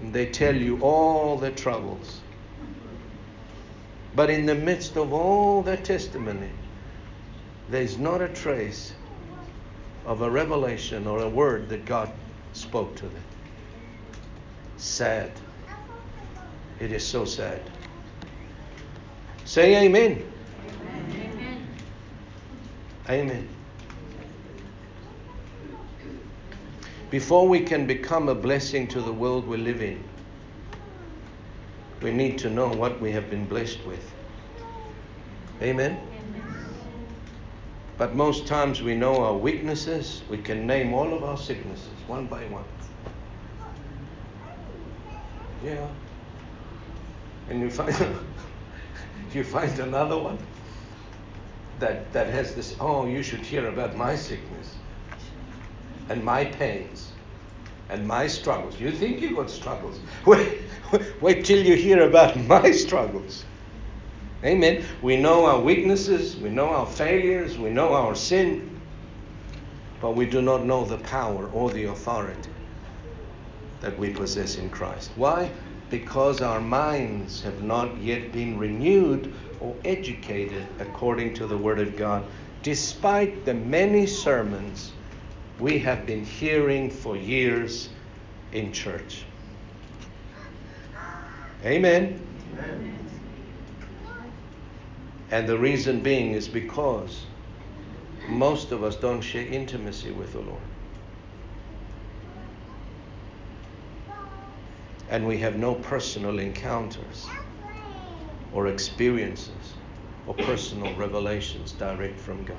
And 0.00 0.12
they 0.12 0.26
tell 0.26 0.54
you 0.54 0.80
all 0.80 1.36
their 1.36 1.50
troubles. 1.50 2.20
But 4.14 4.30
in 4.30 4.46
the 4.46 4.54
midst 4.54 4.96
of 4.96 5.12
all 5.12 5.62
their 5.62 5.76
testimony, 5.76 6.50
there's 7.68 7.98
not 7.98 8.22
a 8.22 8.28
trace 8.28 8.92
of 10.06 10.22
a 10.22 10.30
revelation 10.30 11.06
or 11.06 11.20
a 11.22 11.28
word 11.28 11.68
that 11.68 11.84
God 11.84 12.10
spoke 12.52 12.96
to 12.96 13.02
them. 13.02 13.22
Sad. 14.78 15.30
It 16.80 16.92
is 16.92 17.06
so 17.06 17.24
sad. 17.24 17.60
Say 19.44 19.84
amen. 19.84 20.22
amen. 21.08 21.66
Amen. 23.08 23.48
Before 27.10 27.48
we 27.48 27.60
can 27.60 27.86
become 27.86 28.28
a 28.28 28.34
blessing 28.34 28.86
to 28.88 29.00
the 29.00 29.12
world 29.12 29.48
we 29.48 29.56
live 29.56 29.82
in, 29.82 30.02
we 32.02 32.12
need 32.12 32.38
to 32.38 32.50
know 32.50 32.68
what 32.68 33.00
we 33.00 33.10
have 33.12 33.30
been 33.30 33.46
blessed 33.46 33.84
with. 33.86 34.12
Amen. 35.62 35.98
But 37.96 38.14
most 38.14 38.46
times 38.46 38.80
we 38.80 38.94
know 38.94 39.24
our 39.24 39.36
weaknesses. 39.36 40.22
We 40.30 40.38
can 40.38 40.66
name 40.66 40.94
all 40.94 41.12
of 41.12 41.24
our 41.24 41.36
sicknesses 41.36 41.88
one 42.06 42.26
by 42.26 42.44
one. 42.44 42.64
Yeah. 45.64 45.88
And 47.48 47.60
you 47.60 47.70
find 47.70 47.94
you 49.32 49.44
find 49.44 49.78
another 49.78 50.18
one 50.18 50.38
that 51.78 52.12
that 52.12 52.28
has 52.28 52.54
this. 52.54 52.76
Oh, 52.80 53.06
you 53.06 53.22
should 53.22 53.40
hear 53.40 53.68
about 53.68 53.96
my 53.96 54.16
sickness 54.16 54.76
and 56.08 56.24
my 56.24 56.44
pains 56.44 57.12
and 57.88 58.06
my 58.06 58.26
struggles. 58.26 58.78
You 58.80 58.90
think 58.90 59.20
you 59.20 59.34
got 59.34 59.50
struggles? 59.50 59.98
Wait, 60.26 60.60
wait 61.20 61.44
till 61.44 61.64
you 61.64 61.74
hear 61.74 62.02
about 62.08 62.36
my 62.46 62.70
struggles. 62.70 63.44
Amen. 64.44 64.84
We 65.02 65.16
know 65.16 65.46
our 65.46 65.60
weaknesses, 65.60 66.36
we 66.36 66.48
know 66.48 66.68
our 66.68 66.86
failures, 66.86 67.58
we 67.58 67.70
know 67.70 67.92
our 67.92 68.14
sin, 68.14 68.80
but 70.00 70.14
we 70.14 70.26
do 70.26 70.40
not 70.40 70.64
know 70.64 70.84
the 70.84 70.98
power 70.98 71.48
or 71.52 71.70
the 71.70 71.84
authority 71.84 72.50
that 73.80 73.98
we 73.98 74.10
possess 74.10 74.56
in 74.56 74.70
Christ. 74.70 75.10
Why? 75.16 75.50
Because 75.90 76.40
our 76.42 76.60
minds 76.60 77.42
have 77.42 77.62
not 77.62 77.96
yet 77.98 78.32
been 78.32 78.58
renewed 78.58 79.32
or 79.60 79.74
educated 79.84 80.66
according 80.78 81.34
to 81.34 81.46
the 81.46 81.56
Word 81.56 81.78
of 81.80 81.96
God, 81.96 82.24
despite 82.62 83.44
the 83.44 83.54
many 83.54 84.06
sermons 84.06 84.92
we 85.58 85.78
have 85.78 86.06
been 86.06 86.24
hearing 86.24 86.90
for 86.90 87.16
years 87.16 87.88
in 88.52 88.72
church. 88.72 89.24
Amen. 91.64 92.20
Amen. 92.52 92.98
And 95.30 95.48
the 95.48 95.58
reason 95.58 96.00
being 96.00 96.32
is 96.32 96.48
because 96.48 97.24
most 98.28 98.72
of 98.72 98.82
us 98.82 98.96
don't 98.96 99.20
share 99.20 99.46
intimacy 99.46 100.10
with 100.10 100.32
the 100.32 100.40
Lord. 100.40 100.60
And 105.10 105.26
we 105.26 105.38
have 105.38 105.56
no 105.56 105.74
personal 105.74 106.38
encounters 106.38 107.28
or 108.52 108.66
experiences 108.66 109.74
or 110.26 110.34
personal 110.34 110.94
revelations 110.96 111.72
direct 111.72 112.18
from 112.18 112.44
God. 112.44 112.56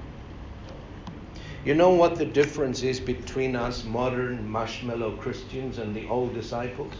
You 1.66 1.76
know 1.76 1.90
what 1.90 2.16
the 2.16 2.26
difference 2.26 2.84
is 2.84 3.00
between 3.00 3.56
us 3.56 3.84
modern 3.84 4.50
marshmallow 4.50 5.18
Christians 5.18 5.78
and 5.78 5.96
the 5.96 6.08
old 6.08 6.34
disciples? 6.34 6.94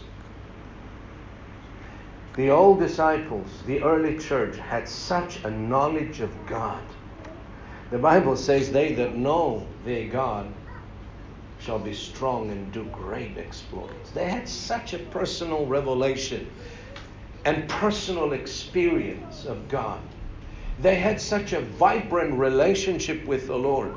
The 2.36 2.50
old 2.50 2.78
disciples, 2.78 3.48
the 3.66 3.82
early 3.82 4.18
church, 4.18 4.56
had 4.56 4.88
such 4.88 5.42
a 5.44 5.50
knowledge 5.50 6.20
of 6.20 6.30
God. 6.46 6.82
The 7.90 7.98
Bible 7.98 8.36
says, 8.36 8.70
They 8.70 8.94
that 8.94 9.16
know 9.16 9.66
their 9.84 10.08
God 10.08 10.52
shall 11.60 11.78
be 11.78 11.94
strong 11.94 12.50
and 12.50 12.72
do 12.72 12.84
great 12.84 13.36
exploits. 13.36 14.10
They 14.10 14.28
had 14.28 14.48
such 14.48 14.94
a 14.94 14.98
personal 14.98 15.66
revelation 15.66 16.50
and 17.44 17.68
personal 17.68 18.32
experience 18.32 19.44
of 19.44 19.68
God. 19.68 20.00
They 20.80 20.96
had 20.96 21.20
such 21.20 21.52
a 21.52 21.60
vibrant 21.60 22.38
relationship 22.38 23.24
with 23.26 23.46
the 23.46 23.56
Lord 23.56 23.94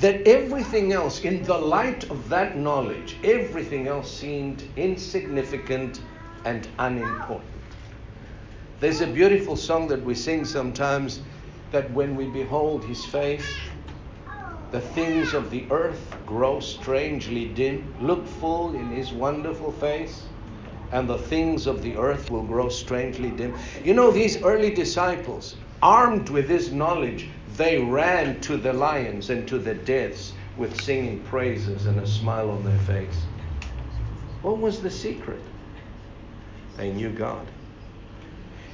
that 0.00 0.26
everything 0.26 0.92
else, 0.92 1.20
in 1.20 1.42
the 1.44 1.56
light 1.56 2.10
of 2.10 2.28
that 2.28 2.56
knowledge, 2.56 3.16
everything 3.22 3.86
else 3.86 4.12
seemed 4.12 4.64
insignificant 4.76 6.00
and 6.44 6.66
unimportant. 6.78 7.48
There's 8.80 9.00
a 9.00 9.06
beautiful 9.06 9.56
song 9.56 9.86
that 9.88 10.02
we 10.02 10.14
sing 10.14 10.44
sometimes 10.44 11.20
that 11.70 11.90
when 11.92 12.16
we 12.16 12.26
behold 12.26 12.84
his 12.84 13.04
face, 13.04 13.46
the 14.74 14.80
things 14.80 15.34
of 15.34 15.52
the 15.52 15.64
earth 15.70 16.16
grow 16.26 16.58
strangely 16.58 17.44
dim. 17.44 17.94
Look 18.00 18.26
full 18.26 18.74
in 18.74 18.90
his 18.90 19.12
wonderful 19.12 19.70
face, 19.70 20.24
and 20.90 21.08
the 21.08 21.16
things 21.16 21.68
of 21.68 21.80
the 21.80 21.96
earth 21.96 22.28
will 22.28 22.42
grow 22.42 22.68
strangely 22.68 23.30
dim. 23.30 23.54
You 23.84 23.94
know, 23.94 24.10
these 24.10 24.42
early 24.42 24.74
disciples, 24.74 25.54
armed 25.80 26.28
with 26.28 26.48
this 26.48 26.72
knowledge, 26.72 27.28
they 27.56 27.78
ran 27.78 28.40
to 28.40 28.56
the 28.56 28.72
lions 28.72 29.30
and 29.30 29.46
to 29.46 29.58
the 29.58 29.74
deaths 29.74 30.32
with 30.56 30.76
singing 30.80 31.22
praises 31.22 31.86
and 31.86 32.00
a 32.00 32.06
smile 32.08 32.50
on 32.50 32.64
their 32.64 32.78
face. 32.80 33.22
What 34.42 34.58
was 34.58 34.82
the 34.82 34.90
secret? 34.90 35.42
They 36.76 36.90
knew 36.90 37.10
God. 37.10 37.46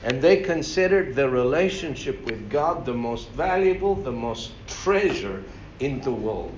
And 0.03 0.23
they 0.23 0.39
considered 0.39 1.15
the 1.15 1.29
relationship 1.29 2.25
with 2.25 2.49
God 2.49 2.87
the 2.87 2.95
most 2.95 3.29
valuable, 3.33 3.97
the 3.97 4.11
most 4.13 4.53
treasure 4.67 5.45
in 5.81 6.01
the 6.03 6.13
world. 6.13 6.55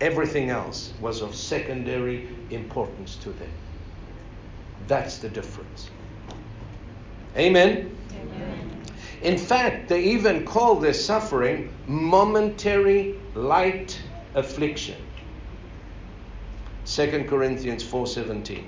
Everything 0.00 0.50
else 0.50 0.92
was 1.00 1.22
of 1.22 1.34
secondary 1.34 2.28
importance 2.50 3.16
to 3.16 3.30
them. 3.30 3.50
That's 4.86 5.18
the 5.18 5.28
difference. 5.28 5.90
Amen. 7.36 7.96
Amen. 8.12 8.82
In 9.22 9.38
fact, 9.38 9.88
they 9.88 10.02
even 10.02 10.44
call 10.44 10.76
their 10.76 10.92
suffering 10.92 11.72
momentary 11.86 13.18
light 13.34 13.98
affliction. 14.34 14.96
2 16.84 17.24
Corinthians 17.28 17.82
4:17. 17.82 18.64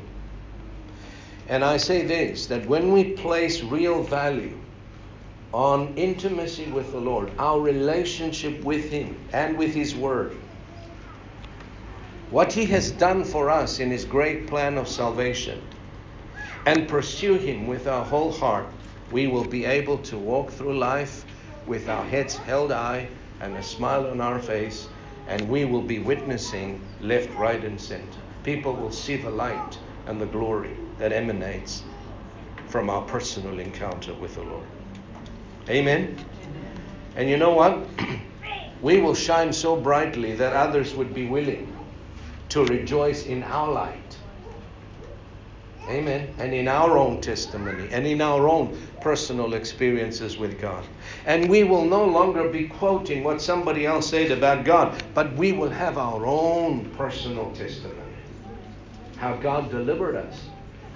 And 1.49 1.65
I 1.65 1.77
say 1.77 2.03
this 2.03 2.47
that 2.47 2.67
when 2.67 2.93
we 2.93 3.13
place 3.13 3.63
real 3.63 4.03
value 4.03 4.59
on 5.53 5.95
intimacy 5.97 6.71
with 6.71 6.93
the 6.93 7.01
Lord, 7.01 7.31
our 7.39 7.61
relationship 7.61 8.63
with 8.65 8.91
Him 8.91 9.17
and 9.33 9.57
with 9.57 9.75
His 9.75 9.95
Word, 9.95 10.37
what 12.31 12.53
He 12.53 12.67
has 12.67 12.91
done 12.91 13.25
for 13.25 13.51
us 13.51 13.81
in 13.81 13.91
His 13.91 14.05
great 14.05 14.47
plan 14.47 14.77
of 14.77 14.89
salvation, 14.89 15.63
and 16.67 16.87
pursue 16.89 17.35
Him 17.35 17.67
with 17.67 17.87
our 17.87 18.05
whole 18.05 18.33
heart, 18.33 18.67
we 19.11 19.27
will 19.27 19.45
be 19.45 19.65
able 19.65 19.99
to 19.99 20.19
walk 20.19 20.51
through 20.51 20.79
life 20.79 21.25
with 21.67 21.89
our 21.89 22.05
heads 22.05 22.37
held 22.37 22.71
high 22.71 23.09
and 23.41 23.57
a 23.57 23.63
smile 23.63 24.07
on 24.07 24.21
our 24.21 24.39
face, 24.39 24.89
and 25.29 25.49
we 25.49 25.65
will 25.65 25.83
be 25.83 25.99
witnessing 25.99 26.81
left, 27.01 27.31
right, 27.39 27.65
and 27.65 27.81
center. 27.81 28.21
People 28.43 28.75
will 28.75 28.93
see 28.93 29.17
the 29.17 29.31
light 29.31 29.79
and 30.07 30.21
the 30.21 30.27
glory 30.27 30.77
that 30.99 31.13
emanates 31.13 31.83
from 32.67 32.91
our 32.91 33.03
personal 33.03 33.59
encounter 33.59 34.13
with 34.15 34.35
the 34.35 34.43
Lord. 34.43 34.67
Amen? 35.69 36.17
And 37.17 37.29
you 37.29 37.37
know 37.37 37.53
what? 37.53 37.87
we 38.83 39.01
will 39.01 39.15
shine 39.15 39.53
so 39.53 39.77
brightly 39.77 40.35
that 40.35 40.53
others 40.53 40.95
would 40.95 41.13
be 41.13 41.27
willing 41.27 41.77
to 42.51 42.65
rejoice 42.65 43.27
in 43.27 43.43
our 43.43 43.71
light. 43.71 44.17
Amen. 45.89 46.35
And 46.39 46.53
in 46.53 46.69
our 46.69 46.99
own 46.99 47.21
testimony 47.21 47.89
and 47.91 48.07
in 48.07 48.21
our 48.21 48.47
own 48.47 48.79
personal 49.01 49.55
experiences 49.55 50.37
with 50.37 50.61
God. 50.61 50.85
And 51.25 51.49
we 51.49 51.65
will 51.65 51.85
no 51.85 52.05
longer 52.05 52.49
be 52.49 52.69
quoting 52.69 53.25
what 53.25 53.41
somebody 53.41 53.87
else 53.87 54.11
said 54.11 54.31
about 54.31 54.65
God, 54.65 55.03
but 55.15 55.33
we 55.35 55.53
will 55.53 55.71
have 55.71 55.97
our 55.97 56.27
own 56.27 56.91
personal 56.91 57.51
testimony. 57.53 58.03
How 59.17 59.37
God 59.37 59.71
delivered 59.71 60.17
us 60.17 60.39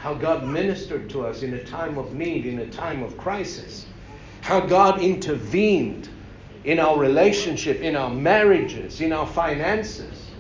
how 0.02 0.12
God 0.12 0.44
ministered 0.44 1.08
to 1.10 1.24
us 1.24 1.44
in 1.44 1.54
a 1.54 1.62
time 1.62 1.96
of 1.96 2.12
need, 2.12 2.44
in 2.44 2.58
a 2.58 2.66
time 2.66 3.04
of 3.04 3.16
crisis, 3.16 3.86
how 4.42 4.60
God 4.60 5.00
intervened 5.00 6.08
in 6.64 6.78
our 6.78 6.98
relationship, 6.98 7.80
in 7.80 7.96
our 7.96 8.10
marriages, 8.10 9.00
in 9.00 9.12
our 9.12 9.26
finances. 9.26 10.30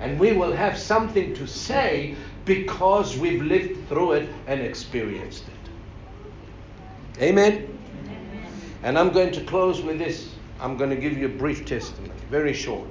And 0.00 0.18
we 0.18 0.32
will 0.32 0.52
have 0.52 0.78
something 0.78 1.34
to 1.34 1.46
say 1.46 2.16
because 2.44 3.16
we've 3.18 3.42
lived 3.42 3.88
through 3.88 4.12
it 4.12 4.28
and 4.46 4.60
experienced 4.60 5.44
it. 5.48 7.22
Amen? 7.22 7.78
Amen? 8.06 8.46
And 8.82 8.98
I'm 8.98 9.10
going 9.10 9.32
to 9.32 9.44
close 9.44 9.82
with 9.82 9.98
this. 9.98 10.34
I'm 10.60 10.76
going 10.76 10.90
to 10.90 10.96
give 10.96 11.18
you 11.18 11.26
a 11.26 11.36
brief 11.36 11.64
testimony, 11.64 12.12
very 12.30 12.52
short. 12.52 12.88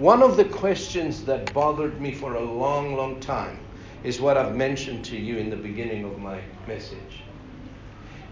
One 0.00 0.22
of 0.22 0.36
the 0.36 0.44
questions 0.44 1.24
that 1.24 1.54
bothered 1.54 2.00
me 2.00 2.12
for 2.12 2.34
a 2.34 2.40
long, 2.40 2.96
long 2.96 3.20
time 3.20 3.58
is 4.02 4.20
what 4.20 4.36
I've 4.36 4.54
mentioned 4.54 5.04
to 5.06 5.16
you 5.16 5.38
in 5.38 5.48
the 5.48 5.56
beginning 5.56 6.04
of 6.04 6.18
my 6.18 6.40
message. 6.66 7.22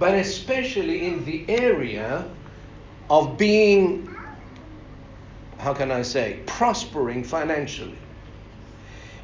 But 0.03 0.15
especially 0.15 1.07
in 1.07 1.25
the 1.25 1.49
area 1.49 2.29
of 3.09 3.39
being, 3.39 4.13
how 5.59 5.75
can 5.75 5.93
I 5.93 6.03
say, 6.03 6.41
prospering 6.45 7.23
financially. 7.23 7.99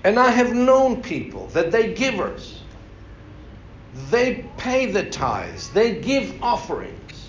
And 0.05 0.21
I 0.21 0.31
have 0.31 0.55
known 0.55 1.03
people 1.03 1.49
that 1.49 1.73
they 1.73 1.95
givers. 1.95 2.63
They 4.13 4.45
pay 4.57 4.87
the 4.87 5.11
tithes, 5.11 5.69
they 5.71 5.97
give 5.97 6.41
offerings, 6.41 7.29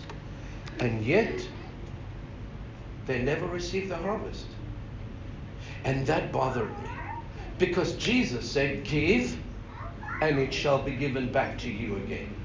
and 0.80 1.04
yet 1.04 1.43
they 3.08 3.20
never 3.20 3.47
receive 3.47 3.89
the 3.89 3.97
harvest. 3.97 4.45
And 5.86 6.06
that 6.06 6.32
bothered 6.32 6.80
me. 6.84 6.91
Because 7.58 7.93
Jesus 7.93 8.47
said, 8.47 8.84
Give, 8.84 9.36
and 10.22 10.38
it 10.38 10.54
shall 10.54 10.84
be 10.84 10.95
given 10.95 11.32
back 11.32 11.58
to 11.58 11.72
you 11.72 11.95
again. 11.95 12.36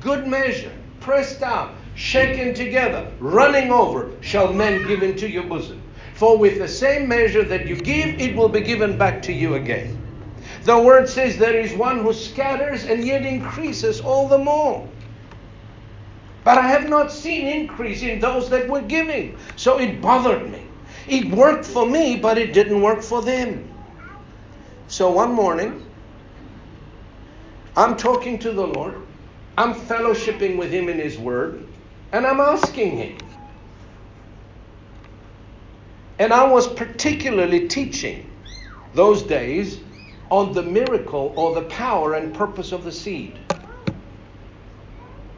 Good 0.00 0.26
measure, 0.26 0.72
pressed 1.00 1.40
down, 1.40 1.74
shaken 1.94 2.54
together, 2.54 3.10
running 3.18 3.72
over, 3.72 4.10
shall 4.20 4.52
men 4.52 4.86
give 4.86 5.02
into 5.02 5.28
your 5.28 5.44
bosom. 5.44 5.82
For 6.14 6.36
with 6.36 6.58
the 6.58 6.68
same 6.68 7.08
measure 7.08 7.44
that 7.44 7.66
you 7.66 7.76
give, 7.76 8.20
it 8.20 8.36
will 8.36 8.48
be 8.48 8.60
given 8.60 8.96
back 8.96 9.22
to 9.22 9.32
you 9.32 9.54
again. 9.54 9.98
The 10.64 10.78
word 10.78 11.08
says 11.08 11.38
there 11.38 11.58
is 11.58 11.72
one 11.74 12.00
who 12.00 12.12
scatters 12.12 12.84
and 12.84 13.04
yet 13.04 13.24
increases 13.24 14.00
all 14.00 14.28
the 14.28 14.38
more. 14.38 14.88
But 16.44 16.58
I 16.58 16.68
have 16.68 16.88
not 16.88 17.12
seen 17.12 17.46
increase 17.46 18.02
in 18.02 18.20
those 18.20 18.48
that 18.50 18.68
were 18.68 18.82
giving. 18.82 19.36
So 19.56 19.78
it 19.78 20.00
bothered 20.00 20.50
me. 20.50 20.62
It 21.06 21.30
worked 21.30 21.64
for 21.64 21.86
me, 21.86 22.16
but 22.16 22.38
it 22.38 22.52
didn't 22.52 22.82
work 22.82 23.02
for 23.02 23.22
them. 23.22 23.68
So 24.86 25.10
one 25.10 25.32
morning, 25.32 25.84
I'm 27.76 27.96
talking 27.96 28.38
to 28.40 28.52
the 28.52 28.66
Lord. 28.66 29.07
I'm 29.58 29.74
fellowshipping 29.74 30.56
with 30.56 30.70
Him 30.70 30.88
in 30.88 31.00
His 31.00 31.18
Word. 31.18 31.66
And 32.12 32.24
I'm 32.24 32.38
asking 32.38 32.96
Him. 32.96 33.18
And 36.20 36.32
I 36.32 36.48
was 36.48 36.72
particularly 36.74 37.66
teaching 37.66 38.30
those 38.94 39.24
days 39.24 39.80
on 40.30 40.52
the 40.52 40.62
miracle 40.62 41.32
or 41.34 41.56
the 41.56 41.62
power 41.62 42.14
and 42.14 42.32
purpose 42.32 42.70
of 42.70 42.84
the 42.84 42.92
seed. 42.92 43.36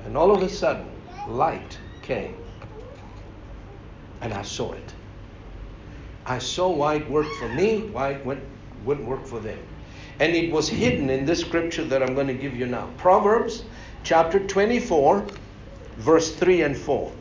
And 0.05 0.19
all 0.19 0.31
of 0.33 0.43
a 0.43 0.51
sudden, 0.51 0.91
light 1.27 1.79
came. 2.03 2.37
And 4.21 4.35
I 4.35 4.43
saw 4.43 4.73
it. 4.73 4.95
I 6.27 6.41
saw 6.41 6.69
why 6.69 6.97
it 6.97 7.11
worked 7.11 7.35
for 7.35 7.49
me, 7.49 7.89
why 7.91 8.11
it 8.11 8.27
went, 8.27 8.43
wouldn't 8.85 9.09
work 9.09 9.25
for 9.25 9.41
them. 9.41 9.59
And 10.19 10.37
it 10.37 10.53
was 10.53 10.69
hidden 10.69 11.09
in 11.09 11.25
this 11.25 11.41
scripture 11.41 11.85
that 11.85 12.03
I'm 12.03 12.15
going 12.15 12.27
to 12.27 12.35
give 12.35 12.55
you 12.55 12.67
now. 12.67 12.91
Proverbs 12.99 13.65
chapter 14.03 14.41
24, 14.41 15.27
verse 15.99 16.35
3 16.35 16.63
and 16.63 16.77
4. 16.77 17.13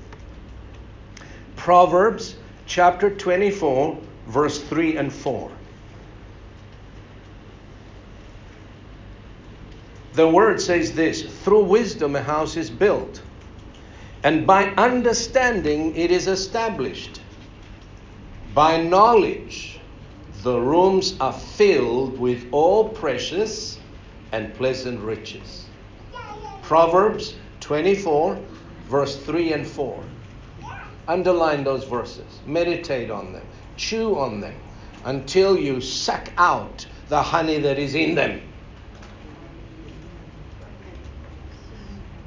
Proverbs 1.55 2.35
chapter 2.65 3.09
24, 3.09 3.97
verse 4.27 4.61
3 4.63 4.97
and 4.97 5.11
4. 5.11 5.51
The 10.13 10.27
word 10.27 10.59
says 10.59 10.93
this 10.93 11.23
through 11.43 11.63
wisdom 11.63 12.15
a 12.15 12.21
house 12.21 12.57
is 12.57 12.69
built, 12.69 13.21
and 14.23 14.45
by 14.45 14.65
understanding 14.71 15.95
it 15.95 16.11
is 16.11 16.27
established. 16.27 17.21
By 18.53 18.81
knowledge 18.81 19.79
the 20.43 20.59
rooms 20.59 21.15
are 21.19 21.33
filled 21.33 22.19
with 22.19 22.47
all 22.51 22.89
precious 22.89 23.79
and 24.31 24.53
pleasant 24.55 24.99
riches. 25.01 25.68
Proverbs 26.69 27.33
24, 27.61 28.39
verse 28.89 29.17
3 29.25 29.53
and 29.53 29.65
4. 29.67 30.03
Underline 31.07 31.63
those 31.63 31.83
verses, 31.83 32.41
meditate 32.45 33.09
on 33.09 33.33
them, 33.33 33.41
chew 33.75 34.19
on 34.19 34.39
them 34.39 34.53
until 35.03 35.57
you 35.57 35.81
suck 35.81 36.31
out 36.37 36.85
the 37.07 37.23
honey 37.23 37.57
that 37.57 37.79
is 37.79 37.95
in 37.95 38.13
them. 38.13 38.39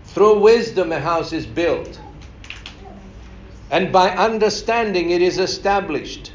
Through 0.07 0.41
wisdom, 0.41 0.91
a 0.91 0.99
house 0.99 1.33
is 1.33 1.47
built, 1.47 2.01
and 3.71 3.93
by 3.93 4.11
understanding, 4.11 5.11
it 5.11 5.23
is 5.23 5.39
established. 5.39 6.33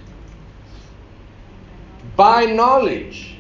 By 2.16 2.46
knowledge, 2.46 3.37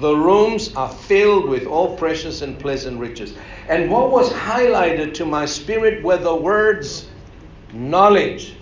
the 0.00 0.14
rooms 0.14 0.74
are 0.76 0.90
filled 0.90 1.48
with 1.48 1.66
all 1.66 1.96
precious 1.96 2.42
and 2.42 2.58
pleasant 2.58 3.00
riches. 3.00 3.34
And 3.68 3.90
what 3.90 4.10
was 4.10 4.32
highlighted 4.32 5.14
to 5.14 5.24
my 5.24 5.44
spirit 5.44 6.02
were 6.02 6.16
the 6.16 6.34
words 6.34 7.08
knowledge. 7.72 8.54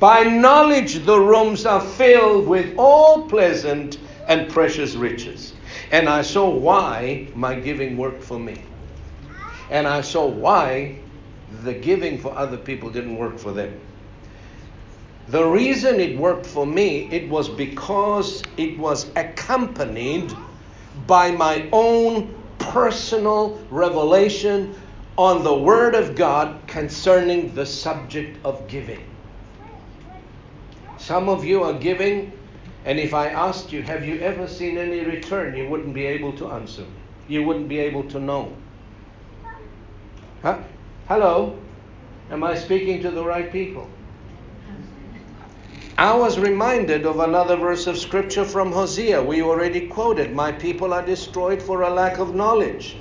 By 0.00 0.24
knowledge, 0.24 1.04
the 1.04 1.18
rooms 1.18 1.66
are 1.66 1.80
filled 1.80 2.46
with 2.46 2.74
all 2.76 3.28
pleasant 3.28 3.98
and 4.26 4.50
precious 4.50 4.94
riches. 4.94 5.54
And 5.90 6.08
I 6.08 6.22
saw 6.22 6.48
why 6.48 7.28
my 7.34 7.54
giving 7.54 7.96
worked 7.96 8.22
for 8.22 8.38
me. 8.38 8.62
And 9.70 9.86
I 9.86 10.00
saw 10.02 10.26
why 10.26 10.98
the 11.62 11.74
giving 11.74 12.18
for 12.18 12.36
other 12.36 12.56
people 12.56 12.90
didn't 12.90 13.16
work 13.16 13.38
for 13.38 13.52
them. 13.52 13.80
The 15.28 15.44
reason 15.44 16.00
it 16.00 16.16
worked 16.16 16.46
for 16.46 16.66
me, 16.66 17.08
it 17.10 17.28
was 17.28 17.50
because 17.50 18.42
it 18.56 18.78
was 18.78 19.10
accompanied 19.14 20.34
by 21.06 21.32
my 21.32 21.68
own 21.70 22.34
personal 22.58 23.60
revelation 23.70 24.74
on 25.18 25.44
the 25.44 25.54
Word 25.54 25.94
of 25.94 26.14
God 26.14 26.58
concerning 26.66 27.54
the 27.54 27.66
subject 27.66 28.38
of 28.42 28.66
giving. 28.68 29.04
Some 30.96 31.28
of 31.28 31.44
you 31.44 31.62
are 31.62 31.74
giving, 31.74 32.32
and 32.86 32.98
if 32.98 33.12
I 33.12 33.28
asked 33.28 33.70
you, 33.70 33.82
have 33.82 34.06
you 34.06 34.20
ever 34.20 34.46
seen 34.48 34.78
any 34.78 35.00
return, 35.00 35.54
you 35.54 35.68
wouldn't 35.68 35.92
be 35.92 36.06
able 36.06 36.32
to 36.38 36.52
answer. 36.52 36.86
You 37.28 37.42
wouldn't 37.44 37.68
be 37.68 37.80
able 37.80 38.04
to 38.04 38.18
know. 38.18 38.56
Huh? 40.40 40.60
Hello? 41.06 41.58
Am 42.30 42.42
I 42.42 42.54
speaking 42.54 43.02
to 43.02 43.10
the 43.10 43.24
right 43.24 43.52
people? 43.52 43.90
I 45.98 46.14
was 46.14 46.38
reminded 46.38 47.06
of 47.06 47.18
another 47.18 47.56
verse 47.56 47.88
of 47.88 47.98
scripture 47.98 48.44
from 48.44 48.70
Hosea. 48.70 49.20
We 49.20 49.42
already 49.42 49.88
quoted, 49.88 50.32
My 50.32 50.52
people 50.52 50.94
are 50.94 51.04
destroyed 51.04 51.60
for 51.60 51.82
a 51.82 51.90
lack 51.90 52.18
of 52.18 52.36
knowledge. 52.36 52.94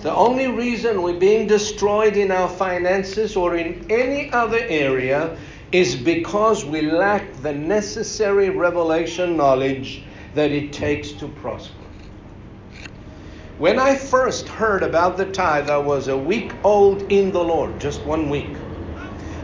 The 0.00 0.14
only 0.14 0.46
reason 0.46 1.02
we're 1.02 1.20
being 1.20 1.46
destroyed 1.46 2.16
in 2.16 2.30
our 2.30 2.48
finances 2.48 3.36
or 3.36 3.56
in 3.56 3.84
any 3.90 4.32
other 4.32 4.60
area 4.70 5.36
is 5.70 5.94
because 5.94 6.64
we 6.64 6.80
lack 6.80 7.30
the 7.42 7.52
necessary 7.52 8.48
revelation 8.48 9.36
knowledge 9.36 10.02
that 10.34 10.50
it 10.50 10.72
takes 10.72 11.12
to 11.12 11.28
prosper. 11.28 11.74
When 13.58 13.78
I 13.78 13.94
first 13.96 14.48
heard 14.48 14.82
about 14.82 15.18
the 15.18 15.26
tithe, 15.26 15.68
I 15.68 15.76
was 15.76 16.08
a 16.08 16.16
week 16.16 16.54
old 16.64 17.02
in 17.12 17.32
the 17.32 17.44
Lord, 17.44 17.78
just 17.78 18.06
one 18.06 18.30
week. 18.30 18.56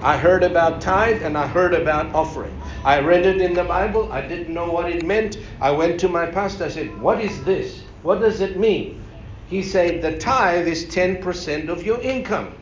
I 0.03 0.17
heard 0.17 0.45
about 0.45 0.81
tithe 0.81 1.23
and 1.23 1.37
I 1.37 1.47
heard 1.47 1.75
about 1.75 2.15
offering. 2.15 2.57
I 2.87 3.01
read 3.01 3.27
it 3.27 3.41
in 3.41 3.53
the 3.53 3.65
Bible. 3.65 4.13
I 4.13 4.21
didn't 4.21 4.55
know 4.55 4.71
what 4.71 4.89
it 4.89 5.05
meant. 5.05 5.39
I 5.61 5.73
went 5.73 5.99
to 6.01 6.09
my 6.09 6.25
pastor. 6.27 6.67
I 6.67 6.69
said, 6.69 7.01
What 7.01 7.21
is 7.21 7.43
this? 7.43 7.83
What 8.03 8.21
does 8.21 8.41
it 8.41 8.61
mean? 8.61 9.03
He 9.49 9.65
said, 9.65 10.03
The 10.03 10.19
tithe 10.19 10.69
is 10.69 10.87
10% 10.87 11.69
of 11.69 11.83
your 11.83 12.01
income. 12.01 12.55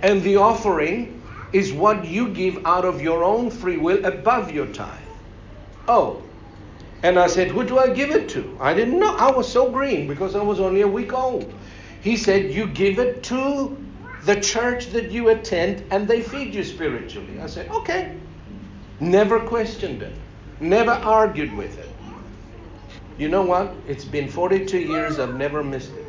And 0.00 0.22
the 0.22 0.36
offering 0.36 1.20
is 1.52 1.72
what 1.72 2.04
you 2.04 2.28
give 2.28 2.64
out 2.64 2.84
of 2.84 3.02
your 3.02 3.24
own 3.24 3.50
free 3.50 3.78
will 3.78 4.04
above 4.04 4.52
your 4.52 4.66
tithe. 4.66 5.10
Oh, 5.88 6.22
and 7.02 7.18
I 7.18 7.26
said, 7.26 7.48
Who 7.48 7.64
do 7.64 7.80
I 7.80 7.88
give 7.88 8.12
it 8.12 8.28
to? 8.30 8.56
I 8.60 8.74
didn't 8.74 9.00
know. 9.00 9.16
I 9.16 9.32
was 9.32 9.52
so 9.52 9.72
green 9.72 10.06
because 10.06 10.36
I 10.36 10.42
was 10.42 10.60
only 10.60 10.82
a 10.82 10.88
week 10.88 11.12
old. 11.12 11.52
He 12.00 12.16
said, 12.16 12.52
You 12.52 12.68
give 12.68 13.00
it 13.00 13.24
to 13.24 13.76
the 14.22 14.40
church 14.40 14.90
that 14.90 15.10
you 15.10 15.30
attend 15.30 15.84
and 15.90 16.06
they 16.06 16.22
feed 16.22 16.54
you 16.54 16.62
spiritually. 16.62 17.40
I 17.40 17.46
said, 17.46 17.68
Okay. 17.70 18.20
Never 19.02 19.40
questioned 19.40 20.00
it, 20.00 20.14
never 20.60 20.92
argued 20.92 21.52
with 21.56 21.76
it. 21.76 21.88
You 23.18 23.28
know 23.28 23.42
what? 23.42 23.74
It's 23.88 24.04
been 24.04 24.28
42 24.28 24.78
years, 24.78 25.18
I've 25.18 25.34
never 25.34 25.64
missed 25.64 25.92
it. 25.92 26.06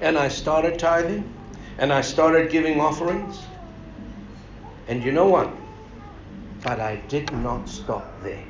And 0.00 0.18
I 0.18 0.26
started 0.26 0.80
tithing 0.80 1.32
and 1.78 1.92
I 1.92 2.00
started 2.00 2.50
giving 2.50 2.80
offerings. 2.80 3.40
And 4.88 5.00
you 5.04 5.12
know 5.12 5.28
what? 5.28 5.48
But 6.64 6.80
I 6.80 6.96
did 7.06 7.32
not 7.32 7.68
stop 7.68 8.04
there. 8.24 8.44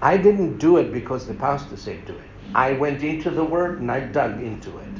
I 0.00 0.18
didn't 0.18 0.58
do 0.58 0.76
it 0.76 0.92
because 0.92 1.26
the 1.26 1.34
pastor 1.34 1.76
said 1.76 2.06
do 2.06 2.12
it. 2.12 2.30
I 2.54 2.74
went 2.74 3.02
into 3.02 3.28
the 3.28 3.44
Word 3.44 3.80
and 3.80 3.90
I 3.90 3.98
dug 3.98 4.40
into 4.40 4.78
it. 4.78 4.94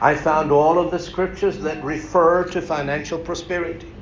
I 0.00 0.14
found 0.14 0.52
all 0.52 0.78
of 0.78 0.90
the 0.90 0.98
scriptures 0.98 1.58
that 1.58 1.84
refer 1.84 2.44
to 2.44 2.62
financial 2.62 3.18
prosperity. 3.18 3.92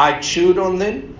I 0.00 0.18
chewed 0.18 0.56
on 0.56 0.78
them 0.78 1.18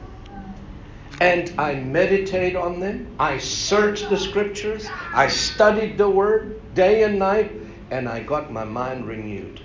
and 1.20 1.52
I 1.58 1.74
meditate 1.74 2.56
on 2.56 2.80
them. 2.80 3.14
I 3.18 3.36
searched 3.36 4.08
the 4.08 4.16
scriptures. 4.16 4.88
I 5.12 5.28
studied 5.28 5.98
the 5.98 6.08
Word 6.08 6.62
day 6.74 7.02
and 7.02 7.18
night 7.18 7.52
and 7.90 8.08
I 8.08 8.22
got 8.22 8.50
my 8.50 8.64
mind 8.64 9.06
renewed. 9.06 9.60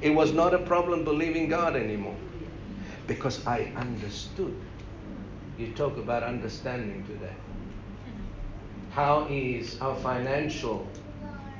It 0.00 0.10
was 0.10 0.32
not 0.32 0.54
a 0.54 0.58
problem 0.58 1.02
believing 1.02 1.48
God 1.48 1.74
anymore 1.74 2.14
because 3.08 3.44
I 3.48 3.72
understood 3.74 4.54
you 5.58 5.72
talk 5.72 5.96
about 5.96 6.22
understanding 6.22 7.04
today. 7.04 7.34
How 8.92 9.26
is 9.28 9.80
our 9.80 9.96
financial 9.96 10.86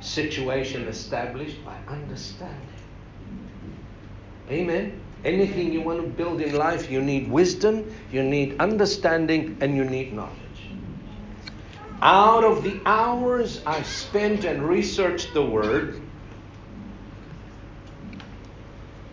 situation 0.00 0.86
established? 0.86 1.64
By 1.64 1.76
understanding. 1.88 2.78
Amen. 4.48 5.00
Anything 5.24 5.72
you 5.72 5.80
want 5.80 6.00
to 6.00 6.06
build 6.06 6.40
in 6.40 6.54
life, 6.54 6.90
you 6.90 7.02
need 7.02 7.30
wisdom, 7.30 7.92
you 8.12 8.22
need 8.22 8.60
understanding, 8.60 9.56
and 9.60 9.76
you 9.76 9.84
need 9.84 10.12
knowledge. 10.12 10.38
Out 12.00 12.44
of 12.44 12.62
the 12.62 12.80
hours 12.86 13.60
I 13.66 13.82
spent 13.82 14.44
and 14.44 14.62
researched 14.62 15.34
the 15.34 15.44
Word, 15.44 16.00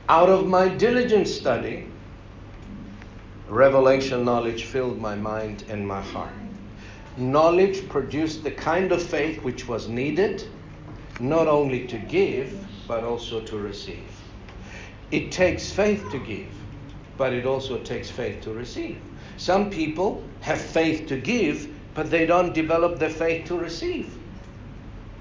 out 0.07 0.29
of 0.29 0.45
my 0.45 0.67
diligent 0.67 1.27
study, 1.27 1.87
revelation 3.47 4.23
knowledge 4.23 4.65
filled 4.65 4.99
my 4.99 5.15
mind 5.15 5.63
and 5.67 5.87
my 5.87 6.01
heart. 6.01 6.33
Knowledge 7.17 7.89
produced 7.89 8.43
the 8.43 8.51
kind 8.51 8.91
of 8.91 9.01
faith 9.01 9.41
which 9.41 9.67
was 9.67 9.87
needed, 9.87 10.47
not 11.19 11.47
only 11.47 11.87
to 11.87 11.97
give, 11.97 12.53
but 12.87 13.03
also 13.03 13.41
to 13.41 13.57
receive. 13.57 14.14
It 15.11 15.31
takes 15.31 15.71
faith 15.71 16.09
to 16.11 16.19
give, 16.19 16.47
but 17.17 17.33
it 17.33 17.45
also 17.45 17.77
takes 17.79 18.09
faith 18.09 18.41
to 18.43 18.51
receive. 18.53 18.99
Some 19.37 19.69
people 19.69 20.23
have 20.41 20.59
faith 20.59 21.07
to 21.07 21.17
give, 21.17 21.67
but 21.93 22.09
they 22.09 22.25
don't 22.25 22.53
develop 22.53 22.99
the 22.99 23.09
faith 23.09 23.47
to 23.47 23.57
receive. 23.57 24.13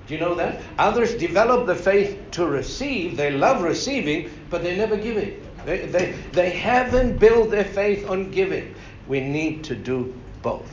Do 0.07 0.15
you 0.15 0.21
know 0.21 0.35
that? 0.35 0.61
Others 0.79 1.15
develop 1.15 1.67
the 1.67 1.75
faith 1.75 2.19
to 2.33 2.47
receive. 2.47 3.17
They 3.17 3.31
love 3.31 3.63
receiving, 3.63 4.31
but 4.51 4.63
they 4.63 4.77
never 4.77 4.97
give 4.97 5.17
it. 5.17 5.43
They, 5.65 5.87
they, 5.87 6.15
they 6.33 6.51
haven't 6.51 7.19
built 7.19 7.51
their 7.51 7.65
faith 7.65 8.09
on 8.09 8.31
giving. 8.31 8.75
We 9.09 9.21
need 9.21 9.65
to 9.65 9.75
do 9.75 10.15
both 10.43 10.71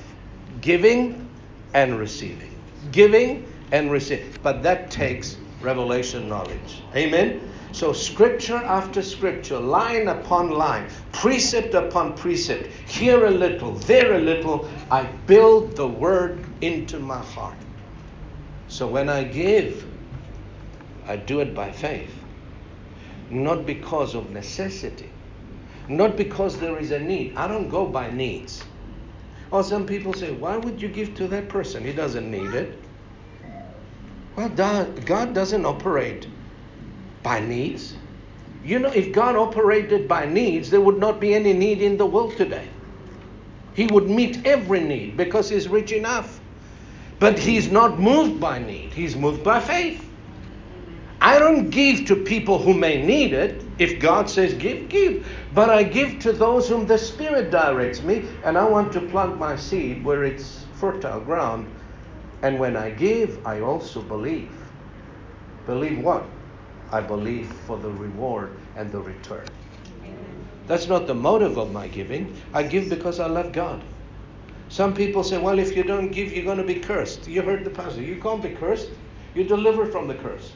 giving 0.60 1.30
and 1.74 1.98
receiving. 1.98 2.54
Giving 2.92 3.48
and 3.72 3.92
receiving. 3.92 4.34
But 4.44 4.64
that 4.64 4.92
takes 4.92 5.38
revelation 5.62 6.28
knowledge. 6.28 6.82
Amen? 6.96 7.51
So, 7.74 7.94
scripture 7.94 8.58
after 8.58 9.02
scripture, 9.02 9.58
line 9.58 10.10
upon 10.10 10.50
line, 10.50 10.90
precept 11.14 11.74
upon 11.74 12.16
precept, 12.16 12.68
here 12.88 13.26
a 13.26 13.32
little, 13.32 13.74
there 13.74 14.14
a 14.14 14.20
little, 14.20 14.70
I 14.90 15.04
build 15.26 15.78
the 15.78 15.88
word 15.88 16.46
into 16.60 17.00
my 17.00 17.20
heart. 17.20 17.58
So, 18.68 18.88
when 18.88 19.08
I 19.08 19.24
give, 19.24 19.88
I 21.08 21.16
do 21.16 21.40
it 21.40 21.56
by 21.56 21.72
faith, 21.72 22.14
not 23.30 23.66
because 23.66 24.16
of 24.16 24.32
necessity, 24.32 25.10
not 25.88 26.18
because 26.18 26.60
there 26.60 26.78
is 26.78 26.92
a 26.92 27.00
need. 27.00 27.36
I 27.38 27.48
don't 27.48 27.70
go 27.70 27.86
by 27.86 28.12
needs. 28.12 28.64
Or 29.50 29.64
some 29.64 29.86
people 29.86 30.14
say, 30.14 30.32
Why 30.32 30.58
would 30.58 30.82
you 30.82 30.90
give 30.90 31.16
to 31.16 31.28
that 31.30 31.48
person? 31.48 31.86
He 31.86 31.94
doesn't 31.94 32.30
need 32.30 32.54
it. 32.54 32.78
Well, 34.36 34.50
God 34.50 35.34
doesn't 35.34 35.66
operate 35.66 36.28
by 37.24 37.40
needs. 37.40 37.96
You 38.64 38.80
know, 38.80 38.92
if 38.92 39.12
God 39.12 39.36
operated 39.36 40.08
by 40.08 40.26
needs, 40.26 40.70
there 40.70 40.82
would 40.82 41.00
not 41.00 41.20
be 41.20 41.34
any 41.34 41.54
need 41.54 41.82
in 41.82 41.98
the 41.98 42.06
world 42.06 42.38
today. 42.38 42.68
He 43.74 43.88
would 43.88 44.10
meet 44.10 44.46
every 44.46 44.82
need 44.82 45.18
because 45.18 45.50
He's 45.50 45.68
rich 45.68 45.92
enough. 45.92 46.40
But 47.20 47.40
He's 47.40 47.72
not 47.72 48.00
moved 48.00 48.40
by 48.40 48.60
need, 48.60 48.94
He's 48.94 49.16
moved 49.16 49.44
by 49.44 49.60
faith. 49.60 50.08
I 51.22 51.38
don't 51.38 51.70
give 51.70 52.08
to 52.08 52.16
people 52.16 52.58
who 52.58 52.74
may 52.74 53.06
need 53.06 53.34
it. 53.34 53.64
If 53.78 54.00
God 54.00 54.28
says 54.28 54.56
give, 54.56 54.90
give. 54.90 55.28
But 55.54 55.70
I 55.70 55.84
give 55.84 56.20
to 56.20 56.32
those 56.32 56.68
whom 56.68 56.88
the 56.88 56.98
Spirit 56.98 57.52
directs 57.52 58.02
me, 58.02 58.26
and 58.44 58.58
I 58.58 58.68
want 58.68 58.92
to 58.94 59.02
plant 59.02 59.38
my 59.38 59.56
seed 59.56 60.04
where 60.04 60.24
it's 60.24 60.66
fertile 60.74 61.20
ground. 61.20 61.68
And 62.42 62.60
when 62.60 62.76
I 62.76 62.90
give, 62.90 63.46
I 63.46 63.62
also 63.62 64.02
believe. 64.02 64.50
Believe 65.68 66.04
what? 66.04 66.26
I 66.92 67.02
believe 67.02 67.48
for 67.48 67.78
the 67.78 67.90
reward 67.90 68.58
and 68.76 68.92
the 68.92 69.00
return. 69.00 69.48
That's 70.68 70.88
not 70.88 71.08
the 71.08 71.14
motive 71.16 71.58
of 71.58 71.72
my 71.72 71.88
giving. 71.88 72.36
I 72.54 72.64
give 72.64 72.90
because 72.90 73.20
I 73.20 73.28
love 73.28 73.52
God. 73.54 73.82
Some 74.70 74.94
people 74.94 75.24
say, 75.24 75.38
well, 75.38 75.60
if 75.60 75.76
you 75.76 75.84
don't 75.84 76.12
give, 76.12 76.32
you're 76.32 76.46
going 76.46 76.58
to 76.58 76.64
be 76.64 76.76
cursed. 76.76 77.28
You 77.28 77.42
heard 77.42 77.66
the 77.66 77.70
pastor. 77.70 78.02
You 78.02 78.22
can't 78.22 78.42
be 78.42 78.50
cursed. 78.50 78.90
You're 79.36 79.48
delivered 79.48 79.92
from 79.92 80.08
the 80.08 80.16
curse. 80.16 80.54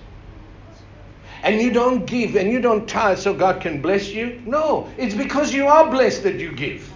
And 1.43 1.61
you 1.61 1.71
don't 1.71 2.05
give 2.05 2.35
and 2.35 2.51
you 2.51 2.59
don't 2.61 2.87
tithe 2.87 3.19
so 3.19 3.33
God 3.33 3.61
can 3.61 3.81
bless 3.81 4.09
you? 4.09 4.41
No, 4.45 4.89
it's 4.97 5.13
because 5.13 5.53
you 5.53 5.67
are 5.67 5.89
blessed 5.89 6.23
that 6.23 6.35
you 6.35 6.51
give. 6.51 6.91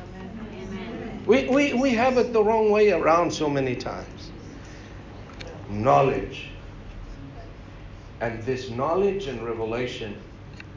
We, 1.25 1.47
we, 1.47 1.73
we 1.73 1.91
have 1.91 2.17
it 2.17 2.33
the 2.33 2.43
wrong 2.43 2.71
way 2.71 2.91
around 2.91 3.31
so 3.31 3.49
many 3.49 3.75
times. 3.75 4.31
Knowledge 5.69 6.49
and 8.21 8.43
this 8.43 8.69
knowledge 8.69 9.27
and 9.27 9.43
revelation 9.43 10.15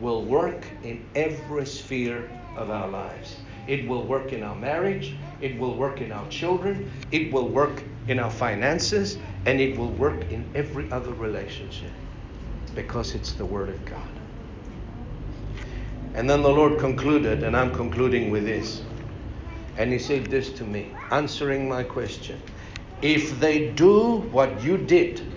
will 0.01 0.25
work 0.25 0.65
in 0.83 1.05
every 1.15 1.67
sphere 1.67 2.29
of 2.57 2.71
our 2.71 2.89
lives. 2.89 3.37
It 3.67 3.87
will 3.89 4.07
work 4.07 4.33
in 4.33 4.43
our 4.43 4.55
marriage, 4.55 5.15
it 5.41 5.59
will 5.59 5.77
work 5.77 6.01
in 6.01 6.13
our 6.13 6.29
children, 6.29 6.91
it 7.11 7.33
will 7.33 7.49
work 7.49 7.83
in 8.09 8.19
our 8.19 8.31
finances, 8.31 9.19
and 9.47 9.61
it 9.61 9.77
will 9.77 9.91
work 9.93 10.31
in 10.31 10.45
every 10.55 10.91
other 10.91 11.13
relationship 11.13 11.93
because 12.75 13.15
it's 13.15 13.33
the 13.33 13.45
Word 13.45 13.69
of 13.69 13.85
God. 13.85 14.09
And 16.15 16.29
then 16.29 16.43
the 16.43 16.51
Lord 16.51 16.79
concluded, 16.79 17.43
and 17.43 17.57
I'm 17.57 17.73
concluding 17.75 18.31
with 18.31 18.45
this. 18.45 18.83
And 19.77 19.93
He 19.93 19.99
said 19.99 20.31
this 20.31 20.53
to 20.55 20.65
me, 20.65 20.91
answering 21.11 21.69
my 21.69 21.83
question. 21.83 22.41
If 23.01 23.41
they 23.41 23.71
do 23.71 24.19
what 24.31 24.63
you 24.63 24.77
did, 24.77 25.32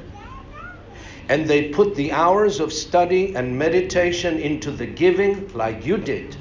and 1.29 1.47
they 1.47 1.69
put 1.69 1.95
the 1.95 2.11
hours 2.11 2.59
of 2.59 2.71
study 2.71 3.35
and 3.35 3.57
meditation 3.57 4.37
into 4.37 4.71
the 4.71 4.85
giving 4.85 5.51
like 5.53 5.85
you 5.85 5.97
did, 5.97 6.35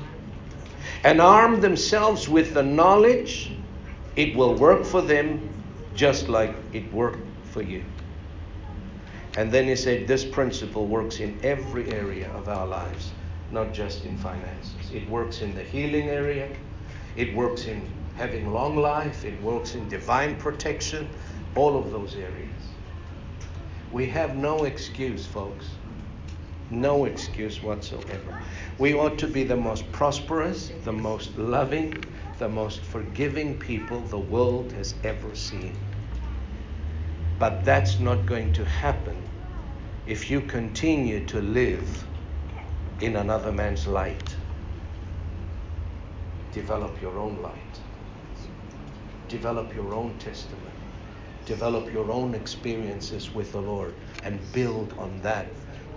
and 1.02 1.20
arm 1.20 1.60
themselves 1.60 2.28
with 2.28 2.54
the 2.54 2.62
knowledge, 2.62 3.52
it 4.16 4.34
will 4.36 4.54
work 4.54 4.84
for 4.84 5.02
them 5.02 5.48
just 5.94 6.28
like 6.28 6.54
it 6.72 6.92
worked 6.92 7.26
for 7.44 7.62
you. 7.62 7.84
And 9.36 9.50
then 9.50 9.66
he 9.66 9.76
said, 9.76 10.06
This 10.06 10.24
principle 10.24 10.86
works 10.86 11.18
in 11.18 11.38
every 11.42 11.90
area 11.92 12.30
of 12.32 12.48
our 12.48 12.66
lives, 12.66 13.12
not 13.50 13.72
just 13.72 14.04
in 14.04 14.16
finances. 14.18 14.92
It 14.92 15.08
works 15.08 15.40
in 15.40 15.54
the 15.54 15.62
healing 15.62 16.08
area, 16.08 16.48
it 17.16 17.34
works 17.34 17.64
in 17.64 17.82
having 18.16 18.52
long 18.52 18.76
life, 18.76 19.24
it 19.24 19.40
works 19.42 19.74
in 19.74 19.88
divine 19.88 20.36
protection, 20.36 21.08
all 21.56 21.76
of 21.76 21.90
those 21.90 22.14
areas. 22.14 22.53
We 23.94 24.06
have 24.06 24.34
no 24.34 24.64
excuse, 24.64 25.24
folks. 25.24 25.66
No 26.68 27.04
excuse 27.04 27.62
whatsoever. 27.62 28.34
We 28.76 28.92
ought 28.92 29.20
to 29.20 29.28
be 29.28 29.44
the 29.44 29.56
most 29.56 29.92
prosperous, 29.92 30.72
the 30.82 30.92
most 30.92 31.38
loving, 31.38 32.04
the 32.40 32.48
most 32.48 32.80
forgiving 32.80 33.56
people 33.60 34.00
the 34.00 34.18
world 34.18 34.72
has 34.72 34.96
ever 35.04 35.36
seen. 35.36 35.76
But 37.38 37.64
that's 37.64 38.00
not 38.00 38.26
going 38.26 38.52
to 38.54 38.64
happen 38.64 39.16
if 40.08 40.28
you 40.28 40.40
continue 40.40 41.24
to 41.26 41.40
live 41.40 42.04
in 43.00 43.14
another 43.14 43.52
man's 43.52 43.86
light. 43.86 44.34
Develop 46.50 47.00
your 47.00 47.16
own 47.16 47.40
light. 47.40 47.78
Develop 49.28 49.72
your 49.72 49.94
own 49.94 50.18
testimony 50.18 50.83
develop 51.46 51.92
your 51.92 52.10
own 52.10 52.34
experiences 52.34 53.34
with 53.34 53.52
the 53.52 53.60
Lord 53.60 53.94
and 54.22 54.40
build 54.52 54.92
on 54.98 55.20
that, 55.22 55.46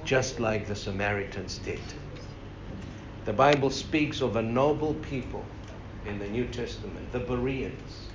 just 0.03 0.39
like 0.39 0.67
the 0.67 0.75
Samaritans 0.75 1.59
did. 1.59 1.79
The 3.25 3.33
Bible 3.33 3.69
speaks 3.69 4.21
of 4.21 4.35
a 4.35 4.41
noble 4.41 4.93
people 4.95 5.45
in 6.05 6.19
the 6.19 6.27
New 6.27 6.45
Testament, 6.45 7.11
the 7.11 7.19
Bereans. 7.19 8.07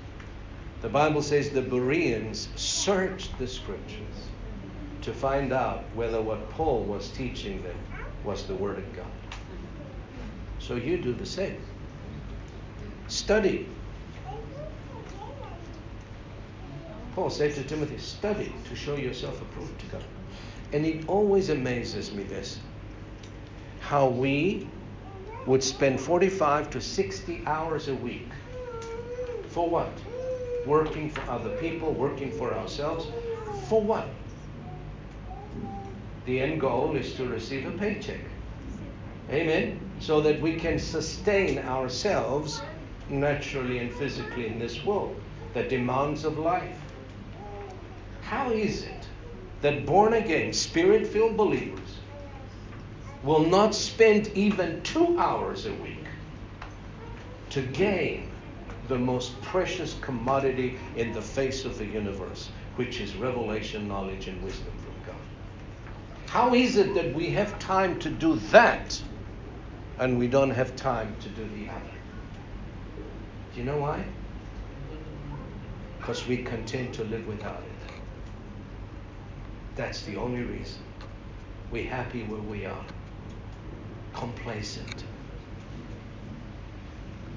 The 0.80 0.88
Bible 0.88 1.22
says 1.22 1.50
the 1.50 1.62
Bereans 1.62 2.48
searched 2.56 3.38
the 3.38 3.46
scriptures 3.46 4.28
to 5.02 5.12
find 5.12 5.52
out 5.52 5.84
whether 5.94 6.20
what 6.20 6.50
Paul 6.50 6.84
was 6.84 7.08
teaching 7.10 7.62
them 7.62 7.76
was 8.24 8.44
the 8.44 8.54
Word 8.54 8.78
of 8.78 8.96
God. 8.96 9.06
So 10.58 10.76
you 10.76 10.96
do 10.96 11.12
the 11.12 11.26
same. 11.26 11.60
Study 13.08 13.68
Paul 17.14 17.28
said 17.30 17.54
to 17.54 17.62
Timothy, 17.64 17.98
study 17.98 18.52
to 18.68 18.74
show 18.74 18.96
yourself 18.96 19.40
approved 19.42 19.78
to 19.80 19.86
God. 19.86 20.04
And 20.72 20.86
it 20.86 21.06
always 21.08 21.50
amazes 21.50 22.12
me 22.12 22.22
this 22.22 22.58
how 23.80 24.08
we 24.08 24.66
would 25.44 25.62
spend 25.62 26.00
45 26.00 26.70
to 26.70 26.80
60 26.80 27.42
hours 27.46 27.88
a 27.88 27.94
week. 27.96 28.28
For 29.48 29.68
what? 29.68 29.92
Working 30.66 31.10
for 31.10 31.20
other 31.30 31.50
people, 31.56 31.92
working 31.92 32.30
for 32.30 32.54
ourselves. 32.54 33.06
For 33.68 33.82
what? 33.82 34.08
The 36.24 36.40
end 36.40 36.60
goal 36.60 36.94
is 36.94 37.12
to 37.14 37.26
receive 37.26 37.66
a 37.66 37.72
paycheck. 37.72 38.20
Amen? 39.30 39.80
So 39.98 40.20
that 40.20 40.40
we 40.40 40.54
can 40.54 40.78
sustain 40.78 41.58
ourselves 41.58 42.62
naturally 43.08 43.78
and 43.78 43.92
physically 43.92 44.46
in 44.46 44.58
this 44.58 44.84
world, 44.84 45.20
the 45.54 45.64
demands 45.64 46.24
of 46.24 46.38
life. 46.38 46.78
How 48.32 48.50
is 48.50 48.84
it 48.84 49.08
that 49.60 49.84
born 49.84 50.14
again, 50.14 50.54
spirit 50.54 51.06
filled 51.06 51.36
believers 51.36 51.98
will 53.22 53.44
not 53.44 53.74
spend 53.74 54.28
even 54.28 54.80
two 54.80 55.18
hours 55.18 55.66
a 55.66 55.74
week 55.74 56.06
to 57.50 57.60
gain 57.60 58.30
the 58.88 58.96
most 58.96 59.38
precious 59.42 59.96
commodity 60.00 60.78
in 60.96 61.12
the 61.12 61.20
face 61.20 61.66
of 61.66 61.76
the 61.76 61.84
universe, 61.84 62.48
which 62.76 63.02
is 63.02 63.14
revelation, 63.16 63.86
knowledge, 63.86 64.28
and 64.28 64.42
wisdom 64.42 64.72
from 64.82 65.12
God. 65.12 65.22
How 66.26 66.54
is 66.54 66.78
it 66.78 66.94
that 66.94 67.14
we 67.14 67.28
have 67.32 67.58
time 67.58 67.98
to 67.98 68.08
do 68.08 68.36
that 68.50 68.98
and 69.98 70.18
we 70.18 70.26
don't 70.26 70.52
have 70.52 70.74
time 70.74 71.14
to 71.20 71.28
do 71.28 71.46
the 71.54 71.70
other? 71.70 71.98
Do 73.52 73.60
you 73.60 73.66
know 73.66 73.76
why? 73.76 74.02
Because 75.98 76.26
we 76.26 76.38
content 76.38 76.94
to 76.94 77.04
live 77.04 77.26
without 77.26 77.60
it. 77.60 77.71
That's 79.76 80.02
the 80.02 80.16
only 80.16 80.42
reason. 80.42 80.80
We're 81.70 81.88
happy 81.88 82.22
where 82.24 82.40
we 82.40 82.66
are, 82.66 82.84
complacent. 84.12 85.04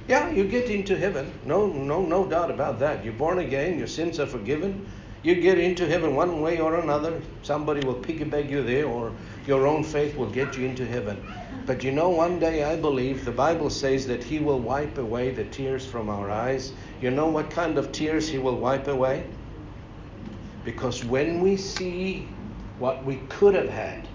Yeah, 0.08 0.30
you 0.30 0.44
get 0.48 0.70
into 0.70 0.98
heaven. 0.98 1.32
No, 1.46 1.68
no, 1.68 2.02
no 2.06 2.26
doubt 2.28 2.52
about 2.52 2.80
that. 2.80 3.04
You're 3.04 3.14
born 3.14 3.40
again. 3.40 3.80
Your 3.80 3.88
sins 3.88 4.20
are 4.20 4.28
forgiven. 4.28 4.86
You 5.24 5.36
get 5.36 5.58
into 5.58 5.88
heaven 5.88 6.16
one 6.16 6.42
way 6.42 6.60
or 6.60 6.76
another. 6.76 7.20
Somebody 7.42 7.82
will 7.82 7.96
piggyback 7.96 8.50
you 8.50 8.62
there, 8.62 8.86
or 8.86 9.14
your 9.48 9.66
own 9.66 9.84
faith 9.84 10.16
will 10.16 10.30
get 10.30 10.56
you 10.56 10.68
into 10.68 10.86
heaven. 10.86 11.24
But 11.66 11.84
you 11.84 11.92
know, 11.92 12.10
one 12.10 12.38
day 12.40 12.64
I 12.64 12.76
believe 12.76 13.26
the 13.26 13.32
Bible 13.32 13.72
says 13.72 14.06
that 14.06 14.24
He 14.24 14.38
will 14.38 14.60
wipe 14.60 15.00
away 15.00 15.32
the 15.32 15.46
tears 15.46 15.84
from 15.84 16.10
our 16.10 16.30
eyes. 16.30 16.74
You 17.02 17.10
know 17.10 17.28
what 17.28 17.50
kind 17.50 17.80
of 17.80 17.92
tears 17.92 18.30
He 18.30 18.38
will 18.38 18.58
wipe 18.58 18.88
away? 18.88 19.26
Because 20.66 21.06
when 21.06 21.42
we 21.42 21.56
see 21.56 22.28
what 22.80 23.06
we 23.06 23.18
could 23.30 23.54
have 23.54 23.70
had 23.70 24.08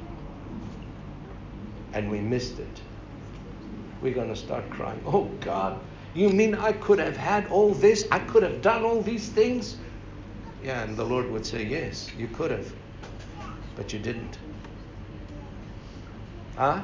and 1.93 2.11
we 2.11 2.21
missed 2.21 2.59
it, 2.59 2.81
we're 4.03 4.15
going 4.15 4.29
to 4.29 4.37
start 4.37 4.69
crying. 4.69 5.01
Oh 5.07 5.25
God, 5.41 5.81
you 6.13 6.29
mean 6.29 6.57
I 6.57 6.73
could 6.73 6.99
have 6.99 7.17
had 7.17 7.47
all 7.47 7.73
this? 7.73 8.07
I 8.11 8.19
could 8.19 8.43
have 8.43 8.61
done 8.63 8.85
all 8.85 9.01
these 9.01 9.29
things? 9.29 9.77
Yeah, 10.63 10.83
and 10.83 10.97
the 10.97 11.05
Lord 11.05 11.31
would 11.31 11.47
say, 11.47 11.65
Yes, 11.65 12.11
you 12.19 12.27
could 12.27 12.51
have, 12.51 12.75
but 13.77 13.93
you 13.93 14.01
didn't. 14.01 14.39
Huh? 16.57 16.83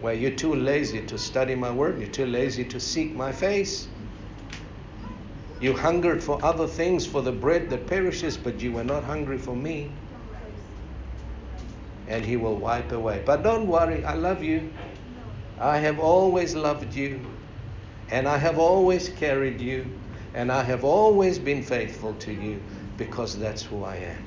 Well, 0.00 0.14
you're 0.14 0.30
too 0.30 0.54
lazy 0.54 1.02
to 1.06 1.18
study 1.18 1.54
my 1.54 1.70
word, 1.70 2.00
you're 2.00 2.08
too 2.08 2.26
lazy 2.26 2.64
to 2.64 2.80
seek 2.80 3.14
my 3.14 3.32
face. 3.32 3.88
You 5.60 5.72
hungered 5.72 6.22
for 6.22 6.38
other 6.44 6.66
things, 6.66 7.06
for 7.06 7.22
the 7.22 7.32
bread 7.32 7.70
that 7.70 7.86
perishes, 7.86 8.36
but 8.36 8.60
you 8.60 8.72
were 8.72 8.84
not 8.84 9.04
hungry 9.04 9.38
for 9.38 9.56
me. 9.56 9.90
And 12.08 12.24
he 12.24 12.36
will 12.36 12.56
wipe 12.56 12.92
away. 12.92 13.22
But 13.24 13.42
don't 13.42 13.66
worry, 13.66 14.04
I 14.04 14.14
love 14.14 14.42
you. 14.42 14.72
I 15.58 15.78
have 15.78 15.98
always 15.98 16.54
loved 16.54 16.94
you, 16.94 17.20
and 18.10 18.28
I 18.28 18.36
have 18.36 18.58
always 18.58 19.08
carried 19.08 19.60
you, 19.60 19.98
and 20.34 20.52
I 20.52 20.62
have 20.62 20.84
always 20.84 21.38
been 21.38 21.62
faithful 21.62 22.14
to 22.14 22.32
you 22.32 22.62
because 22.98 23.38
that's 23.38 23.62
who 23.62 23.82
I 23.82 23.96
am. 23.96 24.26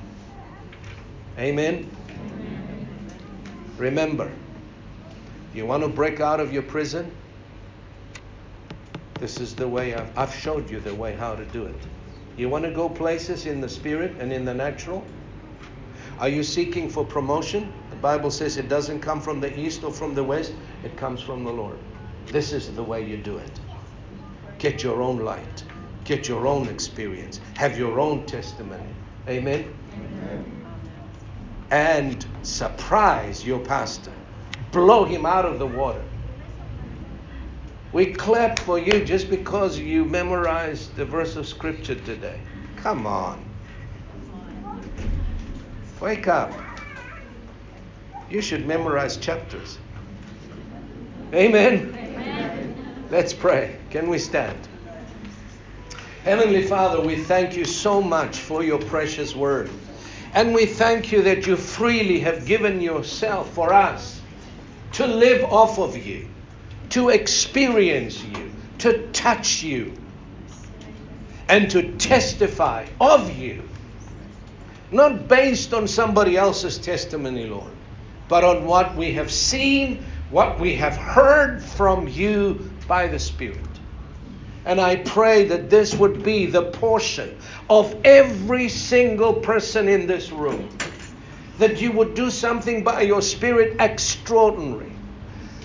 Amen? 1.38 1.88
Remember, 3.78 4.30
you 5.54 5.64
want 5.66 5.84
to 5.84 5.88
break 5.88 6.20
out 6.20 6.40
of 6.40 6.52
your 6.52 6.62
prison? 6.62 7.14
This 9.20 9.38
is 9.38 9.54
the 9.54 9.68
way 9.68 9.94
I've, 9.94 10.18
I've 10.18 10.34
showed 10.34 10.70
you 10.70 10.80
the 10.80 10.94
way 10.94 11.14
how 11.14 11.34
to 11.36 11.44
do 11.44 11.66
it. 11.66 11.76
You 12.38 12.48
want 12.48 12.64
to 12.64 12.70
go 12.70 12.88
places 12.88 13.44
in 13.44 13.60
the 13.60 13.68
spirit 13.68 14.16
and 14.18 14.32
in 14.32 14.46
the 14.46 14.54
natural? 14.54 15.04
Are 16.18 16.28
you 16.28 16.42
seeking 16.42 16.88
for 16.88 17.04
promotion? 17.04 17.70
The 17.90 17.96
Bible 17.96 18.30
says 18.30 18.56
it 18.56 18.70
doesn't 18.70 19.00
come 19.00 19.20
from 19.20 19.38
the 19.38 19.58
east 19.60 19.84
or 19.84 19.92
from 19.92 20.14
the 20.14 20.24
west, 20.24 20.54
it 20.84 20.96
comes 20.96 21.20
from 21.20 21.44
the 21.44 21.52
Lord. 21.52 21.78
This 22.28 22.52
is 22.52 22.74
the 22.74 22.82
way 22.82 23.06
you 23.06 23.18
do 23.18 23.36
it. 23.36 23.60
Get 24.58 24.82
your 24.82 25.02
own 25.02 25.18
light, 25.18 25.64
get 26.04 26.26
your 26.26 26.46
own 26.46 26.68
experience, 26.68 27.40
have 27.56 27.78
your 27.78 28.00
own 28.00 28.24
testimony. 28.24 28.94
Amen? 29.28 29.74
Amen. 29.92 30.66
And 31.70 32.26
surprise 32.42 33.44
your 33.44 33.60
pastor, 33.60 34.12
blow 34.72 35.04
him 35.04 35.26
out 35.26 35.44
of 35.44 35.58
the 35.58 35.66
water. 35.66 36.02
We 37.92 38.06
clap 38.12 38.58
for 38.60 38.78
you 38.78 39.04
just 39.04 39.30
because 39.30 39.78
you 39.78 40.04
memorized 40.04 40.94
the 40.94 41.04
verse 41.04 41.36
of 41.36 41.46
scripture 41.46 41.96
today. 41.96 42.40
Come 42.76 43.06
on. 43.06 43.44
Wake 46.00 46.28
up. 46.28 46.52
You 48.30 48.40
should 48.40 48.66
memorize 48.66 49.16
chapters. 49.16 49.78
Amen. 51.34 51.92
Amen. 51.94 53.06
Let's 53.10 53.32
pray. 53.32 53.76
Can 53.90 54.08
we 54.08 54.18
stand? 54.18 54.56
Heavenly 56.24 56.62
Father, 56.62 57.00
we 57.00 57.16
thank 57.16 57.56
you 57.56 57.64
so 57.64 58.00
much 58.00 58.38
for 58.38 58.62
your 58.62 58.78
precious 58.78 59.34
word. 59.34 59.68
And 60.32 60.54
we 60.54 60.64
thank 60.64 61.10
you 61.10 61.22
that 61.22 61.46
you 61.46 61.56
freely 61.56 62.20
have 62.20 62.46
given 62.46 62.80
yourself 62.80 63.52
for 63.52 63.72
us 63.72 64.20
to 64.92 65.06
live 65.06 65.44
off 65.44 65.78
of 65.78 65.96
you, 65.96 66.28
to 66.90 67.08
experience 67.08 68.22
you, 68.24 68.52
to 68.78 69.08
touch 69.08 69.62
you, 69.62 69.94
and 71.48 71.70
to 71.70 71.96
testify 71.96 72.86
of 73.00 73.36
you 73.36 73.68
not 74.92 75.28
based 75.28 75.72
on 75.72 75.86
somebody 75.86 76.36
else's 76.36 76.78
testimony, 76.78 77.46
Lord, 77.46 77.72
but 78.28 78.44
on 78.44 78.66
what 78.66 78.96
we 78.96 79.12
have 79.12 79.30
seen, 79.30 80.04
what 80.30 80.58
we 80.58 80.74
have 80.76 80.96
heard 80.96 81.62
from 81.62 82.08
you 82.08 82.70
by 82.88 83.06
the 83.06 83.18
Spirit. 83.18 83.58
And 84.64 84.80
I 84.80 84.96
pray 84.96 85.44
that 85.46 85.70
this 85.70 85.94
would 85.94 86.22
be 86.22 86.46
the 86.46 86.62
portion 86.62 87.36
of 87.68 87.94
every 88.04 88.68
single 88.68 89.34
person 89.34 89.88
in 89.88 90.06
this 90.06 90.30
room. 90.30 90.68
That 91.58 91.80
you 91.80 91.92
would 91.92 92.14
do 92.14 92.30
something 92.30 92.84
by 92.84 93.02
your 93.02 93.22
Spirit 93.22 93.76
extraordinary. 93.80 94.99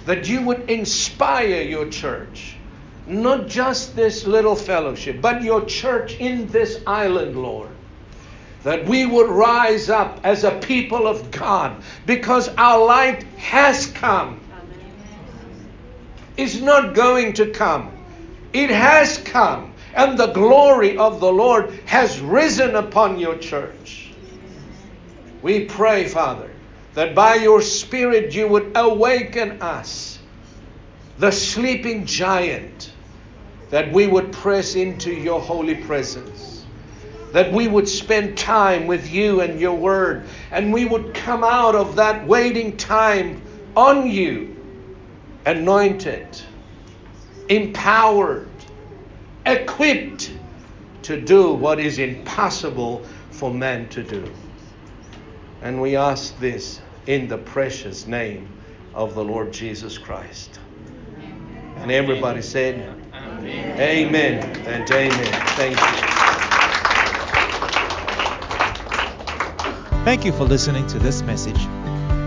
That 0.05 0.27
you 0.27 0.41
would 0.43 0.69
inspire 0.69 1.61
your 1.61 1.89
church. 1.89 2.55
Not 3.07 3.47
just 3.47 3.95
this 3.95 4.25
little 4.25 4.55
fellowship, 4.55 5.21
but 5.21 5.43
your 5.43 5.65
church 5.65 6.15
in 6.15 6.47
this 6.47 6.81
island, 6.87 7.41
Lord 7.41 7.69
that 8.65 8.83
we 8.87 9.05
would 9.05 9.29
rise 9.29 9.91
up 9.91 10.19
as 10.23 10.43
a 10.43 10.49
people 10.49 11.05
of 11.05 11.29
God 11.29 11.83
because 12.07 12.49
our 12.57 12.83
light 12.83 13.21
has 13.37 13.85
come. 13.85 14.39
It's 16.35 16.59
not 16.59 16.95
going 16.95 17.33
to 17.33 17.51
come, 17.51 17.91
it 18.53 18.71
has 18.71 19.19
come. 19.19 19.71
And 19.93 20.17
the 20.17 20.33
glory 20.33 20.97
of 20.97 21.21
the 21.21 21.31
Lord 21.31 21.69
has 21.85 22.19
risen 22.19 22.75
upon 22.75 23.19
your 23.19 23.37
church. 23.37 24.09
We 25.43 25.65
pray, 25.65 26.07
Father, 26.07 26.51
that 26.95 27.13
by 27.13 27.35
your 27.35 27.61
Spirit 27.61 28.33
you 28.33 28.47
would 28.47 28.71
awaken 28.75 29.61
us, 29.61 30.19
the 31.19 31.31
sleeping 31.31 32.05
giant, 32.05 32.91
that 33.69 33.91
we 33.91 34.07
would 34.07 34.31
press 34.31 34.75
into 34.75 35.11
your 35.11 35.39
holy 35.39 35.75
presence 35.75 36.55
that 37.35 37.51
we 37.51 37.67
would 37.67 37.89
spend 37.89 38.37
time 38.37 38.87
with 38.87 39.11
you 39.11 39.41
and 39.41 39.59
your 39.59 39.75
word, 39.75 40.25
and 40.51 40.71
we 40.71 40.85
would 40.85 41.13
come 41.13 41.43
out 41.43 41.75
of 41.75 41.97
that 41.97 42.25
waiting 42.25 42.77
time 42.77 43.41
on 43.75 44.09
you, 44.09 44.55
anointed, 45.45 46.25
empowered, 47.49 48.47
equipped 49.45 50.31
to 51.01 51.19
do 51.19 51.51
what 51.51 51.77
is 51.77 51.99
impossible 51.99 53.03
for 53.31 53.53
man 53.53 53.89
to 53.89 54.01
do. 54.01 54.23
And 55.65 55.81
we 55.81 55.95
ask 55.95 56.37
this 56.39 56.79
in 57.07 57.27
the 57.27 57.39
precious 57.39 58.05
name 58.05 58.47
of 58.93 59.15
the 59.15 59.23
Lord 59.23 59.51
Jesus 59.51 59.97
Christ. 59.97 60.59
And 61.77 61.91
everybody 61.91 62.43
said, 62.43 62.95
Amen, 63.11 63.79
amen 63.79 64.43
and 64.67 64.91
amen. 64.91 65.47
Thank 65.57 65.75
you. 65.75 65.81
Thank 70.05 70.23
you 70.23 70.31
for 70.33 70.43
listening 70.43 70.85
to 70.85 70.99
this 70.99 71.23
message. 71.23 71.57